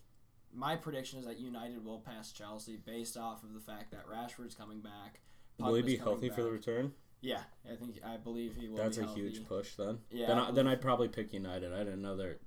my 0.54 0.76
prediction 0.76 1.18
is 1.18 1.26
that 1.26 1.38
United 1.38 1.84
will 1.84 2.00
pass 2.00 2.32
Chelsea 2.32 2.76
based 2.76 3.16
off 3.16 3.42
of 3.42 3.54
the 3.54 3.60
fact 3.60 3.90
that 3.92 4.06
Rashford's 4.06 4.54
coming 4.54 4.80
back. 4.80 5.20
Will 5.58 5.74
he 5.74 5.82
be 5.82 5.96
healthy 5.96 6.28
for 6.28 6.42
the 6.42 6.50
return? 6.50 6.92
Yeah, 7.20 7.42
I 7.70 7.76
think 7.76 8.00
I 8.04 8.16
believe 8.16 8.56
he 8.58 8.68
will. 8.68 8.78
That's 8.78 8.98
a 8.98 9.06
huge 9.06 9.46
push 9.46 9.74
then. 9.76 9.98
Yeah, 10.10 10.26
Then 10.26 10.38
I 10.38 10.48
I, 10.48 10.50
then 10.50 10.66
I'd 10.66 10.80
probably 10.80 11.08
pick 11.08 11.32
United. 11.32 11.72
I 11.72 11.78
didn't 11.78 12.02
know 12.02 12.16
their 12.16 12.38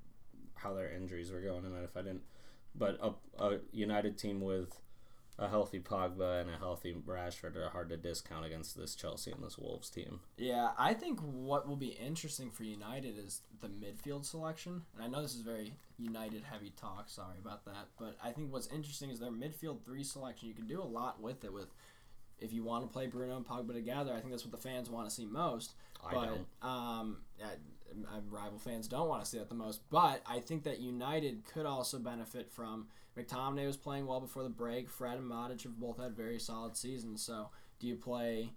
how 0.55 0.73
their 0.73 0.91
injuries 0.91 1.31
were 1.31 1.41
going, 1.41 1.65
and 1.65 1.83
if 1.83 1.95
I 1.95 2.01
didn't, 2.01 2.23
but 2.75 2.97
a, 3.01 3.43
a 3.43 3.59
United 3.71 4.17
team 4.17 4.41
with 4.41 4.77
a 5.37 5.49
healthy 5.49 5.79
Pogba 5.79 6.41
and 6.41 6.49
a 6.49 6.57
healthy 6.57 6.93
Rashford 6.93 7.55
are 7.57 7.69
hard 7.69 7.89
to 7.89 7.97
discount 7.97 8.45
against 8.45 8.77
this 8.77 8.95
Chelsea 8.95 9.31
and 9.31 9.43
this 9.43 9.57
Wolves 9.57 9.89
team. 9.89 10.21
Yeah, 10.37 10.69
I 10.77 10.93
think 10.93 11.19
what 11.19 11.67
will 11.67 11.75
be 11.75 11.97
interesting 12.01 12.51
for 12.51 12.63
United 12.63 13.17
is 13.17 13.41
the 13.59 13.67
midfield 13.67 14.25
selection. 14.25 14.83
And 14.93 15.03
I 15.03 15.07
know 15.07 15.21
this 15.21 15.35
is 15.35 15.41
very 15.41 15.73
United 15.97 16.43
heavy 16.43 16.71
talk, 16.79 17.09
sorry 17.09 17.37
about 17.41 17.65
that. 17.65 17.87
But 17.99 18.15
I 18.23 18.31
think 18.31 18.53
what's 18.53 18.67
interesting 18.67 19.09
is 19.09 19.19
their 19.19 19.31
midfield 19.31 19.83
three 19.83 20.03
selection. 20.03 20.47
You 20.47 20.53
can 20.53 20.67
do 20.67 20.81
a 20.81 20.83
lot 20.83 21.21
with 21.21 21.43
it 21.43 21.51
with 21.51 21.67
if 22.39 22.51
you 22.51 22.63
want 22.63 22.83
to 22.83 22.91
play 22.91 23.07
Bruno 23.07 23.37
and 23.37 23.47
Pogba 23.47 23.73
together, 23.73 24.13
I 24.13 24.19
think 24.19 24.31
that's 24.31 24.43
what 24.45 24.51
the 24.51 24.69
fans 24.69 24.89
want 24.89 25.07
to 25.07 25.13
see 25.13 25.25
most. 25.25 25.73
I 26.05 26.13
but 26.13 26.25
don't. 26.25 26.47
um 26.61 27.17
I, 27.41 27.51
I, 28.13 28.19
rival 28.29 28.59
fans 28.59 28.87
don't 28.87 29.07
want 29.07 29.23
to 29.23 29.29
see 29.29 29.37
that 29.37 29.49
the 29.49 29.55
most. 29.55 29.81
But 29.89 30.21
I 30.25 30.39
think 30.39 30.63
that 30.63 30.79
United 30.79 31.45
could 31.45 31.65
also 31.65 31.97
benefit 31.99 32.51
from 32.51 32.87
McTominay 33.17 33.65
was 33.65 33.77
playing 33.77 34.07
well 34.07 34.19
before 34.19 34.43
the 34.43 34.49
break. 34.49 34.89
Fred 34.89 35.17
and 35.17 35.29
Modric 35.29 35.63
have 35.63 35.79
both 35.79 35.99
had 35.99 36.15
very 36.15 36.39
solid 36.39 36.75
seasons. 36.75 37.23
So 37.23 37.49
do 37.79 37.87
you 37.87 37.95
play 37.95 38.51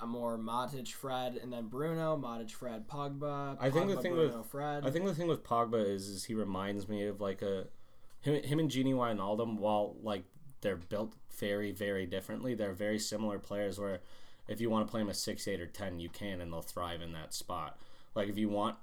a 0.00 0.06
more 0.06 0.38
Matic, 0.38 0.88
Fred, 0.88 1.36
and 1.36 1.52
then 1.52 1.68
Bruno, 1.68 2.16
Matic, 2.16 2.50
Fred, 2.50 2.88
Pogba? 2.88 3.56
I 3.60 3.70
think 3.70 3.88
the 3.88 3.96
thing 3.96 4.14
Bruno, 4.14 4.38
with- 4.38 4.46
Fred. 4.46 4.86
I 4.86 4.90
think 4.90 5.04
the 5.04 5.14
thing 5.14 5.28
with 5.28 5.44
Pogba 5.44 5.86
is, 5.86 6.08
is 6.08 6.24
he 6.24 6.34
reminds 6.34 6.88
me 6.88 7.06
of 7.06 7.20
like 7.20 7.42
a 7.42 7.66
him, 8.20 8.42
him 8.42 8.58
and 8.58 8.70
Gini 8.70 8.94
Wijnaldum. 8.94 9.58
While 9.58 9.96
like 10.02 10.24
they're 10.62 10.76
built 10.76 11.14
very 11.38 11.72
very 11.72 12.06
differently, 12.06 12.54
they're 12.54 12.72
very 12.72 12.98
similar 12.98 13.38
players. 13.38 13.78
Where 13.78 14.00
if 14.48 14.60
you 14.60 14.70
want 14.70 14.86
to 14.86 14.90
play 14.90 15.00
them 15.00 15.08
a 15.10 15.14
six, 15.14 15.46
eight, 15.46 15.60
or 15.60 15.66
ten, 15.66 16.00
you 16.00 16.08
can, 16.08 16.40
and 16.40 16.52
they'll 16.52 16.62
thrive 16.62 17.02
in 17.02 17.12
that 17.12 17.34
spot. 17.34 17.78
Like 18.14 18.28
if 18.28 18.38
you 18.38 18.48
want 18.48 18.76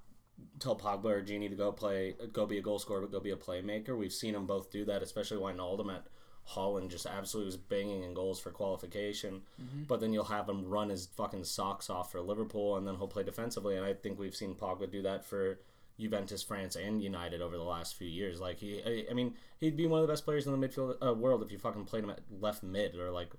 tell 0.59 0.75
Pogba 0.75 1.05
or 1.05 1.23
Gini 1.23 1.49
to 1.49 1.55
go 1.55 1.71
play, 1.71 2.15
go 2.33 2.45
be 2.45 2.57
a 2.57 2.61
goal 2.61 2.79
scorer, 2.79 3.01
but 3.01 3.11
go 3.11 3.19
be 3.19 3.31
a 3.31 3.35
playmaker. 3.35 3.97
We've 3.97 4.13
seen 4.13 4.33
them 4.33 4.45
both 4.45 4.71
do 4.71 4.85
that, 4.85 5.01
especially 5.01 5.37
Wijnaldum 5.37 5.93
at 5.93 6.05
Holland 6.43 6.89
just 6.89 7.05
absolutely 7.05 7.47
was 7.47 7.57
banging 7.57 8.03
in 8.03 8.13
goals 8.13 8.39
for 8.39 8.51
qualification. 8.51 9.43
But 9.87 9.99
then 9.99 10.13
you'll 10.13 10.23
have 10.25 10.49
him 10.49 10.67
run 10.67 10.89
his 10.89 11.05
fucking 11.05 11.43
socks 11.43 11.89
off 11.89 12.11
for 12.11 12.21
Liverpool, 12.21 12.75
and 12.75 12.87
then 12.87 12.95
he'll 12.95 13.07
play 13.07 13.23
defensively. 13.23 13.77
And 13.77 13.85
I 13.85 13.93
think 13.93 14.19
we've 14.19 14.35
seen 14.35 14.55
Pogba 14.55 14.89
do 14.91 15.03
that 15.03 15.25
for 15.25 15.59
Juventus, 15.99 16.41
France, 16.41 16.75
and 16.75 17.03
United 17.03 17.41
over 17.41 17.55
the 17.55 17.63
last 17.63 17.95
few 17.95 18.07
years. 18.07 18.39
Like 18.39 18.57
he, 18.57 18.81
I, 18.83 19.11
I 19.11 19.13
mean, 19.13 19.35
he'd 19.59 19.77
be 19.77 19.85
one 19.85 20.01
of 20.01 20.07
the 20.07 20.11
best 20.11 20.25
players 20.25 20.47
in 20.47 20.59
the 20.59 20.67
midfield 20.67 20.95
uh, 21.05 21.13
world 21.13 21.43
if 21.43 21.51
you 21.51 21.59
fucking 21.59 21.85
played 21.85 22.03
him 22.03 22.09
at 22.09 22.21
left 22.39 22.63
mid 22.63 22.95
or 22.95 23.11
like 23.11 23.29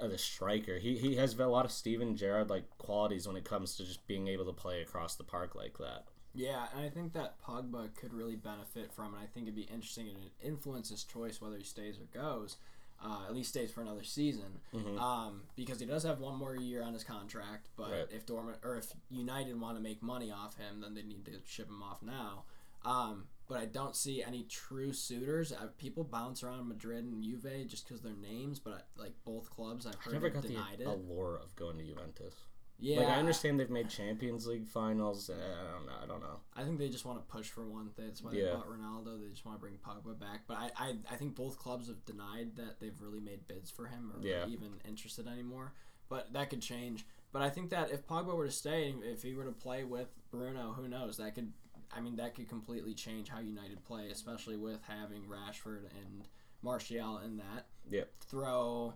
uh, 0.00 0.08
the 0.08 0.18
striker. 0.18 0.78
He 0.78 0.98
he 0.98 1.16
has 1.16 1.38
a 1.38 1.46
lot 1.46 1.64
of 1.64 1.72
Steven 1.72 2.16
Gerrard 2.16 2.50
like 2.50 2.68
qualities 2.78 3.26
when 3.26 3.36
it 3.36 3.44
comes 3.44 3.76
to 3.76 3.84
just 3.84 4.06
being 4.06 4.28
able 4.28 4.44
to 4.44 4.52
play 4.52 4.82
across 4.82 5.14
the 5.14 5.24
park 5.24 5.54
like 5.54 5.78
that. 5.78 6.04
Yeah, 6.34 6.66
and 6.74 6.84
I 6.84 6.88
think 6.90 7.12
that 7.12 7.40
Pogba 7.42 7.94
could 7.94 8.12
really 8.12 8.36
benefit 8.36 8.92
from 8.92 9.14
it. 9.14 9.18
I 9.22 9.26
think 9.26 9.44
it'd 9.46 9.54
be 9.54 9.62
interesting 9.62 10.08
and 10.08 10.16
it 10.18 10.32
influence 10.46 10.88
his 10.90 11.04
choice 11.04 11.40
whether 11.40 11.56
he 11.56 11.62
stays 11.64 11.96
or 11.98 12.06
goes. 12.18 12.56
Uh, 13.04 13.24
at 13.28 13.34
least 13.34 13.50
stays 13.50 13.70
for 13.70 13.82
another 13.82 14.04
season, 14.04 14.60
um, 14.98 15.42
because 15.56 15.78
he 15.80 15.84
does 15.84 16.04
have 16.04 16.20
one 16.20 16.36
more 16.36 16.56
year 16.56 16.82
on 16.82 16.94
his 16.94 17.04
contract. 17.04 17.68
But 17.76 17.90
Right. 17.90 18.06
if 18.10 18.24
Dortmund 18.24 18.64
or 18.64 18.76
if 18.76 18.92
United 19.10 19.60
want 19.60 19.76
to 19.76 19.82
make 19.82 20.00
money 20.02 20.30
off 20.30 20.56
him, 20.56 20.80
then 20.80 20.94
they 20.94 21.02
need 21.02 21.24
to 21.26 21.32
ship 21.44 21.68
him 21.68 21.82
off 21.82 22.02
now. 22.02 22.44
Um, 22.84 23.26
but 23.48 23.58
I 23.58 23.66
don't 23.66 23.94
see 23.96 24.22
any 24.22 24.44
true 24.44 24.92
suitors. 24.92 25.52
Uh, 25.52 25.66
people 25.76 26.04
bounce 26.04 26.42
around 26.42 26.68
Madrid 26.68 27.04
and 27.04 27.22
Juve 27.22 27.66
just 27.66 27.86
because 27.86 28.00
their 28.00 28.14
names, 28.14 28.58
but 28.58 28.72
I, 28.98 29.02
like 29.02 29.12
both 29.24 29.50
clubs, 29.50 29.86
I've 29.86 29.96
I 29.96 30.04
heard 30.04 30.12
never 30.14 30.26
have 30.28 30.34
got 30.34 30.42
the 30.44 30.48
denied 30.50 30.80
it. 30.80 30.86
allure 30.86 31.36
of 31.42 31.54
going 31.56 31.76
to 31.78 31.84
Juventus. 31.84 32.34
Yeah, 32.80 32.98
Like 32.98 33.08
I 33.08 33.14
understand 33.16 33.58
they've 33.60 33.70
made 33.70 33.88
Champions 33.88 34.46
League 34.46 34.66
finals. 34.66 35.30
I 35.30 35.34
don't 35.74 35.86
know. 35.86 35.92
I 36.02 36.06
don't 36.06 36.20
know. 36.20 36.40
I 36.56 36.64
think 36.64 36.78
they 36.78 36.88
just 36.88 37.04
want 37.04 37.18
to 37.18 37.32
push 37.32 37.48
for 37.48 37.64
one. 37.64 37.90
Thing. 37.90 38.06
That's 38.06 38.20
why 38.22 38.32
they 38.32 38.42
Yeah. 38.42 38.54
bought 38.54 38.68
Ronaldo. 38.68 39.20
They 39.20 39.28
just 39.28 39.44
want 39.46 39.56
to 39.58 39.60
bring 39.60 39.74
Pogba 39.78 40.18
back. 40.18 40.42
But 40.46 40.56
I, 40.58 40.70
I, 40.76 40.94
I 41.10 41.16
think 41.16 41.34
both 41.36 41.58
clubs 41.58 41.86
have 41.88 42.04
denied 42.04 42.56
that 42.56 42.80
they've 42.80 43.00
really 43.00 43.20
made 43.20 43.46
bids 43.46 43.70
for 43.70 43.86
him 43.86 44.12
or 44.14 44.20
Yeah. 44.26 44.46
even 44.48 44.80
interested 44.86 45.26
anymore. 45.28 45.72
But 46.08 46.32
that 46.34 46.50
could 46.50 46.60
change. 46.60 47.06
But 47.32 47.42
I 47.42 47.48
think 47.50 47.70
that 47.70 47.90
if 47.90 48.06
Pogba 48.06 48.34
were 48.36 48.46
to 48.46 48.52
stay, 48.52 48.94
if 49.02 49.22
he 49.22 49.34
were 49.34 49.44
to 49.44 49.52
play 49.52 49.84
with 49.84 50.08
Bruno, 50.30 50.72
who 50.76 50.86
knows? 50.88 51.16
That 51.16 51.34
could, 51.34 51.52
I 51.92 52.00
mean, 52.00 52.16
that 52.16 52.34
could 52.34 52.48
completely 52.48 52.92
change 52.94 53.28
how 53.28 53.38
United 53.40 53.84
play, 53.84 54.08
especially 54.10 54.56
with 54.56 54.80
having 54.86 55.22
Rashford 55.22 55.84
and 56.04 56.28
Martial 56.62 57.18
in 57.18 57.36
that. 57.38 57.66
Yep. 57.90 58.10
Throw 58.20 58.94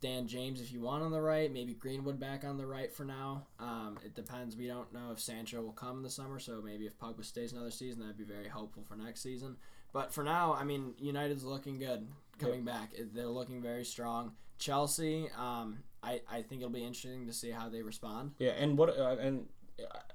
Dan 0.00 0.26
James 0.26 0.60
if 0.60 0.72
you 0.72 0.80
want 0.80 1.02
on 1.02 1.10
the 1.10 1.20
right, 1.20 1.52
maybe 1.52 1.74
Greenwood 1.74 2.18
back 2.18 2.44
on 2.44 2.56
the 2.56 2.66
right 2.66 2.92
for 2.92 3.04
now. 3.04 3.46
Um, 3.58 3.98
it 4.04 4.14
depends. 4.14 4.56
We 4.56 4.66
don't 4.66 4.92
know 4.92 5.10
if 5.12 5.20
Sancho 5.20 5.60
will 5.62 5.72
come 5.72 5.98
in 5.98 6.02
the 6.02 6.10
summer, 6.10 6.38
so 6.38 6.62
maybe 6.64 6.86
if 6.86 6.98
Pogba 6.98 7.24
stays 7.24 7.52
another 7.52 7.70
season, 7.70 8.00
that'd 8.00 8.16
be 8.16 8.24
very 8.24 8.48
hopeful 8.48 8.82
for 8.82 8.96
next 8.96 9.22
season. 9.22 9.56
But 9.92 10.12
for 10.12 10.24
now, 10.24 10.54
I 10.54 10.64
mean, 10.64 10.94
United's 10.98 11.44
looking 11.44 11.78
good 11.78 12.06
coming 12.38 12.64
back. 12.64 12.94
They're 13.12 13.26
looking 13.26 13.60
very 13.60 13.84
strong. 13.84 14.32
Chelsea, 14.58 15.28
um, 15.38 15.78
I, 16.02 16.20
I 16.30 16.42
think 16.42 16.60
it'll 16.60 16.70
be 16.70 16.84
interesting 16.84 17.26
to 17.26 17.32
see 17.32 17.50
how 17.50 17.68
they 17.68 17.82
respond. 17.82 18.32
Yeah, 18.38 18.50
and 18.50 18.78
what 18.78 18.96
uh, 18.98 19.16
and 19.20 19.46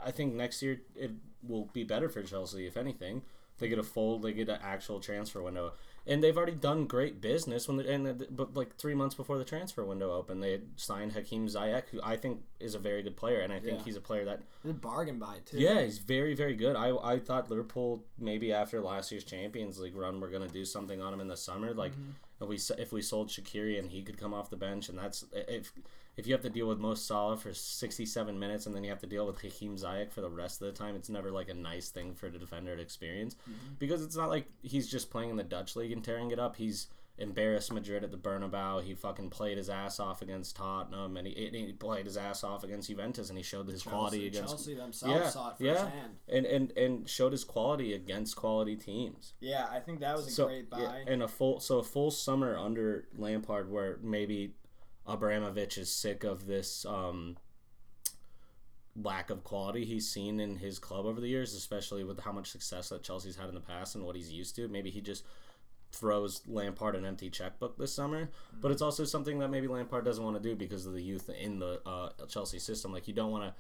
I 0.04 0.12
think 0.12 0.34
next 0.34 0.62
year 0.62 0.82
it 0.96 1.12
will 1.44 1.70
be 1.74 1.84
better 1.84 2.10
for 2.10 2.24
Chelsea 2.24 2.66
if 2.66 2.78
anything. 2.78 3.24
They 3.58 3.70
get 3.70 3.80
a 3.80 3.84
full, 3.84 4.20
they 4.20 4.34
get 4.34 4.50
an 4.50 4.60
actual 4.62 5.00
transfer 5.00 5.42
window, 5.42 5.74
and 6.08 6.24
they've 6.24 6.38
already 6.38 6.54
done 6.54 6.86
great 6.86 7.20
business 7.22 7.68
when 7.68 7.78
the, 7.78 7.90
and 7.92 8.06
the, 8.06 8.28
but 8.30 8.54
like 8.56 8.76
three 8.76 8.94
months 8.94 9.16
before 9.16 9.38
the 9.38 9.44
transfer 9.44 9.84
window 9.84 10.12
opened, 10.12 10.44
they 10.44 10.62
signed 10.76 11.14
Hakeem 11.14 11.48
Ziyech, 11.48 11.90
who 11.92 12.00
I 12.04 12.16
think 12.16 12.42
is 12.60 12.76
a 12.76 12.80
very 12.80 13.02
good 13.02 13.16
player, 13.16 13.40
and 13.42 13.52
I 13.52 13.60
think 13.60 13.80
Yeah. 13.80 13.86
he's 13.86 13.96
a 13.96 14.02
player 14.02 14.26
that 14.26 14.42
a 14.68 14.74
bargain 14.74 15.20
buy 15.20 15.40
too. 15.46 15.58
yeah, 15.58 15.82
he's 15.82 15.98
very 16.00 16.36
very 16.36 16.56
good. 16.56 16.76
I 16.76 16.96
I 16.96 17.20
thought 17.20 17.50
Liverpool 17.50 18.04
maybe 18.18 18.54
after 18.54 18.82
last 18.82 19.12
year's 19.12 19.24
Champions 19.24 19.80
League 19.80 19.96
run 19.96 20.20
we're 20.20 20.32
gonna 20.32 20.48
do 20.48 20.66
something 20.66 21.02
on 21.02 21.14
him 21.14 21.20
in 21.22 21.28
the 21.28 21.38
summer, 21.38 21.74
like 21.74 21.94
mm-hmm. 21.94 22.44
if 22.44 22.48
we 22.50 22.82
if 22.82 22.92
we 22.92 23.02
sold 23.02 23.30
Shaqiri 23.30 23.80
and 23.80 23.90
he 23.90 24.02
could 24.04 24.18
come 24.18 24.34
off 24.34 24.50
the 24.50 24.58
bench, 24.58 24.90
and 24.90 24.98
that's 24.98 25.26
if 25.34 25.74
if 26.18 26.26
you 26.28 26.34
have 26.34 26.42
to 26.44 26.50
deal 26.50 26.68
with 26.68 26.80
Mo 26.80 26.94
Salah 26.94 27.38
for 27.38 27.54
67 27.54 28.40
minutes 28.40 28.66
and 28.66 28.76
then 28.76 28.84
you 28.84 28.90
have 28.90 29.00
to 29.00 29.08
deal 29.08 29.26
with 29.26 29.42
Hakeem 29.42 29.76
Ziyech 29.76 30.12
for 30.12 30.22
the 30.22 30.30
rest 30.30 30.62
of 30.62 30.68
the 30.68 30.74
time, 30.74 30.96
it's 30.96 31.10
never 31.10 31.32
like 31.32 31.50
a 31.50 31.54
nice 31.54 31.90
thing 31.90 32.14
for 32.14 32.30
the 32.30 32.40
defender 32.40 32.76
to 32.76 32.82
experience 32.82 33.36
mm-hmm. 33.36 33.74
because 33.80 34.04
it's 34.04 34.16
not 34.16 34.30
like 34.30 34.48
he's 34.62 34.88
just 34.88 35.12
playing 35.12 35.30
in 35.30 35.36
the 35.36 35.44
Dutch 35.44 35.76
league 35.76 35.92
and 35.92 36.04
tearing 36.04 36.32
it 36.32 36.40
up. 36.40 36.56
He's 36.56 36.88
embarrassed 37.18 37.72
Madrid 37.72 38.04
at 38.04 38.12
the 38.12 38.18
Bernabeu. 38.18 38.84
He 38.84 38.94
fucking 38.94 39.30
played 39.30 39.58
his 39.58 39.70
ass 39.70 40.00
off 40.00 40.22
against 40.22 40.56
Tottenham 40.56 41.18
and 41.18 41.28
he, 41.28 41.50
he 41.52 41.74
played 41.74 42.06
his 42.06 42.18
ass 42.18 42.44
off 42.44 42.64
against 42.64 42.90
Juventus 42.90 43.30
and 43.30 43.38
he 43.38 43.44
showed 43.44 43.68
his 43.68 43.84
quality 43.84 44.28
against 44.28 44.50
Chelsea 44.50 44.76
themselves 44.76 45.16
yeah, 45.16 45.30
saw 45.30 45.50
it 45.50 45.56
yeah, 45.60 45.90
and 46.28 46.46
and 46.46 46.72
and 46.78 47.10
showed 47.10 47.32
his 47.32 47.44
quality 47.44 47.94
against 47.94 48.36
quality 48.36 48.76
teams. 48.76 49.34
Yeah, 49.40 49.68
I 49.72 49.80
think 49.80 50.02
that 50.02 50.16
was 50.16 50.28
a 50.28 50.32
So 50.32 50.48
great 50.48 50.70
buy. 50.70 50.80
yeah, 50.80 50.94
and 51.08 51.24
a 51.24 51.28
full 51.28 51.60
so 51.60 51.80
a 51.80 51.84
full 51.84 52.12
summer 52.12 52.58
under 52.58 53.08
Lampard 53.18 53.72
where 53.72 53.98
maybe 54.02 54.54
Abramovich 55.08 55.78
is 55.78 55.92
sick 55.92 56.24
of 56.24 56.48
this 56.48 56.86
um, 56.86 57.38
lack 59.02 59.30
of 59.30 59.44
quality 59.44 59.86
he's 59.86 60.10
seen 60.10 60.40
in 60.40 60.58
his 60.58 60.80
club 60.80 61.06
over 61.06 61.20
the 61.22 61.28
years, 61.28 61.54
especially 61.54 62.04
with 62.04 62.20
how 62.20 62.32
much 62.32 62.50
success 62.50 62.90
that 62.90 63.04
Chelsea's 63.04 63.36
had 63.36 63.50
in 63.50 63.56
the 63.56 63.62
past 63.62 63.96
and 63.96 64.04
what 64.04 64.16
he's 64.16 64.32
used 64.32 64.56
to. 64.56 64.68
Maybe 64.68 64.90
he 64.90 65.02
just 65.02 65.24
throws 65.92 66.42
Lampard 66.48 66.96
an 66.96 67.06
empty 67.06 67.30
checkbook 67.30 67.78
this 67.78 67.94
summer. 67.94 68.30
But 68.60 68.72
it's 68.72 68.82
also 68.82 69.06
something 69.06 69.40
that 69.40 69.50
maybe 69.50 69.68
Lampard 69.68 70.06
doesn't 70.06 70.24
want 70.24 70.42
to 70.42 70.44
do 70.44 70.56
because 70.56 70.86
of 70.86 70.94
the 70.94 71.02
youth 71.02 71.30
in 71.30 71.60
the 71.60 71.82
uh, 71.86 72.10
Chelsea 72.28 72.60
system. 72.60 72.92
Like 72.92 73.08
you 73.08 73.14
don't 73.14 73.32
want 73.32 73.44
to 73.44 73.54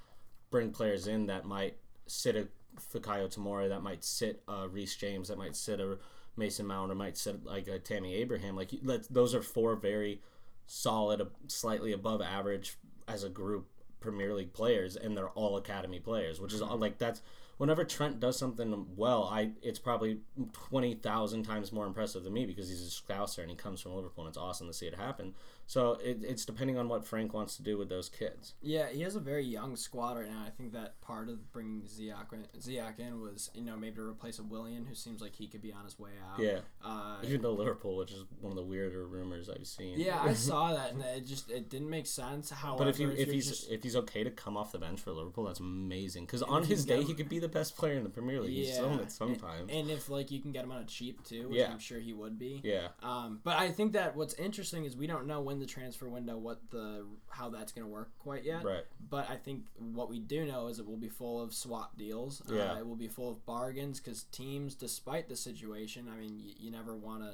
bring 0.51 0.71
players 0.71 1.07
in 1.07 1.27
that 1.27 1.45
might 1.45 1.77
sit 2.07 2.35
a 2.35 2.47
Fikayo 2.93 3.33
Tomori, 3.33 3.69
that 3.69 3.81
might 3.81 4.03
sit 4.03 4.41
uh, 4.47 4.67
Reece 4.69 4.95
James, 4.95 5.29
that 5.29 5.37
might 5.37 5.55
sit 5.55 5.79
a 5.79 5.97
Mason 6.37 6.65
Mount, 6.65 6.91
or 6.91 6.95
might 6.95 7.17
sit 7.17 7.45
like 7.45 7.67
a 7.67 7.79
Tammy 7.79 8.15
Abraham. 8.15 8.55
Like 8.55 8.71
those 9.09 9.33
are 9.33 9.41
four 9.41 9.75
very 9.75 10.21
solid, 10.67 11.27
slightly 11.47 11.91
above 11.91 12.21
average 12.21 12.77
as 13.07 13.23
a 13.23 13.29
group 13.29 13.67
Premier 13.99 14.33
League 14.33 14.53
players, 14.53 14.95
and 14.95 15.17
they're 15.17 15.29
all 15.29 15.57
academy 15.57 15.99
players, 15.99 16.39
which 16.39 16.53
is 16.53 16.61
like 16.61 16.97
that's. 16.97 17.21
Whenever 17.57 17.85
Trent 17.85 18.19
does 18.19 18.37
something 18.37 18.85
well, 18.97 19.23
I 19.23 19.51
it's 19.61 19.79
probably 19.79 20.19
twenty 20.51 20.93
thousand 20.93 21.43
times 21.43 21.71
more 21.71 21.85
impressive 21.85 22.23
than 22.23 22.33
me 22.33 22.45
because 22.45 22.67
he's 22.67 22.85
a 22.85 22.89
Scouser 22.89 23.39
and 23.39 23.49
he 23.49 23.55
comes 23.55 23.81
from 23.81 23.95
Liverpool, 23.95 24.25
and 24.25 24.29
it's 24.29 24.37
awesome 24.37 24.67
to 24.67 24.73
see 24.73 24.87
it 24.87 24.95
happen. 24.95 25.33
So 25.67 25.93
it, 26.03 26.19
it's 26.21 26.45
depending 26.45 26.77
on 26.77 26.87
what 26.89 27.05
Frank 27.05 27.33
wants 27.33 27.55
to 27.57 27.63
do 27.63 27.77
with 27.77 27.89
those 27.89 28.07
kids. 28.07 28.53
Yeah, 28.61 28.87
he 28.89 29.01
has 29.01 29.15
a 29.15 29.19
very 29.19 29.43
young 29.43 29.75
squad 29.75 30.17
right 30.17 30.29
now. 30.29 30.43
I 30.45 30.51
think 30.51 30.73
that 30.73 31.01
part 31.01 31.27
of 31.27 31.51
bringing 31.51 31.81
Ziyech 31.81 32.31
in, 32.33 32.45
Ziyech 32.59 32.99
in 32.99 33.19
was, 33.19 33.49
you 33.55 33.63
know, 33.63 33.75
maybe 33.75 33.95
to 33.95 34.03
replace 34.03 34.37
a 34.37 34.43
Willian 34.43 34.85
who 34.85 34.93
seems 34.93 35.21
like 35.21 35.33
he 35.35 35.47
could 35.47 35.61
be 35.63 35.73
on 35.73 35.83
his 35.83 35.97
way 35.97 36.11
out. 36.31 36.39
Yeah. 36.39 36.59
Uh, 36.83 37.17
Even 37.23 37.41
though 37.41 37.53
Liverpool, 37.53 37.97
which 37.97 38.11
is 38.11 38.23
one 38.41 38.51
of 38.51 38.55
the 38.57 38.63
weirder 38.63 39.07
rumors 39.07 39.49
I've 39.49 39.65
seen. 39.65 39.99
yeah, 39.99 40.21
I 40.21 40.33
saw 40.49 40.73
that, 40.75 40.91
and 40.93 41.01
it 41.01 41.25
just 41.25 41.49
it 41.49 41.69
didn't 41.69 41.89
make 41.89 42.05
sense. 42.05 42.51
However, 42.51 42.83
But 42.85 42.87
if 42.89 42.99
you 42.99 43.09
if 43.11 43.31
he's 43.31 43.47
just- 43.49 43.71
if 43.71 43.81
he's 43.81 43.95
okay 43.95 44.23
to 44.23 44.29
come 44.29 44.55
off 44.57 44.71
the 44.71 44.77
bench 44.79 44.99
for 45.01 45.11
Liverpool, 45.13 45.45
that's 45.45 45.59
amazing. 45.59 46.25
Because 46.25 46.43
on 46.43 46.63
his 46.63 46.85
day, 46.85 46.99
him- 47.01 47.07
he 47.07 47.13
could 47.15 47.29
be 47.29 47.39
the 47.39 47.47
best 47.47 47.75
player 47.75 47.93
in 47.95 48.03
the 48.03 48.09
Premier 48.09 48.39
League. 48.39 48.51
He's 48.53 48.75
shown 48.75 48.99
it 48.99 49.11
sometimes. 49.11 49.71
and 49.71 49.89
if 49.89 50.09
like 50.09 50.29
you 50.29 50.41
can 50.41 50.51
get 50.51 50.63
him 50.63 50.71
on 50.71 50.81
a 50.83 50.85
cheap 50.85 51.23
too, 51.23 51.49
which 51.49 51.57
Yeah. 51.57 51.71
I'm 51.71 51.79
sure 51.79 51.99
he 51.99 52.13
would 52.13 52.37
be. 52.37 52.61
yeah, 52.63 52.89
Um, 53.01 53.39
but 53.43 53.57
I 53.57 53.71
think 53.71 53.93
that 53.93 54.15
what's 54.15 54.35
interesting 54.35 54.85
is 54.85 54.95
we 54.95 55.07
don't 55.07 55.25
know 55.25 55.41
when 55.41 55.54
the 55.59 55.65
transfer 55.65 56.07
window, 56.09 56.37
what 56.37 56.59
the 56.71 57.05
how 57.29 57.49
that's 57.49 57.71
going 57.71 57.85
to 57.85 57.91
work 57.91 58.09
quite 58.19 58.43
yet. 58.43 58.63
right. 58.63 58.83
But 59.09 59.29
I 59.29 59.35
think 59.35 59.65
what 59.77 60.09
we 60.09 60.19
do 60.19 60.45
know 60.45 60.67
is 60.67 60.79
it 60.79 60.85
will 60.85 60.97
be 60.97 61.09
full 61.09 61.41
of 61.41 61.53
swap 61.53 61.97
deals. 61.97 62.41
Yeah. 62.49 62.73
Uh, 62.73 62.79
it 62.79 62.87
will 62.87 62.95
be 62.95 63.07
full 63.07 63.29
of 63.29 63.45
bargains 63.45 63.99
because 63.99 64.23
teams, 64.23 64.75
despite 64.75 65.29
the 65.29 65.35
situation, 65.35 66.09
I 66.13 66.19
mean, 66.19 66.39
you, 66.39 66.53
you 66.57 66.71
never 66.71 66.95
want 66.95 67.23
to 67.23 67.33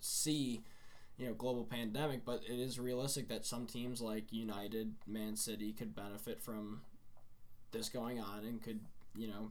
see, 0.00 0.62
you 1.18 1.26
know, 1.26 1.34
global 1.34 1.64
pandemic, 1.64 2.24
but 2.24 2.42
it 2.48 2.58
is 2.58 2.78
realistic 2.78 3.28
that 3.28 3.44
some 3.44 3.66
teams 3.66 4.00
like 4.00 4.32
United, 4.32 4.94
Man 5.06 5.36
City 5.36 5.72
could 5.72 5.94
benefit 5.94 6.40
from 6.40 6.82
this 7.72 7.88
going 7.88 8.20
on 8.20 8.44
and 8.44 8.62
could, 8.62 8.80
you 9.16 9.28
know, 9.28 9.50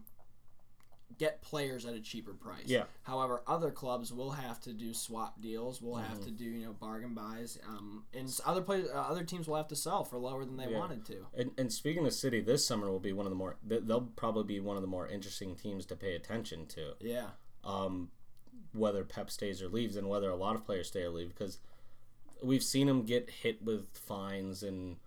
get 1.18 1.42
players 1.42 1.86
at 1.86 1.94
a 1.96 2.00
cheaper 2.00 2.34
price. 2.34 2.64
Yeah. 2.68 2.84
However, 3.04 3.42
other 3.48 3.72
clubs 3.72 4.14
will 4.14 4.32
have 4.32 4.62
to 4.62 4.74
do 4.74 4.94
swap 4.94 5.42
deals. 5.42 5.82
Will 5.82 5.96
Mm-hmm. 5.96 6.08
have 6.10 6.24
to 6.26 6.32
do 6.32 6.46
you 6.46 6.66
know 6.66 6.74
bargain 6.74 7.14
buys. 7.14 7.58
Um, 7.68 8.04
and 8.14 8.30
other 8.46 8.62
players, 8.62 8.88
uh, 8.94 9.00
other 9.00 9.24
teams 9.24 9.48
will 9.48 9.56
have 9.58 9.68
to 9.70 9.76
sell 9.76 10.04
for 10.06 10.18
lower 10.18 10.46
than 10.46 10.56
they 10.58 10.70
Yeah. 10.70 10.78
wanted 10.78 11.06
to. 11.08 11.26
And, 11.38 11.52
and 11.58 11.74
speaking 11.74 12.06
of 12.06 12.14
City, 12.14 12.40
this 12.42 12.66
summer 12.66 12.90
will 12.90 13.00
be 13.00 13.12
one 13.12 13.26
of 13.26 13.32
the 13.32 13.36
more. 13.36 13.58
They'll 13.66 14.10
probably 14.16 14.44
be 14.44 14.60
one 14.60 14.76
of 14.78 14.82
the 14.82 14.88
more 14.88 15.08
interesting 15.08 15.56
teams 15.56 15.86
to 15.88 15.96
pay 15.96 16.16
attention 16.16 16.68
to. 16.68 16.94
Yeah. 17.02 17.30
um, 17.64 18.12
whether 18.72 19.04
Pep 19.04 19.32
stays 19.32 19.62
or 19.64 19.68
leaves, 19.68 19.96
and 19.96 20.08
whether 20.08 20.30
a 20.30 20.36
lot 20.36 20.56
of 20.56 20.64
players 20.64 20.88
stay 20.90 21.02
or 21.02 21.10
leave, 21.10 21.30
because 21.30 21.58
we've 22.44 22.62
seen 22.64 22.86
them 22.88 23.04
get 23.04 23.30
hit 23.30 23.62
with 23.64 23.88
fines 23.98 24.62
and 24.64 24.98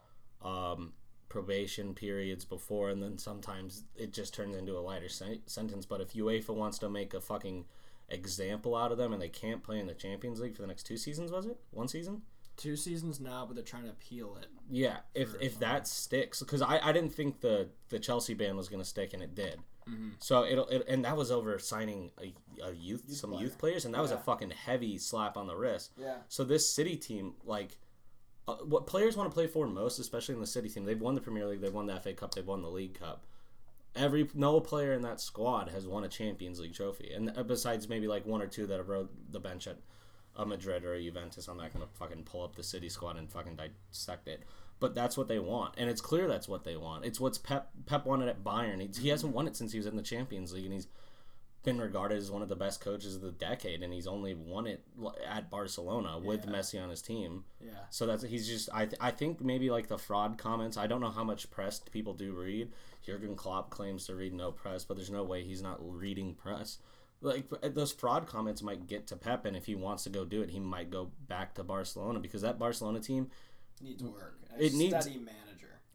um, 0.43 0.93
probation 1.33 1.95
periods 1.95 2.45
before, 2.45 2.91
and 2.91 3.03
then 3.03 3.17
sometimes 3.17 3.85
it 3.97 4.13
just 4.13 4.35
turns 4.35 4.55
into 4.55 4.77
a 4.77 4.81
lighter 4.81 5.09
sen- 5.09 5.41
sentence. 5.47 5.87
But 5.87 6.03
if 6.03 6.13
UEFA 6.13 6.55
wants 6.55 6.79
to 6.81 6.91
make 6.91 7.15
a 7.15 7.23
fucking 7.23 7.65
example 8.11 8.77
out 8.77 8.93
of 8.93 8.99
them, 8.99 9.15
and 9.15 9.23
they 9.23 9.31
can't 9.31 9.63
play 9.63 9.81
in 9.81 9.87
the 9.87 9.95
Champions 9.95 10.41
League 10.41 10.55
for 10.55 10.61
the 10.61 10.69
next 10.69 10.83
two 10.83 10.99
seasons, 10.99 11.33
was 11.33 11.47
it 11.47 11.57
one 11.71 11.89
season? 11.89 12.21
Two 12.59 12.77
seasons 12.77 13.19
now, 13.19 13.47
but 13.47 13.57
they're 13.57 13.65
trying 13.65 13.85
to 13.85 13.91
appeal 13.91 14.37
it. 14.39 14.49
Yeah, 14.71 14.99
if 15.15 15.31
if 15.41 15.59
that 15.61 15.89
sticks, 15.89 16.41
because 16.41 16.61
I, 16.61 16.79
I 16.83 16.93
didn't 16.93 17.15
think 17.15 17.41
the 17.41 17.71
the 17.89 17.99
Chelsea 17.99 18.35
ban 18.35 18.55
was 18.55 18.69
gonna 18.69 18.85
stick, 18.85 19.15
and 19.15 19.23
it 19.23 19.35
did. 19.35 19.59
Mm-hmm. 19.89 20.11
So 20.19 20.45
it'll 20.45 20.67
it, 20.69 20.85
and 20.87 21.03
that 21.07 21.17
was 21.17 21.31
over 21.31 21.59
signing 21.59 22.11
a, 22.21 22.35
a 22.63 22.73
youth, 22.73 23.05
some 23.09 23.31
player. 23.31 23.43
youth 23.43 23.59
players, 23.59 23.87
and 23.87 23.95
that 23.95 24.03
was 24.03 24.11
a 24.11 24.19
fucking 24.19 24.51
heavy 24.51 24.99
slap 24.99 25.39
on 25.39 25.47
the 25.47 25.57
wrist. 25.57 25.93
Yeah. 25.97 26.17
So 26.29 26.45
this 26.45 26.69
City 26.69 26.97
team, 26.97 27.35
like, 27.45 27.79
uh, 28.49 28.57
what 28.57 28.87
players 28.87 29.17
want 29.17 29.31
to 29.31 29.35
play 29.35 29.47
for 29.47 29.67
most, 29.67 29.99
especially 29.99 30.35
in 30.35 30.41
the 30.41 30.47
City 30.47 30.69
team, 30.69 30.85
they've 30.85 31.01
won 31.01 31.15
the 31.15 31.21
Premier 31.21 31.47
League, 31.47 31.61
they've 31.61 31.73
won 31.73 31.87
the 31.87 31.99
FA 32.01 32.13
Cup, 32.13 32.35
they've 32.35 32.47
won 32.47 32.63
the 32.63 32.69
League 32.69 32.99
Cup. 32.99 33.25
Every 33.95 34.29
no 34.35 34.59
player 34.61 34.93
in 34.93 35.03
that 35.03 35.21
squad 35.21 35.69
has 35.69 35.87
won 35.87 36.03
a 36.05 36.09
Champions 36.09 36.59
League 36.59 36.75
trophy, 36.75 37.13
and 37.15 37.33
uh, 37.37 37.43
besides 37.43 37.89
maybe 37.89 38.09
like 38.09 38.27
one 38.27 38.43
or 38.43 38.47
two 38.47 38.67
that 38.67 38.79
have 38.79 38.89
rode 38.89 39.09
the 39.31 39.39
bench 39.39 39.67
at 39.67 39.79
a 40.35 40.47
Madrid 40.47 40.85
or 40.85 40.95
a 40.95 41.03
Juventus, 41.03 41.47
I'm 41.47 41.59
not 41.59 41.73
gonna 41.73 41.87
fucking 41.95 42.25
pull 42.25 42.43
up 42.43 42.57
the 42.57 42.63
City 42.63 42.89
squad 42.89 43.17
and 43.17 43.31
fucking 43.31 43.57
dissect 43.57 44.29
it. 44.29 44.43
But 44.81 44.95
that's 44.97 45.17
what 45.17 45.29
they 45.29 45.39
want, 45.39 45.75
and 45.77 45.89
it's 45.89 46.01
clear 46.01 46.27
that's 46.27 46.49
what 46.49 46.65
they 46.65 46.77
want. 46.77 47.05
It's 47.05 47.21
what's 47.21 47.39
Pep 47.39 47.71
Pep 47.87 48.07
wanted 48.07 48.29
at 48.29 48.43
Bayern. 48.43 48.81
He, 48.81 49.03
he 49.03 49.09
hasn't 49.11 49.35
won 49.35 49.47
it 49.47 49.57
since 49.57 49.73
he 49.73 49.79
was 49.79 49.87
in 49.87 49.97
the 49.97 50.03
Champions 50.03 50.53
League, 50.53 50.65
and 50.65 50.73
he's 50.75 50.89
been 51.63 51.81
regarded 51.81 52.19
as 52.19 52.31
one 52.31 52.43
of 52.43 52.49
the 52.49 52.57
best 52.57 52.81
coaches 52.81 53.15
of 53.17 53.23
the 53.23 53.31
decade, 53.33 53.83
and 53.83 53.93
he's 53.93 54.07
only 54.07 54.35
won 54.35 54.67
it 54.67 54.85
at 55.27 55.51
Barcelona 55.51 56.19
with 56.19 56.45
Yeah. 56.45 56.51
Messi 56.53 56.83
on 56.83 56.91
his 56.91 57.03
team. 57.03 57.45
Yeah. 57.61 57.71
So 57.91 58.07
that's 58.07 58.23
he's 58.25 58.47
just 58.49 58.69
I 58.75 58.87
th- 58.87 58.99
I 59.01 59.11
think 59.11 59.41
maybe 59.41 59.71
like 59.71 59.89
the 59.89 59.99
fraud 59.99 60.39
comments. 60.39 60.77
I 60.77 60.87
don't 60.87 61.01
know 61.01 61.11
how 61.11 61.25
much 61.25 61.51
press 61.51 61.79
people 61.81 62.15
do 62.15 62.33
read. 62.33 62.73
Jurgen 63.05 63.35
Klopp 63.37 63.71
claims 63.71 64.07
to 64.07 64.15
read 64.15 64.33
no 64.35 64.53
press, 64.53 64.85
but 64.85 64.97
there's 64.97 65.11
no 65.11 65.25
way 65.25 65.43
he's 65.45 65.63
not 65.63 65.79
reading 65.81 66.35
press. 66.35 66.79
Like 67.21 67.47
uh, 67.63 67.69
those 67.69 67.93
fraud 67.93 68.27
comments 68.27 68.63
might 68.63 68.89
get 68.89 69.07
to 69.09 69.17
Pep, 69.17 69.45
and 69.45 69.57
if 69.57 69.67
he 69.67 69.75
wants 69.77 70.03
to 70.05 70.11
go 70.11 70.25
do 70.25 70.43
it, 70.43 70.51
he 70.51 70.59
might 70.59 70.91
go 70.91 71.13
back 71.29 71.55
to 71.55 71.63
Barcelona 71.63 72.19
because 72.19 72.43
that 72.43 72.59
Barcelona 72.59 72.99
team 73.01 73.31
Needs 73.81 74.03
work. 74.03 74.39
It 74.59 74.75
needs- 74.75 74.93
manager. 75.07 75.21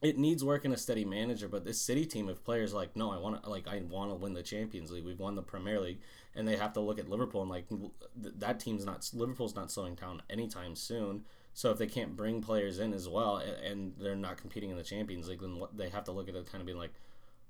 It 0.02 0.18
needs 0.18 0.44
work 0.44 0.64
and 0.66 0.74
a 0.74 0.78
steady 0.78 1.06
manager. 1.06 1.48
But 1.48 1.66
this 1.66 1.82
City 1.82 2.06
team 2.06 2.30
of 2.30 2.44
players 2.44 2.74
like, 2.74 2.96
no, 2.96 3.12
I 3.12 3.18
want 3.18 3.44
to 3.44 3.50
like 3.50 3.68
I 3.68 3.82
want 3.82 4.12
to 4.12 4.16
win 4.16 4.34
the 4.34 4.44
Champions 4.44 4.92
League. 4.92 5.06
We've 5.06 5.20
won 5.20 5.36
the 5.36 5.42
Premier 5.42 5.80
League, 5.80 6.00
and 6.36 6.48
they 6.48 6.56
have 6.58 6.74
to 6.74 6.80
look 6.82 7.00
at 7.00 7.10
Liverpool 7.10 7.42
and 7.42 7.50
like 7.50 7.68
th- 7.70 8.34
that 8.38 8.60
team's 8.60 8.86
not 8.86 9.10
Liverpool's 9.14 9.56
not 9.56 9.72
slowing 9.72 9.96
down 9.96 10.22
anytime 10.30 10.76
soon. 10.76 11.26
So 11.54 11.72
if 11.72 11.80
they 11.80 11.88
can't 11.88 12.16
bring 12.16 12.42
players 12.42 12.78
in 12.78 12.94
as 12.94 13.10
well, 13.10 13.38
and 13.38 13.94
they're 13.98 14.16
not 14.16 14.38
competing 14.38 14.70
in 14.70 14.78
the 14.78 14.84
Champions 14.84 15.28
League, 15.28 15.42
then 15.42 15.58
what 15.58 15.76
they 15.76 15.90
have 15.90 16.04
to 16.04 16.12
look 16.12 16.30
at 16.30 16.36
it 16.36 16.52
kind 16.52 16.62
of 16.62 16.68
being 16.68 16.78
like, 16.78 16.94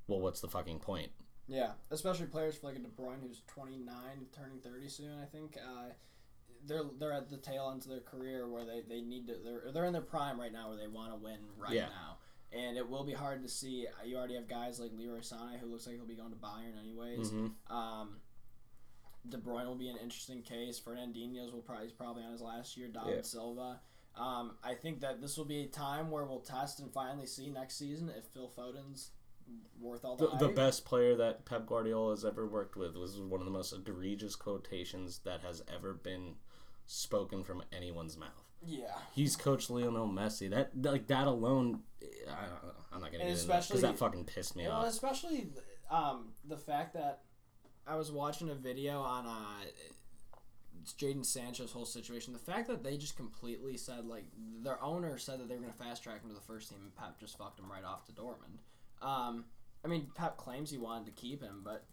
well, 0.08 0.22
what's 0.22 0.40
the 0.40 0.48
fucking 0.48 0.80
point? 0.80 1.10
Yeah, 1.50 1.72
especially 1.92 2.28
players 2.28 2.60
like 2.64 2.76
a 2.76 2.80
De 2.80 2.88
Bruyne 2.88 3.22
who's 3.22 3.42
29, 3.48 3.86
turning 4.34 4.60
30 4.60 4.88
soon. 4.90 5.12
I 5.22 5.26
think 5.26 5.58
uh, 5.58 5.90
they're 6.66 6.84
they're 7.00 7.12
at 7.14 7.30
the 7.30 7.38
tail 7.38 7.70
end 7.72 7.84
of 7.84 7.90
their 7.90 8.00
career 8.00 8.48
where 8.48 8.66
they, 8.66 8.82
they 8.88 9.02
need 9.02 9.28
to 9.28 9.36
they're 9.44 9.72
they're 9.74 9.86
in 9.86 9.94
their 9.94 10.02
prime 10.02 10.40
right 10.40 10.52
now 10.54 10.70
where 10.70 10.78
they 10.78 10.88
want 10.88 11.12
to 11.12 11.18
win 11.18 11.40
right 11.58 11.74
Yeah. 11.74 11.88
now. 11.88 12.17
And 12.54 12.78
it 12.78 12.90
will 12.90 13.04
be 13.04 13.14
hard 13.14 13.44
to 13.44 13.50
see. 13.50 13.88
You 14.06 14.18
already 14.18 14.36
have 14.36 14.48
guys 14.48 14.80
like 14.80 14.92
Leroy 14.98 15.20
Sané 15.20 15.60
who 15.60 15.68
looks 15.68 15.86
like 15.86 15.96
he'll 15.98 16.06
be 16.06 16.16
going 16.16 16.32
to 16.32 16.38
Bayern 16.38 16.80
anyways. 16.80 17.32
Mhm. 17.32 17.52
Um, 17.70 18.22
De 19.28 19.38
Bruyne 19.38 19.66
will 19.66 19.76
be 19.76 19.90
an 19.90 19.98
interesting 19.98 20.42
case. 20.42 20.80
Fernandinho's 20.80 21.52
will 21.52 21.62
probably 21.62 21.90
probably 21.90 22.24
on 22.24 22.32
his 22.32 22.42
last 22.42 22.78
year. 22.78 22.88
David 22.88 23.16
Yeah. 23.16 23.22
Silva. 23.22 23.82
Um, 24.16 24.58
I 24.64 24.74
think 24.74 25.02
that 25.02 25.22
this 25.22 25.38
will 25.38 25.46
be 25.46 25.64
a 25.64 25.68
time 25.68 26.10
where 26.10 26.26
we'll 26.26 26.40
test 26.40 26.80
and 26.80 26.92
finally 26.92 27.28
see 27.28 27.50
next 27.50 27.76
season 27.76 28.10
if 28.10 28.26
Phil 28.28 28.48
Foden's 28.50 29.12
worth 29.80 30.04
all 30.04 30.16
the, 30.16 30.28
The, 30.30 30.48
the 30.48 30.54
best 30.54 30.86
player 30.86 31.16
that 31.18 31.46
Pep 31.46 31.68
Guardiola 31.68 32.12
has 32.12 32.26
ever 32.26 32.48
worked 32.48 32.76
with 32.76 32.96
was 32.96 33.20
one 33.20 33.40
of 33.42 33.46
the 33.46 33.52
most 33.52 33.74
egregious 33.74 34.36
quotations 34.36 35.20
that 35.20 35.42
has 35.42 35.62
ever 35.74 35.94
been 35.94 36.36
spoken 36.86 37.44
from 37.44 37.62
anyone's 37.72 38.18
mouth. 38.18 38.44
Yeah. 38.66 38.98
He's 39.14 39.36
coached 39.36 39.70
Lionel 39.70 40.08
Messi. 40.08 40.50
That 40.50 40.72
like 40.82 41.08
that 41.08 41.28
alone, 41.28 41.84
I 41.97 41.97
don't 41.97 41.97
know. 41.97 41.97
I'm 42.98 43.02
not 43.04 43.12
gonna 43.12 43.24
And 43.26 43.30
get 43.34 43.38
into 43.40 43.48
that 43.48 43.60
especially- 43.60 43.82
because 43.82 44.00
that 44.00 44.00
fucking 44.06 44.26
pissed 44.26 44.56
me 44.56 44.66
off. 44.68 44.88
especially 44.88 45.50
um, 45.92 46.34
the 46.46 46.58
fact 46.58 46.94
that 46.96 47.22
I 47.86 47.96
was 47.96 48.12
watching 48.12 48.50
a 48.50 48.56
video 48.56 49.02
on 49.02 49.26
uh, 49.26 49.66
Jadon 50.98 51.26
Sancho's 51.26 51.72
whole 51.72 51.86
situation. 51.86 52.34
The 52.34 52.40
fact 52.40 52.68
that 52.68 52.84
they 52.84 52.98
just 52.98 53.16
completely 53.16 53.78
said 53.78 54.06
like 54.06 54.26
their 54.64 54.82
owner 54.84 55.18
said 55.18 55.40
that 55.40 55.48
they 55.48 55.56
were 55.56 55.62
going 55.62 55.74
to 55.74 55.78
fast 55.78 56.04
track 56.04 56.22
him 56.24 56.30
to 56.30 56.36
the 56.36 56.42
first 56.42 56.70
team, 56.70 56.80
and 56.82 56.96
Pep 56.96 57.20
just 57.20 57.38
fucked 57.38 57.60
him 57.60 57.72
right 57.72 57.84
off 57.84 58.06
to 58.06 58.12
Dortmund. 58.12 58.58
Um, 59.06 59.46
I 59.86 59.88
mean, 59.88 60.08
Pep 60.16 60.38
claims 60.38 60.72
he 60.72 60.78
wanted 60.78 61.06
to 61.06 61.12
keep 61.12 61.42
him, 61.42 61.62
but 61.64 61.86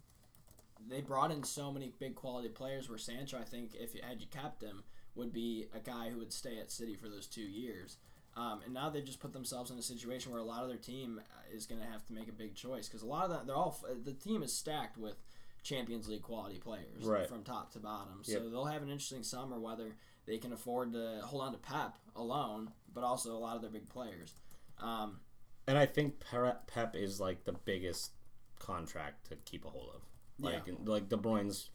they 0.89 1.01
brought 1.01 1.31
in 1.31 1.43
so 1.43 1.71
many 1.71 1.93
big 1.99 2.15
quality 2.15 2.49
players. 2.49 2.89
Where 2.89 2.97
Sancho, 2.97 3.37
I 3.37 3.43
think, 3.43 3.75
if 3.75 3.93
you 3.93 4.01
had 4.03 4.19
you 4.21 4.27
kept 4.27 4.61
him, 4.63 4.83
would 5.13 5.31
be 5.31 5.67
a 5.73 5.79
guy 5.79 6.09
who 6.09 6.17
would 6.17 6.33
stay 6.33 6.57
at 6.59 6.71
City 6.71 6.95
for 6.95 7.07
those 7.09 7.27
two 7.27 7.41
years. 7.43 7.97
Um, 8.37 8.59
and 8.65 8.73
now 8.73 8.89
they've 8.89 9.05
just 9.05 9.19
put 9.21 9.31
themselves 9.31 9.71
in 9.71 9.77
a 9.77 9.81
situation 9.81 10.31
where 10.31 10.41
a 10.41 10.45
lot 10.45 10.61
of 10.63 10.67
their 10.67 10.77
team 10.77 11.21
is 11.53 11.65
going 11.65 11.79
to 11.79 11.87
have 11.87 12.05
to 12.07 12.13
make 12.13 12.27
a 12.27 12.33
big 12.33 12.53
choice 12.53 12.87
because 12.87 13.01
a 13.01 13.05
lot 13.05 13.23
of 13.25 13.29
that 13.31 13.47
they're 13.47 13.55
all 13.55 13.79
the 14.03 14.11
team 14.11 14.43
is 14.43 14.51
stacked 14.51 14.97
with 14.97 15.15
Champions 15.63 16.07
League 16.09 16.21
quality 16.21 16.57
players 16.59 17.03
Right. 17.03 17.27
from 17.29 17.43
top 17.43 17.71
to 17.73 17.79
bottom. 17.79 18.21
Yep. 18.25 18.37
So 18.43 18.49
they'll 18.49 18.65
have 18.65 18.81
an 18.83 18.89
interesting 18.89 19.23
summer 19.23 19.57
whether 19.59 19.95
they 20.25 20.37
can 20.37 20.51
afford 20.51 20.91
to 20.93 21.21
hold 21.23 21.43
on 21.43 21.53
to 21.53 21.57
Pep 21.57 21.97
alone, 22.15 22.71
but 22.93 23.03
also 23.05 23.33
a 23.35 23.39
lot 23.39 23.55
of 23.55 23.61
their 23.61 23.71
big 23.71 23.87
players. 23.89 24.33
Um, 24.79 25.19
And 25.67 25.77
I 25.77 25.85
think 25.85 26.19
Pep 26.19 26.95
is 26.95 27.19
like 27.21 27.45
the 27.45 27.53
biggest 27.53 28.11
contract 28.59 29.29
to 29.29 29.35
keep 29.37 29.63
a 29.65 29.69
hold 29.69 29.89
of. 29.95 30.01
Like 30.39 30.63
like 30.83 31.07
De 31.07 31.15
Bruyne's 31.15 31.69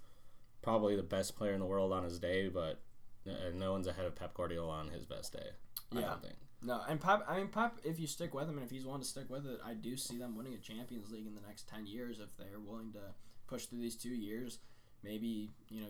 probably 0.63 0.95
the 0.95 1.03
best 1.03 1.37
player 1.37 1.53
in 1.55 1.61
the 1.61 1.67
world 1.67 1.91
on 1.93 2.05
his 2.05 2.19
day, 2.19 2.49
but 2.49 2.81
uh, 3.27 3.33
no 3.55 3.73
one's 3.73 3.87
ahead 3.87 4.05
of 4.05 4.15
Pep 4.15 4.35
Guardiola 4.35 4.73
on 4.73 4.89
his 4.91 5.07
best 5.07 5.33
day. 5.33 5.49
I 5.93 6.01
Yeah. 6.01 6.07
don't 6.09 6.23
think. 6.23 6.37
No, 6.63 6.81
and 6.89 7.01
Pep. 7.01 7.25
I 7.29 7.39
mean, 7.39 7.49
Pep. 7.49 7.79
If 7.85 7.99
you 7.99 8.07
stick 8.07 8.35
with 8.35 8.45
him, 8.49 8.57
and 8.57 8.65
if 8.65 8.71
he's 8.71 8.85
willing 8.85 9.01
to 9.01 9.07
stick 9.07 9.31
with 9.31 9.47
it, 9.47 9.59
I 9.65 9.75
do 9.75 9.97
see 9.97 10.19
them 10.19 10.37
winning 10.37 10.55
a 10.55 10.59
Champions 10.59 11.11
League 11.11 11.27
in 11.27 11.35
the 11.35 11.41
next 11.41 11.69
ten 11.69 11.87
years 11.87 12.19
if 12.21 12.37
they're 12.37 12.61
willing 12.61 12.93
to 12.93 13.15
push 13.47 13.65
through 13.67 13.81
these 13.81 13.97
two 13.97 14.11
years. 14.15 14.59
Maybe 15.03 15.51
you 15.71 15.81
know, 15.81 15.89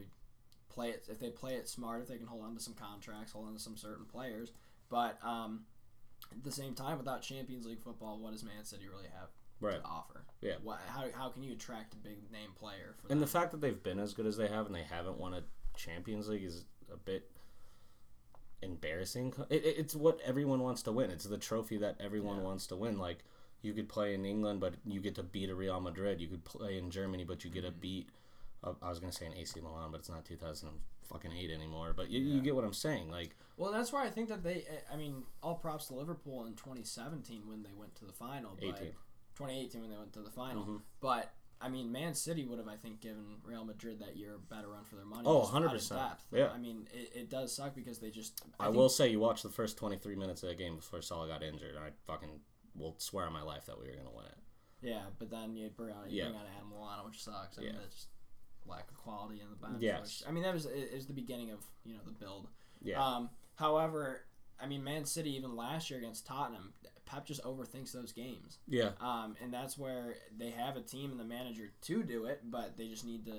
play 0.69 0.91
it 0.91 1.07
if 1.11 1.19
they 1.19 1.31
play 1.31 1.55
it 1.55 1.69
smart. 1.69 2.03
If 2.03 2.09
they 2.09 2.19
can 2.19 2.27
hold 2.29 2.45
on 2.45 2.55
to 2.55 2.61
some 2.61 2.75
contracts, 2.75 3.33
hold 3.33 3.49
on 3.49 3.55
to 3.55 3.59
some 3.61 3.77
certain 3.77 4.05
players. 4.07 4.53
But 4.89 5.19
um, 5.25 5.63
at 6.31 6.45
the 6.45 6.53
same 6.53 6.75
time, 6.75 6.99
without 6.99 7.23
Champions 7.23 7.67
League 7.67 7.81
football, 7.83 8.19
what 8.21 8.33
does 8.33 8.45
Man 8.45 8.65
City 8.65 8.89
really 8.89 9.09
have 9.19 9.29
Right. 9.61 9.83
to 9.83 9.85
offer? 9.85 10.25
Yeah. 10.41 10.55
What, 10.63 10.81
how, 10.89 11.05
how 11.13 11.29
can 11.29 11.43
you 11.43 11.53
attract 11.53 11.93
a 11.93 11.97
big 11.97 12.31
name 12.33 12.51
player? 12.59 12.95
For 12.99 13.13
And 13.13 13.21
the 13.21 13.27
fact 13.27 13.51
that 13.53 13.61
they've 13.61 13.83
been 13.83 13.99
as 13.99 14.15
good 14.15 14.25
as 14.27 14.37
they 14.37 14.49
have 14.49 14.67
and 14.67 14.75
they 14.75 14.85
haven't 14.85 15.19
won 15.19 15.35
a 15.35 15.43
Champions 15.77 16.29
League 16.29 16.45
is 16.45 16.65
a 16.93 16.97
bit. 16.97 17.31
Embarrassing. 18.63 19.35
It, 19.49 19.65
it, 19.65 19.75
it's 19.79 19.95
what 19.95 20.21
everyone 20.25 20.61
wants 20.61 20.83
to 20.83 20.93
win. 20.93 21.11
It's 21.11 21.25
the 21.25 21.39
trophy 21.39 21.77
that 21.79 21.97
everyone 22.01 22.39
Yeah. 22.39 22.43
wants 22.45 22.67
to 22.69 22.77
win. 22.77 22.99
Like 22.99 23.25
you 23.63 23.73
could 23.73 23.89
play 23.89 24.15
in 24.15 24.25
England, 24.25 24.61
but 24.61 24.75
you 24.87 25.01
get 25.01 25.15
to 25.17 25.23
beat 25.23 25.51
a 25.51 25.55
Real 25.55 25.81
Madrid. 25.81 26.21
You 26.21 26.29
could 26.29 26.45
play 26.45 26.79
in 26.79 26.91
Germany, 26.91 27.25
but 27.25 27.45
you 27.45 27.51
get 27.51 27.65
Mm-hmm. 27.65 27.75
to 27.75 27.81
beat. 27.81 28.09
Uh, 28.63 28.75
I 28.83 28.89
was 28.91 28.99
gonna 29.01 29.13
say 29.13 29.27
an 29.27 29.35
AC 29.35 29.59
Milan, 29.61 29.91
but 29.91 30.01
it's 30.01 30.09
not 30.11 30.25
2008 30.25 31.51
anymore. 31.51 31.93
But 31.97 32.11
you, 32.11 32.21
Yeah. 32.21 32.35
you 32.37 32.41
get 32.43 32.55
what 32.55 32.65
I'm 32.65 32.73
saying. 32.75 33.11
Like 33.11 33.37
Well, 33.57 33.73
that's 33.73 33.93
why 33.93 34.07
I 34.07 34.11
think 34.11 34.29
that 34.29 34.43
they. 34.43 34.67
I 34.93 34.97
mean, 34.97 35.25
all 35.43 35.55
props 35.57 35.87
to 35.89 35.95
Liverpool 35.95 36.45
in 36.47 36.55
2017 36.55 37.47
when 37.49 37.63
they 37.63 37.73
went 37.75 37.95
to 37.97 38.05
the 38.05 38.13
final. 38.13 38.53
But 38.61 38.77
2018 39.37 39.81
when 39.81 39.91
they 39.91 39.97
went 39.97 40.13
to 40.15 40.21
the 40.21 40.31
final. 40.31 40.65
Mhm. 40.65 40.81
But 41.01 41.33
I 41.63 41.69
mean, 41.69 41.93
Man 41.93 42.15
City 42.15 42.45
would 42.45 42.59
have, 42.59 42.69
I 42.69 42.77
think, 42.77 43.01
given 43.01 43.37
Real 43.45 43.65
Madrid 43.65 43.99
that 44.01 44.17
year 44.17 44.37
a 44.37 44.55
better 44.55 44.69
run 44.69 44.83
for 44.85 44.97
their 44.97 45.05
money. 45.05 45.25
Oh, 45.27 45.43
just 45.43 45.55
out 45.55 45.65
of 45.65 45.71
100%. 45.73 45.89
depth. 46.09 46.25
Yeah. 46.33 46.49
I 46.55 46.59
mean, 46.59 46.89
it, 46.93 47.13
it 47.15 47.31
does 47.31 47.55
suck 47.55 47.75
because 47.75 47.99
they 47.99 48.11
just. 48.11 48.41
I, 48.59 48.65
think- 48.65 48.77
will 48.77 48.89
say, 48.89 49.09
you 49.09 49.21
watched 49.21 49.43
the 49.43 49.51
first 49.51 49.77
23 49.77 50.17
minutes 50.17 50.43
of 50.43 50.49
the 50.49 50.55
game 50.55 50.77
before 50.77 51.03
Salah 51.03 51.29
got 51.29 51.43
injured, 51.43 51.75
and 51.75 51.85
I 51.85 51.91
fucking 52.07 52.41
will 52.75 52.95
swear 52.99 53.27
on 53.27 53.33
my 53.33 53.43
life 53.43 53.67
that 53.67 53.79
we 53.79 53.87
were 53.89 53.97
gonna 53.97 54.15
win 54.17 54.27
it. 54.27 54.37
Yeah, 54.83 55.03
but 55.19 55.31
then 55.31 55.55
you 55.57 55.69
bring 55.77 55.95
on, 55.95 56.09
you 56.09 56.19
Yeah. 56.19 56.25
bring 56.29 56.37
on 56.37 56.47
Adam 56.57 56.71
Lallana, 56.75 57.05
which 57.05 57.23
sucks. 57.23 57.59
I 57.59 57.61
mean, 57.63 57.75
Yeah. 57.75 57.81
that's 57.81 57.95
just 57.95 58.09
lack 58.67 58.91
of 58.91 58.97
quality 58.97 59.41
in 59.41 59.51
the 59.51 59.57
bench. 59.57 59.83
Yes. 59.83 60.21
Which, 60.23 60.29
I 60.29 60.33
mean, 60.33 60.43
that 60.45 60.55
was 60.55 60.65
it, 60.67 60.95
was 60.95 61.07
the 61.07 61.13
beginning 61.13 61.51
of 61.51 61.59
you 61.85 61.95
know 61.95 62.01
the 62.07 62.13
build. 62.13 62.49
Yeah. 62.81 63.05
Um, 63.05 63.29
however, 63.57 64.23
I 64.59 64.67
mean, 64.67 64.83
Man 64.83 65.05
City 65.05 65.37
even 65.37 65.57
last 65.57 65.91
year 65.91 65.99
against 65.99 66.27
Tottenham, 66.27 66.73
Pep 67.11 67.27
just 67.27 67.43
overthinks 67.43 67.93
those 67.93 68.13
games. 68.13 68.59
yeah. 68.69 68.91
Um, 69.01 69.35
and 69.43 69.53
that's 69.53 69.77
where 69.77 70.15
they 70.39 70.51
have 70.51 70.77
a 70.77 70.81
team 70.81 71.11
and 71.11 71.19
the 71.19 71.25
manager 71.25 71.73
to 71.83 72.03
do 72.03 72.27
it, 72.27 72.43
but 72.49 72.77
they 72.77 72.87
just 72.89 73.05
need 73.05 73.25
to 73.27 73.33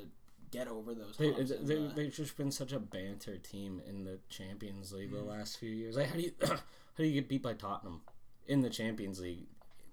get 0.51 0.67
over 0.67 0.93
those. 0.93 1.15
They, 1.17 1.31
they, 1.31 1.43
the... 1.43 1.91
They've 1.95 2.13
just 2.13 2.35
been 2.35 2.51
such 2.51 2.73
a 2.73 2.79
banter 2.79 3.37
team 3.37 3.81
in 3.87 4.03
the 4.03 4.19
Champions 4.29 4.91
League 4.91 5.11
Mm. 5.11 5.25
the 5.25 5.31
last 5.31 5.57
few 5.57 5.69
years. 5.69 5.95
Like, 5.95 6.07
how 6.09 6.15
do 6.15 6.21
you 6.21 6.33
how 6.45 6.57
do 6.97 7.03
you 7.05 7.13
get 7.13 7.29
beat 7.29 7.41
by 7.43 7.53
Tottenham 7.53 8.01
in 8.47 8.59
the 8.61 8.69
Champions 8.69 9.19
League 9.21 9.47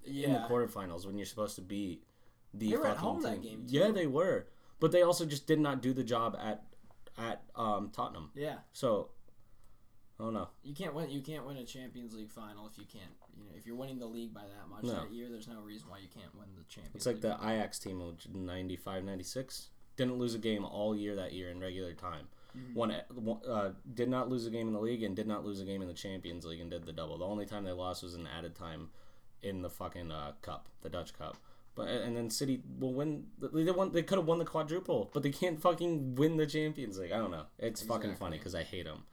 in 0.05 0.33
the 0.33 0.41
quarterfinals 0.41 1.07
when 1.07 1.17
you're 1.17 1.27
supposed 1.27 1.55
to 1.57 1.63
beat 1.63 2.03
the 2.55 2.71
They 2.71 2.77
were 2.77 2.87
at 2.89 2.97
home 2.97 3.23
that 3.23 3.43
team? 3.43 3.43
game, 3.43 3.65
Yeah, 3.69 3.91
they 3.93 4.07
were, 4.09 4.47
but 4.81 4.91
they 4.91 5.03
also 5.03 5.25
just 5.27 5.47
did 5.47 5.61
not 5.61 5.83
do 5.83 5.93
the 5.93 6.03
job 6.05 6.37
at 6.43 6.65
at 7.17 7.43
um, 7.55 7.91
Tottenham. 7.91 8.31
yeah, 8.35 8.57
So, 8.73 9.11
I 10.19 10.25
don't 10.25 10.35
know. 10.35 10.49
you 10.63 10.75
can't 10.75 10.95
win. 10.95 11.11
You 11.11 11.21
can't 11.21 11.45
win 11.47 11.57
a 11.59 11.65
Champions 11.65 12.15
League 12.15 12.31
final 12.31 12.67
if 12.67 12.79
you 12.79 12.85
can't. 12.85 13.11
You 13.39 13.45
know, 13.45 13.51
if 13.57 13.67
you're 13.67 13.77
winning 13.77 13.99
the 13.99 14.07
league 14.07 14.35
by 14.35 14.43
that 14.43 14.69
much 14.69 14.85
No. 14.85 15.01
that 15.01 15.13
year, 15.13 15.29
there's 15.31 15.49
no 15.49 15.61
reason 15.61 15.89
why 15.89 15.99
you 15.99 16.09
can't 16.09 16.35
win 16.35 16.49
the 16.57 16.65
Champions. 16.65 16.97
It's 16.97 17.07
like 17.07 17.17
League 17.17 17.23
the. 17.23 17.37
Ajax 17.37 17.79
team, 17.79 18.01
of 18.01 18.17
95, 18.35 19.05
96. 19.05 19.69
Didn't 19.97 20.19
lose 20.19 20.35
a 20.35 20.39
game 20.39 20.65
all 20.65 20.95
year 20.97 21.17
that 21.17 21.33
year 21.33 21.51
in 21.51 21.61
regular 21.61 21.93
time. 21.93 22.29
Mm-hmm. 22.57 22.75
Won, 22.75 22.91
uh, 23.49 23.71
did 23.95 24.09
not 24.09 24.29
lose 24.29 24.47
a 24.47 24.51
game 24.51 24.69
in 24.69 24.73
the 24.73 24.81
league 24.81 25.03
and 25.03 25.15
did 25.15 25.27
not 25.27 25.45
lose 25.45 25.61
a 25.61 25.65
game 25.65 25.83
in 25.83 25.89
the 25.89 25.95
Champions 25.95 26.45
League 26.45 26.61
and 26.61 26.71
did 26.71 26.87
the 26.87 26.93
double. 26.93 27.19
The 27.19 27.25
only 27.25 27.47
time 27.47 27.65
they 27.65 27.73
lost 27.73 28.03
was 28.03 28.15
in 28.15 28.27
added 28.27 28.55
time 28.55 28.91
in 29.43 29.63
the 29.63 29.71
fucking 29.71 30.11
uh, 30.11 30.33
cup, 30.43 30.69
the 30.83 30.89
Dutch 30.89 31.17
Cup. 31.17 31.37
But 31.75 31.89
and 31.89 32.17
then 32.17 32.29
City 32.31 32.61
will 32.81 32.93
win. 32.93 33.27
They 33.41 33.71
won. 33.71 33.93
They 33.93 34.03
could 34.03 34.19
have 34.19 34.27
won 34.27 34.39
the 34.39 34.45
quadruple, 34.45 35.11
but 35.15 35.23
they 35.23 35.31
can't 35.31 35.61
fucking 35.61 36.17
win 36.17 36.37
the 36.37 36.47
Champions 36.47 36.99
League. 36.99 37.13
I 37.13 37.19
don't 37.19 37.31
know. 37.31 37.45
It's 37.59 37.83
fucking 37.83 38.17
funny 38.17 38.37
because 38.37 38.55
I 38.57 38.65
hate 38.65 38.87
them. 38.87 39.05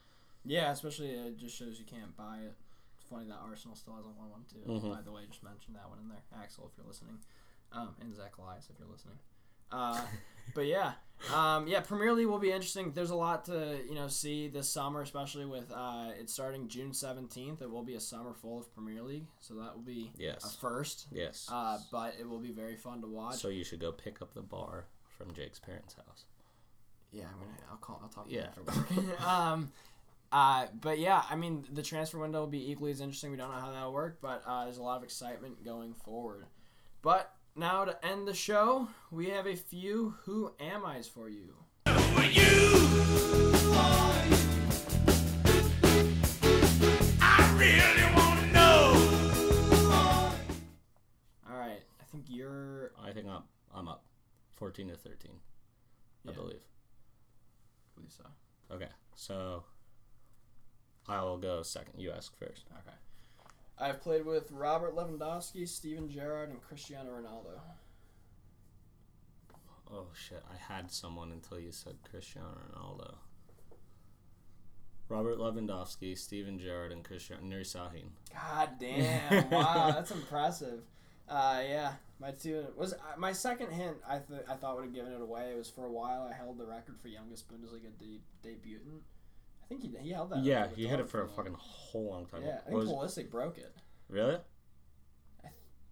Yeah, 0.44 0.72
especially 0.72 1.10
it 1.10 1.38
just 1.38 1.56
shows 1.56 1.78
you 1.78 1.86
can't 1.86 2.18
buy 2.18 2.38
it. 2.38 2.56
Funny 3.10 3.28
that 3.28 3.40
Arsenal 3.44 3.76
still 3.76 3.96
hasn't 3.96 4.16
won 4.18 4.30
one 4.30 4.46
too. 4.52 4.60
Mhm. 4.68 4.94
By 4.96 5.02
the 5.02 5.12
way, 5.12 5.22
just 5.28 5.44
mentioned 5.44 5.76
that 5.76 5.90
one 5.90 6.00
in 6.00 6.08
there. 6.10 6.24
Axel, 6.42 6.70
if 6.72 6.78
you're 6.78 6.88
listening, 6.88 7.20
um, 7.72 7.96
and 8.00 8.16
Zach 8.16 8.38
Elias, 8.38 8.70
if 8.70 8.80
you're 8.80 8.88
listening. 8.88 9.20
Uh, 9.72 10.02
but 10.56 10.66
yeah, 10.66 10.94
um, 11.34 11.68
yeah, 11.68 11.82
Premier 11.82 12.14
League 12.14 12.28
will 12.28 12.40
be 12.40 12.52
interesting. 12.52 12.92
There's 12.94 13.10
a 13.10 13.16
lot 13.16 13.46
to 13.46 13.80
you 13.88 13.96
know 13.96 14.08
see 14.08 14.48
this 14.48 14.70
summer, 14.70 15.02
especially 15.02 15.46
with 15.46 15.72
uh, 15.72 16.12
it's 16.20 16.34
starting 16.34 16.68
June 16.68 16.92
17th. 16.92 17.62
It 17.62 17.70
will 17.70 17.84
be 17.84 17.96
a 17.96 18.00
summer 18.00 18.34
full 18.34 18.60
of 18.60 18.74
Premier 18.74 19.02
League, 19.02 19.28
so 19.40 19.56
that 19.56 19.76
will 19.76 19.84
be 19.84 20.12
a 20.20 20.40
first. 20.60 21.08
Yes. 21.12 21.48
Uh, 21.52 21.80
but 21.92 22.16
it 22.20 22.28
will 22.28 22.40
be 22.40 22.52
very 22.52 22.76
fun 22.76 23.02
to 23.02 23.08
watch. 23.08 23.38
so 23.38 23.48
you 23.50 23.64
should 23.64 23.80
go 23.80 23.92
pick 23.92 24.22
up 24.22 24.34
the 24.34 24.42
bar 24.42 24.86
from 25.18 25.34
Jake's 25.34 25.60
parents' 25.60 25.96
house. 25.96 26.26
Yeah, 27.12 27.24
I'm 27.32 27.40
gonna. 27.40 27.52
I'll 27.72 27.78
call. 27.78 28.00
I'll 28.04 28.10
talk. 28.10 28.26
Yeah. 28.28 28.48
To 28.48 28.62
you 28.62 28.68
after 28.68 28.96
work. 29.12 29.22
um, 29.28 29.72
uh, 30.32 30.68
but 30.80 31.00
yeah, 31.00 31.24
I 31.30 31.36
mean, 31.36 31.66
the 31.72 31.82
transfer 31.84 32.18
window 32.20 32.42
will 32.42 32.48
be 32.48 32.72
equally 32.72 32.92
as 32.92 33.02
interesting. 33.02 33.32
We 33.32 33.38
don't 33.38 33.52
know 33.52 33.58
how 33.60 33.72
that'll 33.72 33.94
work, 33.94 34.20
but 34.22 34.44
uh, 34.46 34.64
there's 34.66 34.78
a 34.78 34.84
lot 34.84 34.98
of 34.98 35.04
excitement 35.04 35.64
going 35.64 35.94
forward. 35.94 36.46
But 37.02 37.34
now 37.56 37.86
to 37.86 38.06
end 38.06 38.28
the 38.28 38.34
show, 38.34 38.88
we 39.12 39.30
have 39.30 39.46
a 39.48 39.56
few 39.56 40.16
"Who 40.26 40.54
Am 40.60 40.86
I's" 40.86 41.08
for 41.08 41.30
you. 41.30 41.54
Who 41.88 41.94
are 41.94 42.26
you? 42.26 43.56
I 47.22 47.56
really 47.58 48.16
want 48.16 48.40
to 48.42 48.48
know. 48.52 48.94
All 51.50 51.58
right, 51.58 51.82
I 52.00 52.04
think 52.12 52.26
you're. 52.28 52.92
I 53.02 53.12
think 53.12 53.28
I'm 53.28 53.44
I'm 53.74 53.88
up, 53.88 54.04
fourteen 54.56 54.88
to 54.90 54.96
thirteen, 54.96 55.40
I 56.28 56.32
Yeah. 56.32 56.36
believe. 56.36 56.62
Lisa. 57.98 58.24
Okay, 58.72 58.90
so 59.16 59.64
I 61.08 61.22
will 61.24 61.38
go 61.38 61.62
second. 61.62 62.00
You 62.00 62.12
ask 62.12 62.36
first. 62.38 62.66
Okay. 62.72 62.96
I've 63.78 64.02
played 64.02 64.26
with 64.26 64.52
Robert 64.52 64.96
Lewandowski, 64.96 65.68
Steven 65.68 66.10
Gerrard, 66.10 66.50
and 66.50 66.62
Cristiano 66.62 67.12
Ronaldo. 67.12 67.60
Oh 69.92 70.08
shit! 70.14 70.44
I 70.52 70.74
had 70.74 70.92
someone 70.92 71.32
until 71.32 71.60
you 71.60 71.72
said 71.72 71.96
Cristiano 72.10 72.58
Ronaldo. 72.74 73.16
Robert 75.08 75.38
Lewandowski, 75.38 76.18
Steven 76.18 76.58
Gerrard, 76.58 76.92
and 76.92 77.04
Cristiano 77.04 77.44
Nuri 77.44 77.62
Sahin. 77.62 78.10
God 78.34 78.70
damn! 78.80 79.50
Wow, 79.52 79.92
that's 79.92 80.12
impressive. 80.12 80.82
Uh, 81.30 81.62
yeah, 81.68 81.94
my 82.20 82.32
two 82.32 82.66
was 82.76 82.94
uh, 82.94 82.98
my 83.18 83.32
second 83.32 83.72
hint. 83.72 83.98
I 84.08 84.20
th- 84.20 84.46
I 84.50 84.56
thought 84.56 84.76
would 84.76 84.86
have 84.86 84.94
given 84.94 85.12
it 85.14 85.22
away. 85.22 85.52
It 85.52 85.58
was 85.58 85.70
for 85.70 85.86
a 85.86 85.92
while. 85.92 86.28
I 86.32 86.36
held 86.36 86.58
the 86.58 86.66
record 86.66 87.00
for 87.00 87.08
youngest 87.10 87.48
Bundesliga 87.48 87.92
de- 88.00 88.22
debutant. 88.42 89.04
I 89.66 89.68
think 89.68 89.82
he 89.82 89.94
he 90.00 90.12
held 90.12 90.30
that. 90.30 90.44
Yeah, 90.44 90.68
he 90.76 90.86
had 90.88 91.00
it 91.00 91.10
for 91.10 91.24
a 91.24 91.28
fucking 91.28 91.56
whole 91.58 92.06
long 92.10 92.26
time. 92.28 92.44
Yeah, 92.44 92.60
I 92.68 92.72
What 92.72 92.86
think 92.86 92.98
was, 93.02 93.16
Pulisic 93.18 93.32
broke 93.32 93.58
it. 93.58 93.74
really? 94.10 94.38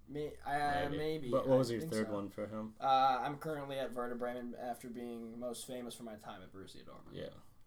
May, 0.09 0.33
uh, 0.45 0.89
maybe. 0.91 1.29
But 1.31 1.47
what 1.47 1.55
I 1.55 1.57
was 1.57 1.71
your 1.71 1.79
think 1.79 1.91
third 1.93 2.07
so. 2.07 2.13
one 2.13 2.29
for 2.29 2.45
him? 2.45 2.73
Uh, 2.79 3.21
I'm 3.23 3.37
currently 3.37 3.79
at 3.79 3.93
Werder 3.93 4.15
Bremen 4.15 4.53
after 4.61 4.89
being 4.89 5.39
most 5.39 5.65
famous 5.65 5.95
for 5.95 6.03
my 6.03 6.15
time 6.15 6.41
at 6.43 6.53
Borussia 6.53 6.83
Dortmund. 6.83 7.13
Yeah. 7.13 7.23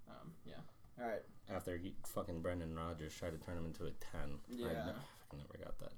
Um, 0.09 0.33
yeah. 0.45 0.55
All 1.03 1.09
right. 1.09 1.23
After 1.51 1.77
he, 1.77 1.95
fucking 2.07 2.43
Brendan 2.43 2.77
Rodgers 2.77 3.15
tried 3.17 3.31
to 3.39 3.39
turn 3.45 3.57
him 3.57 3.67
into 3.67 3.85
a 3.87 3.91
ten. 3.91 4.39
I 4.49 4.55
Yeah. 4.55 4.85
fucking 5.23 5.39
never 5.39 5.59
got 5.65 5.79
that. 5.81 5.93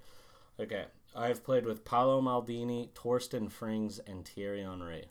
Okay, 0.61 0.87
I've 1.15 1.45
played 1.45 1.67
with 1.67 1.85
Paolo 1.85 2.21
Maldini, 2.21 2.89
Torsten 2.93 3.51
Frings, 3.51 4.01
and 4.07 4.27
Thierry 4.27 4.63
Henry. 4.63 5.07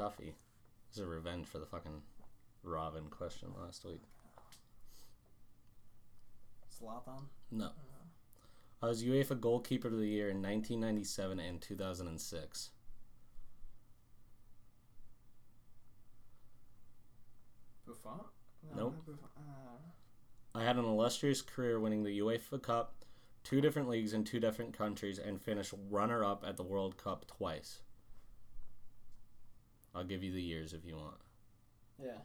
It 0.00 0.02
was 0.02 0.12
a 0.14 0.22
toughie. 0.22 0.28
It 0.28 0.34
was 0.90 0.98
a 0.98 1.06
revenge 1.06 1.46
for 1.46 1.58
the 1.58 1.66
fucking 1.66 2.02
Robin 2.62 3.04
question 3.10 3.48
last 3.60 3.84
week. 3.84 4.02
Zlatan. 6.80 7.24
No. 7.50 7.70
I 8.82 8.86
was 8.86 9.04
UEFA 9.04 9.38
goalkeeper 9.38 9.88
of 9.88 9.98
the 9.98 10.06
year 10.06 10.30
in 10.30 10.36
1997 10.36 11.38
and 11.38 11.60
2006. 11.60 12.70
Buffon. 17.86 18.20
Nope. 18.74 18.96
Buffon. 19.06 19.18
Uh, 19.36 20.58
I 20.58 20.64
had 20.64 20.76
an 20.76 20.84
illustrious 20.86 21.42
career 21.42 21.78
winning 21.78 22.04
the 22.04 22.20
UEFA 22.20 22.62
Cup, 22.62 22.94
two 23.44 23.60
different 23.60 23.88
leagues 23.88 24.14
in 24.14 24.24
two 24.24 24.40
different 24.40 24.72
countries, 24.72 25.18
and 25.18 25.42
finished 25.42 25.74
runner 25.90 26.24
up 26.24 26.42
at 26.46 26.56
the 26.56 26.62
World 26.62 26.96
Cup 26.96 27.26
twice. 27.26 27.80
I'll 29.94 30.04
give 30.04 30.22
you 30.22 30.32
the 30.32 30.40
years 30.42 30.72
if 30.72 30.84
you 30.84 30.96
want. 30.96 31.16
yeah. 32.02 32.18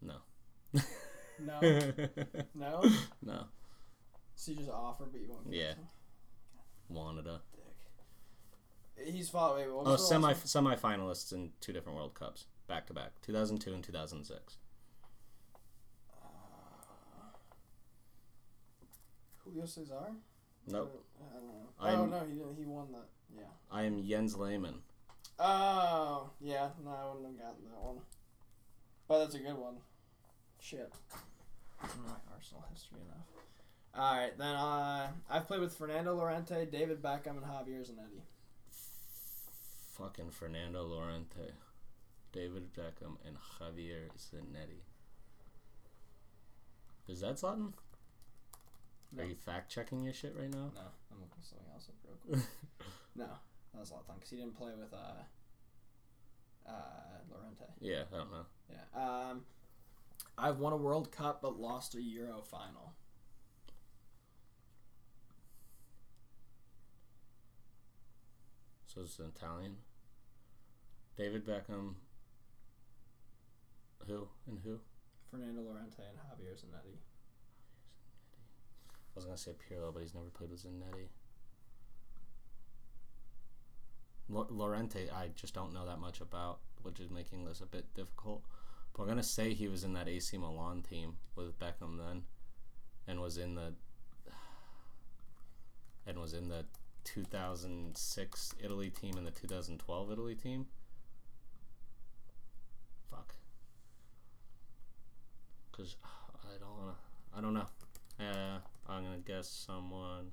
No. 0.00 0.14
No. 1.40 1.60
no. 2.54 2.84
no. 3.22 3.44
So 4.34 4.52
you 4.52 4.58
just 4.58 4.70
offer, 4.70 5.04
but 5.10 5.20
you 5.20 5.28
won't. 5.28 5.46
Yeah. 5.50 5.72
a. 7.26 7.40
Dick. 8.96 9.14
He's 9.14 9.28
fought. 9.28 9.56
Wait, 9.56 9.72
what 9.72 9.86
Oh, 9.86 9.96
semi 9.96 10.32
semi 10.34 10.74
finalists 10.76 11.32
in 11.32 11.50
two 11.60 11.72
different 11.72 11.96
World 11.96 12.14
Cups, 12.14 12.46
back 12.66 12.86
to 12.86 12.92
back, 12.94 13.12
2002 13.22 13.72
and 13.74 13.82
2006. 13.84 14.56
one? 16.10 16.22
Uh, 16.22 17.36
Julio 19.44 19.66
Cesar. 19.66 19.94
Nope. 20.66 21.04
Or- 21.20 21.24
I 21.26 21.34
don't 21.34 21.46
know. 21.46 21.68
I'm- 21.80 22.00
oh 22.00 22.06
no, 22.06 22.26
he 22.26 22.34
didn't. 22.34 22.56
He 22.56 22.64
won 22.64 22.92
that. 22.92 23.08
Yeah. 23.36 23.42
I 23.70 23.82
am 23.82 24.02
Jens 24.04 24.36
Lehmann. 24.36 24.82
Oh 25.38 26.30
yeah. 26.40 26.68
No, 26.84 26.90
I 26.90 27.14
wouldn't 27.14 27.38
have 27.38 27.48
gotten 27.48 27.64
that 27.70 27.82
one. 27.82 27.98
But 29.06 29.20
that's 29.20 29.34
a 29.34 29.38
good 29.38 29.56
one. 29.56 29.76
Shit. 30.60 30.92
I 31.82 31.86
don't 31.86 32.04
know 32.04 32.12
my 32.12 32.34
Arsenal 32.34 32.64
history 32.70 32.98
enough. 33.00 33.26
All 33.94 34.14
right, 34.14 34.36
then 34.36 34.54
uh, 34.54 35.08
I've 35.28 35.48
played 35.48 35.60
with 35.60 35.74
Fernando 35.74 36.14
Llorente, 36.14 36.66
David 36.66 37.02
Beckham, 37.02 37.36
and 37.38 37.42
Javier 37.42 37.80
Zanetti. 37.80 38.20
Fucking 39.96 40.30
Fernando 40.30 40.84
Llorente, 40.84 41.52
David 42.32 42.72
Beckham, 42.74 43.16
and 43.26 43.36
Javier 43.36 44.08
Zanetti. 44.16 44.82
Is 47.08 47.20
that 47.22 47.36
Zlatan? 47.36 47.72
No. 49.10 49.22
Are 49.22 49.26
you 49.26 49.34
fact 49.34 49.72
checking 49.72 50.04
your 50.04 50.12
shit 50.12 50.36
right 50.38 50.50
now? 50.50 50.70
No, 50.74 50.82
I'm 51.10 51.20
looking 51.20 51.42
something 51.42 51.66
else 51.72 51.88
up 51.88 51.94
real 52.06 52.38
quick. 52.38 52.48
no, 53.16 53.26
that 53.72 53.80
was 53.80 53.90
a 53.90 53.94
lot 53.94 54.00
of 54.00 54.06
fun 54.06 54.16
because 54.16 54.30
he 54.30 54.36
didn't 54.36 54.56
play 54.56 54.72
with 54.78 54.92
uh, 54.92 55.22
uh, 56.68 56.72
Llorente. 57.30 57.64
yeah, 57.80 58.02
I 58.12 58.16
don't 58.16 58.30
know. 58.30 58.46
Yeah. 58.70 59.30
Um, 59.30 59.42
I've 60.36 60.58
won 60.58 60.72
a 60.72 60.76
World 60.76 61.10
Cup 61.12 61.42
but 61.42 61.58
lost 61.58 61.94
a 61.94 62.02
Euro 62.02 62.42
final. 62.42 62.94
So 68.86 69.02
it's 69.02 69.18
an 69.18 69.32
Italian. 69.36 69.76
David 71.16 71.46
Beckham. 71.46 71.94
Who 74.06 74.28
and 74.46 74.58
who? 74.64 74.78
Fernando 75.30 75.60
Llorente 75.60 76.02
and 76.08 76.18
Javier 76.18 76.54
Zanetti. 76.54 76.96
I 78.88 79.14
was 79.14 79.24
gonna 79.24 79.36
say 79.36 79.52
Pirlo, 79.52 79.92
but 79.92 80.02
he's 80.02 80.14
never 80.14 80.30
played 80.30 80.50
with 80.50 80.64
Zanetti. 80.64 81.08
Llorente, 84.28 85.08
I 85.10 85.28
just 85.34 85.54
don't 85.54 85.72
know 85.72 85.86
that 85.86 85.98
much 85.98 86.20
about, 86.20 86.58
which 86.82 87.00
is 87.00 87.10
making 87.10 87.44
this 87.44 87.60
a 87.60 87.66
bit 87.66 87.92
difficult. 87.94 88.42
But 88.94 89.02
I'm 89.02 89.08
gonna 89.08 89.22
say 89.22 89.54
he 89.54 89.68
was 89.68 89.84
in 89.84 89.92
that 89.94 90.08
AC 90.08 90.36
Milan 90.36 90.82
team 90.82 91.16
with 91.36 91.58
Beckham 91.58 91.98
then, 91.98 92.24
and 93.06 93.20
was 93.20 93.38
in 93.38 93.54
the 93.54 93.72
and 96.06 96.18
was 96.18 96.32
in 96.32 96.48
the 96.48 96.64
2006 97.04 98.54
Italy 98.62 98.90
team 98.90 99.16
and 99.16 99.26
the 99.26 99.30
2012 99.30 100.12
Italy 100.12 100.34
team. 100.34 100.66
Fuck. 103.10 103.34
Cause 105.72 105.96
I 106.04 106.58
don't 106.58 106.78
wanna. 106.78 106.96
I 107.36 107.40
don't 107.40 107.54
know. 107.54 107.66
Uh, 108.18 108.58
I'm 108.88 109.04
gonna 109.04 109.18
guess 109.18 109.48
someone. 109.48 110.32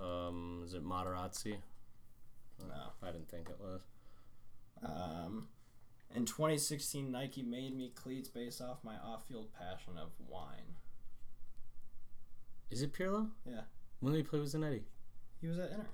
Um, 0.00 0.62
is 0.64 0.74
it 0.74 0.84
Materazzi? 0.84 1.56
No. 2.66 2.92
I 3.02 3.12
didn't 3.12 3.30
think 3.30 3.48
it 3.48 3.58
was. 3.60 3.80
Um, 4.84 5.48
in 6.14 6.24
2016, 6.24 7.10
Nike 7.10 7.42
made 7.42 7.76
me 7.76 7.90
cleats 7.94 8.28
based 8.28 8.60
off 8.60 8.78
my 8.82 8.94
off-field 8.96 9.48
passion 9.52 9.94
of 10.00 10.10
wine. 10.26 10.76
Is 12.70 12.82
it 12.82 12.92
Pirlo? 12.92 13.28
Yeah. 13.46 13.62
When 14.00 14.12
did 14.12 14.18
he 14.18 14.22
play 14.24 14.38
with 14.40 14.52
Zanetti? 14.52 14.82
He 15.40 15.46
was 15.48 15.58
at 15.58 15.70
Inter. 15.70 15.86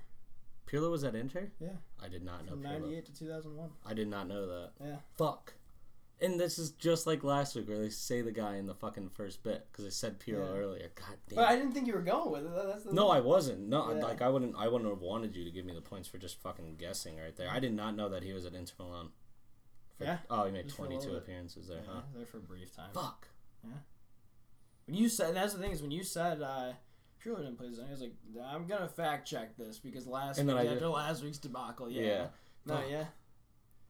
Pirlo 0.67 0.91
was 0.91 1.03
at 1.03 1.15
Inter. 1.15 1.51
Yeah. 1.59 1.69
I 2.03 2.07
did 2.07 2.23
not 2.23 2.45
know 2.45 2.51
From 2.51 2.63
Pirlo. 2.63 2.81
98 2.81 3.05
to 3.05 3.13
2001. 3.19 3.69
I 3.85 3.93
did 3.93 4.07
not 4.07 4.27
know 4.27 4.45
that. 4.47 4.71
Yeah. 4.83 4.95
Fuck. 5.17 5.53
And 6.21 6.39
this 6.39 6.57
is 6.57 6.71
just 6.71 7.05
like 7.05 7.23
last 7.25 7.55
week 7.55 7.67
where 7.67 7.77
they 7.77 7.89
say 7.89 8.21
the 8.21 8.31
guy 8.31 8.55
in 8.55 8.67
the 8.67 8.73
fucking 8.73 9.09
first 9.09 9.43
bit 9.43 9.67
because 9.69 9.85
I 9.85 9.89
said 9.89 10.17
Pirlo 10.19 10.47
Yeah. 10.53 10.59
earlier. 10.59 10.91
God 10.95 11.17
damn. 11.27 11.35
But 11.35 11.49
I 11.49 11.55
didn't 11.57 11.73
think 11.73 11.87
you 11.87 11.93
were 11.93 12.01
going 12.01 12.31
with 12.31 12.45
it. 12.45 12.93
No, 12.93 13.09
I 13.09 13.19
wasn't. 13.19 13.67
No, 13.67 13.91
Yeah. 13.93 14.01
like 14.01 14.21
I 14.21 14.29
wouldn't. 14.29 14.55
I 14.57 14.69
wouldn't 14.69 14.89
have 14.89 15.01
wanted 15.01 15.35
you 15.35 15.43
to 15.43 15.51
give 15.51 15.65
me 15.65 15.73
the 15.73 15.81
points 15.81 16.07
for 16.07 16.17
just 16.17 16.37
fucking 16.41 16.77
guessing 16.77 17.17
right 17.17 17.35
there. 17.35 17.49
I 17.49 17.59
did 17.59 17.73
not 17.73 17.95
know 17.97 18.07
that 18.09 18.23
he 18.23 18.31
was 18.31 18.45
at 18.45 18.53
Inter 18.53 18.73
Milan. 18.79 19.09
For- 19.97 20.05
Yeah, 20.05 20.19
Oh, 20.29 20.45
he 20.45 20.51
made 20.51 20.65
a 20.65 20.69
22 20.69 21.15
appearances 21.15 21.67
there, 21.67 21.81
Yeah, 21.85 21.93
huh? 21.95 22.01
there 22.13 22.25
for 22.25 22.37
a 22.37 22.41
brief 22.41 22.73
time. 22.73 22.91
Fuck. 22.93 23.27
Yeah. 23.63 23.71
When 24.87 24.95
you 24.95 25.09
said 25.09 25.35
that's 25.35 25.53
the 25.53 25.59
thing 25.59 25.71
is 25.71 25.81
when 25.81 25.91
you 25.91 26.03
said 26.03 26.41
uh, 26.41 26.73
Pirlo 27.21 27.37
didn't 27.37 27.57
play 27.57 27.67
I 27.67 27.89
was 27.91 28.01
like, 28.01 28.13
I'm 28.41 28.67
gonna 28.67 28.87
fact 28.87 29.27
check 29.27 29.57
this 29.57 29.79
because 29.79 30.05
last 30.07 30.37
And 30.37 30.47
week, 30.47 30.57
I 30.57 30.63
did- 30.63 30.73
after 30.73 30.87
last 30.89 31.23
week's 31.23 31.39
debacle, 31.39 31.89
yeah, 31.89 32.01
Yeah. 32.01 32.27
no, 32.65 32.75
Fuck. 32.77 32.89
yeah. 32.89 33.05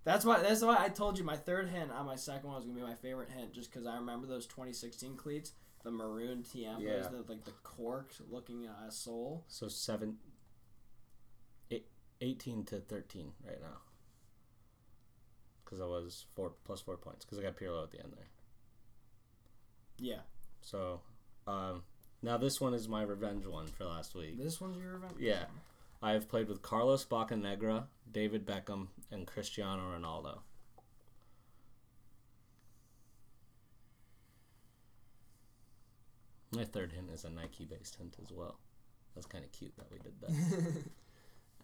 That's 0.06 0.24
why. 0.24 0.42
That's 0.42 0.62
why 0.62 0.78
I 0.80 0.88
told 0.90 1.18
you 1.18 1.24
my 1.26 1.36
third 1.36 1.68
hint 1.70 1.92
on 1.92 2.06
my 2.06 2.16
second 2.16 2.48
one 2.48 2.56
was 2.56 2.66
gonna 2.66 2.78
be 2.78 2.84
my 2.86 2.96
favorite 2.96 3.30
hint, 3.36 3.52
just 3.54 3.70
because 3.72 3.86
I 3.86 3.96
remember 3.96 4.28
those 4.28 4.46
2016 4.46 5.18
cleats, 5.18 5.52
the 5.84 5.92
maroon 5.92 6.44
Tiempos, 6.44 6.82
Yeah. 6.82 7.08
the, 7.10 7.26
like 7.28 7.44
the 7.44 7.52
corked 7.64 8.22
looking 8.32 8.68
uh, 8.68 8.90
sole. 8.90 9.44
So 9.48 9.68
seven, 9.68 10.18
eight, 11.72 11.88
18 12.22 12.64
to 12.66 12.80
13 12.82 13.32
right 13.46 13.60
now. 13.60 13.78
Because 15.64 15.82
I 15.82 15.86
was 15.86 16.26
four 16.36 16.54
plus 16.64 16.82
four 16.82 16.96
points 16.98 17.26
because 17.26 17.40
I 17.40 17.42
got 17.42 17.58
Pirlo 17.58 17.84
at 17.84 17.92
the 17.92 18.00
end 18.00 18.14
there. 18.16 18.28
Yeah, 19.98 20.20
So, 20.62 21.00
um, 21.48 21.84
now 22.22 22.38
this 22.38 22.60
one 22.60 22.74
is 22.74 22.88
my 22.90 23.02
revenge 23.02 23.46
one 23.48 23.66
for 23.68 23.86
last 23.86 24.14
week. 24.14 24.38
this 24.38 24.60
one's 24.62 24.78
your 24.78 24.94
revenge. 24.94 25.16
Yeah. 25.20 25.46
I 26.02 26.12
have 26.12 26.30
played 26.30 26.48
with 26.48 26.62
Carlos 26.62 27.06
Bocanegra, 27.06 27.86
David 28.12 28.46
Beckham, 28.46 28.88
and 29.12 29.26
Cristiano 29.26 29.84
Ronaldo. 29.98 30.40
My 36.56 36.64
third 36.64 36.94
hint 36.94 37.10
is 37.12 37.26
a 37.26 37.30
Nike 37.30 37.66
based 37.66 37.96
hint 37.96 38.16
as 38.24 38.32
well. 38.32 38.60
That's 39.14 39.28
kind 39.28 39.44
of 39.44 39.52
cute 39.52 39.76
that 39.78 39.92
we 39.92 39.98
did 40.00 40.20
that. 40.22 40.84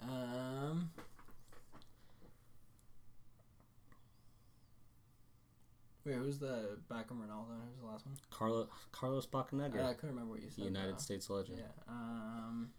Um. 0.02 0.90
Wait, 6.04 6.16
who's 6.16 6.40
the 6.40 6.80
Beckham 6.90 7.20
Ronaldo? 7.20 7.54
Who's 7.68 7.80
the 7.80 7.86
last 7.86 8.08
one? 8.08 8.16
Carlo, 8.32 8.68
Carlos 8.92 9.28
Bocanegra, 9.28 9.86
I 9.86 9.94
couldn't 9.94 10.16
remember 10.16 10.32
what 10.32 10.42
you 10.42 10.50
said. 10.50 10.66
United 10.66 10.96
though. 10.96 11.00
States 11.00 11.30
legend. 11.30 11.60
Yeah. 11.60 11.66
Um. 11.88 12.72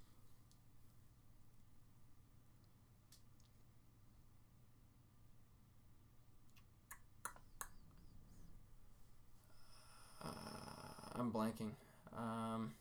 I'm 11.23 11.31
blanking. 11.31 11.70
Um. 12.18 12.73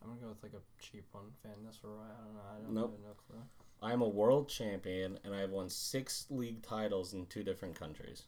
I'm 0.00 0.08
gonna 0.08 0.20
go 0.20 0.28
with 0.28 0.42
like 0.42 0.52
a 0.54 0.82
cheap 0.82 1.04
one, 1.12 1.24
Van 1.44 1.54
Nistelrooy. 1.64 2.04
I 2.04 2.24
don't 2.24 2.34
know. 2.34 2.40
I 2.50 2.62
don't 2.62 2.74
Nope. 2.74 2.92
have 2.92 3.00
no 3.08 3.14
clue. 3.28 3.42
I 3.82 3.92
am 3.92 4.02
a 4.02 4.08
world 4.08 4.48
champion 4.48 5.18
and 5.24 5.34
I 5.34 5.40
have 5.40 5.50
won 5.50 5.68
six 5.68 6.26
league 6.30 6.62
titles 6.62 7.12
in 7.14 7.26
two 7.26 7.42
different 7.42 7.74
countries. 7.74 8.22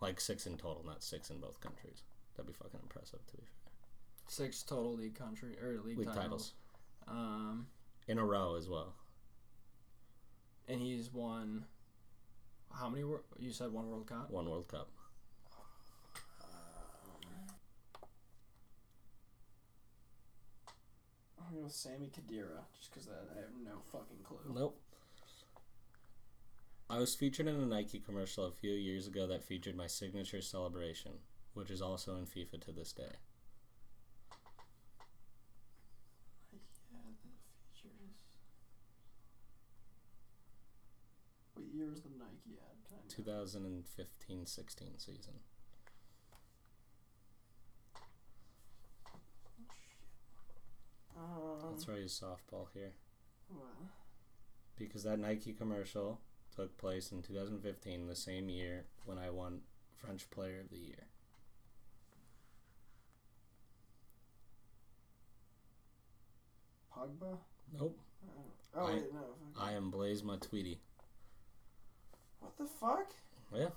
Like 0.00 0.20
six 0.20 0.46
in 0.46 0.56
total, 0.56 0.84
not 0.84 1.02
six 1.02 1.30
in 1.30 1.38
both 1.38 1.60
countries. 1.60 2.02
That'd 2.36 2.46
be 2.48 2.52
fucking 2.52 2.80
impressive 2.82 3.24
to 3.26 3.36
be 3.36 3.42
fair. 3.42 3.72
Six 4.28 4.62
total 4.62 4.94
league 4.96 5.14
country 5.14 5.56
or 5.60 5.80
league, 5.84 5.98
League 5.98 6.08
titles. 6.08 6.20
titles. 6.20 6.52
Um, 7.08 7.66
In 8.08 8.18
a 8.18 8.24
row 8.24 8.56
as 8.56 8.68
well. 8.68 8.94
and 10.68 10.80
he's 10.80 11.12
won. 11.12 11.64
How 12.72 12.88
many? 12.88 13.04
wor- 13.04 13.22
You 13.38 13.52
said 13.52 13.72
one 13.72 13.88
World 13.88 14.06
Cup. 14.08 14.30
One 14.30 14.48
World 14.50 14.68
Cup. 14.68 14.90
I'm 21.46 21.54
gonna 21.54 21.62
go 21.62 21.68
Sami 21.68 22.08
Khedira, 22.08 22.64
just 22.76 22.90
because 22.92 23.08
I 23.08 23.38
have 23.38 23.50
no 23.64 23.78
fucking 23.92 24.18
clue. 24.24 24.38
Nope. 24.52 24.80
I 26.88 26.98
was 26.98 27.14
featured 27.14 27.46
in 27.46 27.56
a 27.56 27.66
Nike 27.66 27.98
commercial 28.00 28.44
a 28.46 28.52
few 28.52 28.72
years 28.72 29.06
ago 29.06 29.26
that 29.26 29.44
featured 29.44 29.76
my 29.76 29.86
signature 29.86 30.40
celebration, 30.40 31.12
which 31.54 31.70
is 31.70 31.82
also 31.82 32.16
in 32.16 32.26
FIFA 32.26 32.60
to 32.62 32.72
this 32.72 32.92
day. 32.92 33.16
Yeah, 36.52 36.98
the 37.06 37.28
features. 37.74 38.14
What 41.54 41.66
year 41.72 41.88
was 41.90 42.02
the 42.02 42.10
Nike 42.10 42.58
ad? 42.58 42.76
Can 42.88 42.98
I 42.98 43.02
know? 43.02 44.34
2015-16 44.36 44.98
season. 44.98 45.34
Um, 51.16 51.70
Let's 51.70 51.84
you 51.96 52.02
a 52.04 52.06
softball 52.06 52.66
here. 52.74 52.92
what? 53.48 53.68
Because 54.76 55.04
that 55.04 55.18
Nike 55.18 55.52
commercial 55.52 56.20
took 56.54 56.76
place 56.76 57.12
in 57.12 57.22
2015, 57.22 58.06
the 58.06 58.14
same 58.14 58.48
year 58.48 58.84
when 59.04 59.18
I 59.18 59.30
won 59.30 59.60
French 59.96 60.28
Player 60.30 60.60
of 60.60 60.70
the 60.70 60.76
Year. 60.76 61.06
Pogba? 66.94 67.38
Nope. 67.78 67.98
Oh 68.74 68.86
I- 68.86 68.92
wait, 68.94 69.12
no. 69.12 69.20
fuck. 69.54 69.62
I 69.62 69.72
am 69.72 69.90
Blaise 69.90 70.22
Matuidi. 70.22 70.78
What 72.40 72.56
the 72.58 72.66
fuck? 72.66 73.06
Yeah. 73.54 73.68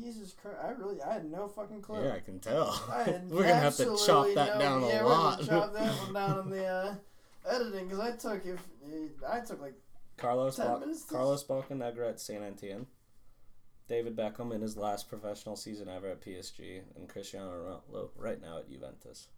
Jesus 0.00 0.34
Christ! 0.40 0.58
I 0.62 0.70
really, 0.70 1.00
I 1.02 1.14
had 1.14 1.30
no 1.30 1.48
fucking 1.48 1.80
clue. 1.82 2.04
Yeah, 2.04 2.14
I 2.14 2.20
can 2.20 2.38
tell. 2.40 2.70
I 2.90 3.20
we're 3.28 3.42
gonna 3.42 3.54
have 3.56 3.76
to 3.76 3.96
chop 4.06 4.26
that 4.34 4.54
no- 4.54 4.58
down 4.60 4.82
yeah, 4.82 5.00
a 5.00 5.04
we're 5.04 5.10
lot. 5.10 5.44
Chop 5.46 5.72
that 5.74 5.92
one 5.98 6.12
down 6.14 6.38
in 6.40 6.50
the 6.50 6.66
uh, 6.66 6.94
editing 7.48 7.88
because 7.88 8.00
I 8.00 8.10
took 8.16 8.44
if 8.46 8.60
I 9.28 9.40
took 9.40 9.60
like 9.60 9.74
Carlos 10.16 10.56
Ten 10.56 10.66
ba- 10.66 10.80
minutes 10.80 11.04
to- 11.04 11.14
Carlos 11.14 11.44
Bocanegra 11.44 12.10
at 12.10 12.20
Saint-Étienne. 12.20 12.86
David 13.88 14.14
Beckham 14.16 14.52
in 14.54 14.60
his 14.60 14.76
last 14.76 15.08
professional 15.08 15.56
season 15.56 15.88
ever 15.88 16.08
at 16.08 16.20
PSG, 16.20 16.82
and 16.96 17.08
Cristiano 17.08 17.50
Ronaldo 17.90 18.10
right 18.18 18.38
now 18.38 18.58
at 18.58 18.68
Juventus. 18.70 19.28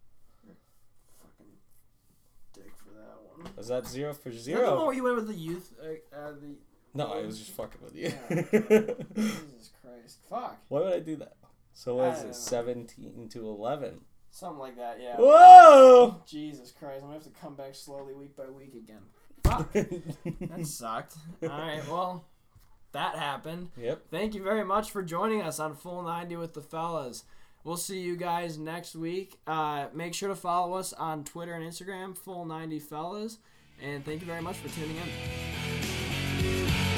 Fucking 1.21 1.53
dick 2.53 2.73
for 2.75 2.89
that 2.89 3.15
one. 3.45 3.49
Is 3.57 3.69
that 3.69 3.87
zero 3.87 4.13
for 4.13 4.27
Is 4.29 4.43
that 4.45 4.51
the 4.55 4.57
one 4.59 4.67
zero? 4.71 4.85
where 4.87 4.93
you 4.93 5.03
went 5.03 5.15
with 5.15 5.27
the 5.27 5.33
youth? 5.35 5.71
Uh, 5.81 5.85
uh, 6.13 6.31
the 6.33 6.55
No, 6.93 7.07
I 7.13 7.21
was 7.25 7.39
just 7.39 7.51
fucking 7.51 7.81
with 7.81 7.95
you. 7.95 8.09
Jesus 9.15 9.71
Christ, 9.81 10.17
fuck, 10.29 10.57
Why 10.67 10.81
would 10.81 10.93
I 10.93 10.99
do 10.99 11.15
that? 11.17 11.35
So 11.73 11.95
what 11.95 12.13
is 12.13 12.19
I 12.19 12.23
know. 12.23 12.29
it? 12.29 12.35
Seventeen 12.35 13.29
to 13.29 13.47
eleven. 13.47 14.01
something 14.29 14.59
like 14.59 14.75
that. 14.77 14.99
Yeah. 15.01 15.15
Whoa! 15.17 16.21
Jesus 16.27 16.71
Christ, 16.71 16.97
I'm 16.97 17.09
gonna 17.09 17.13
have 17.15 17.23
to 17.23 17.29
come 17.39 17.55
back 17.55 17.75
slowly 17.75 18.13
week 18.13 18.35
by 18.35 18.49
week 18.49 18.73
again. 18.75 19.03
Fuck, 19.43 19.71
that 19.73 20.65
sucked. 20.67 21.15
All 21.41 21.49
right, 21.49 21.81
well, 21.87 22.25
that 22.91 23.15
happened. 23.17 23.69
yep. 23.77 24.03
Thank 24.11 24.35
you 24.35 24.43
very 24.43 24.63
much 24.65 24.91
for 24.91 25.01
joining 25.01 25.41
us 25.41 25.59
on 25.59 25.75
Full 25.75 26.03
90 26.03 26.35
with 26.35 26.53
the 26.53 26.61
fellas. 26.61 27.23
We'll 27.63 27.77
see 27.77 28.01
you 28.01 28.17
guys 28.17 28.57
next 28.57 28.95
week. 28.95 29.39
Uh, 29.47 29.87
make 29.93 30.13
sure 30.13 30.29
to 30.29 30.35
follow 30.35 30.73
us 30.75 30.93
on 30.93 31.23
Twitter 31.23 31.53
and 31.53 31.63
Instagram, 31.63 32.17
Full 32.17 32.43
90 32.45 32.79
Fellas. 32.79 33.37
And 33.81 34.03
thank 34.05 34.21
you 34.21 34.27
very 34.27 34.41
much 34.41 34.57
for 34.57 34.69
tuning 34.69 34.97
in. 34.97 35.70
Thank 36.51 36.85
you. 36.85 36.90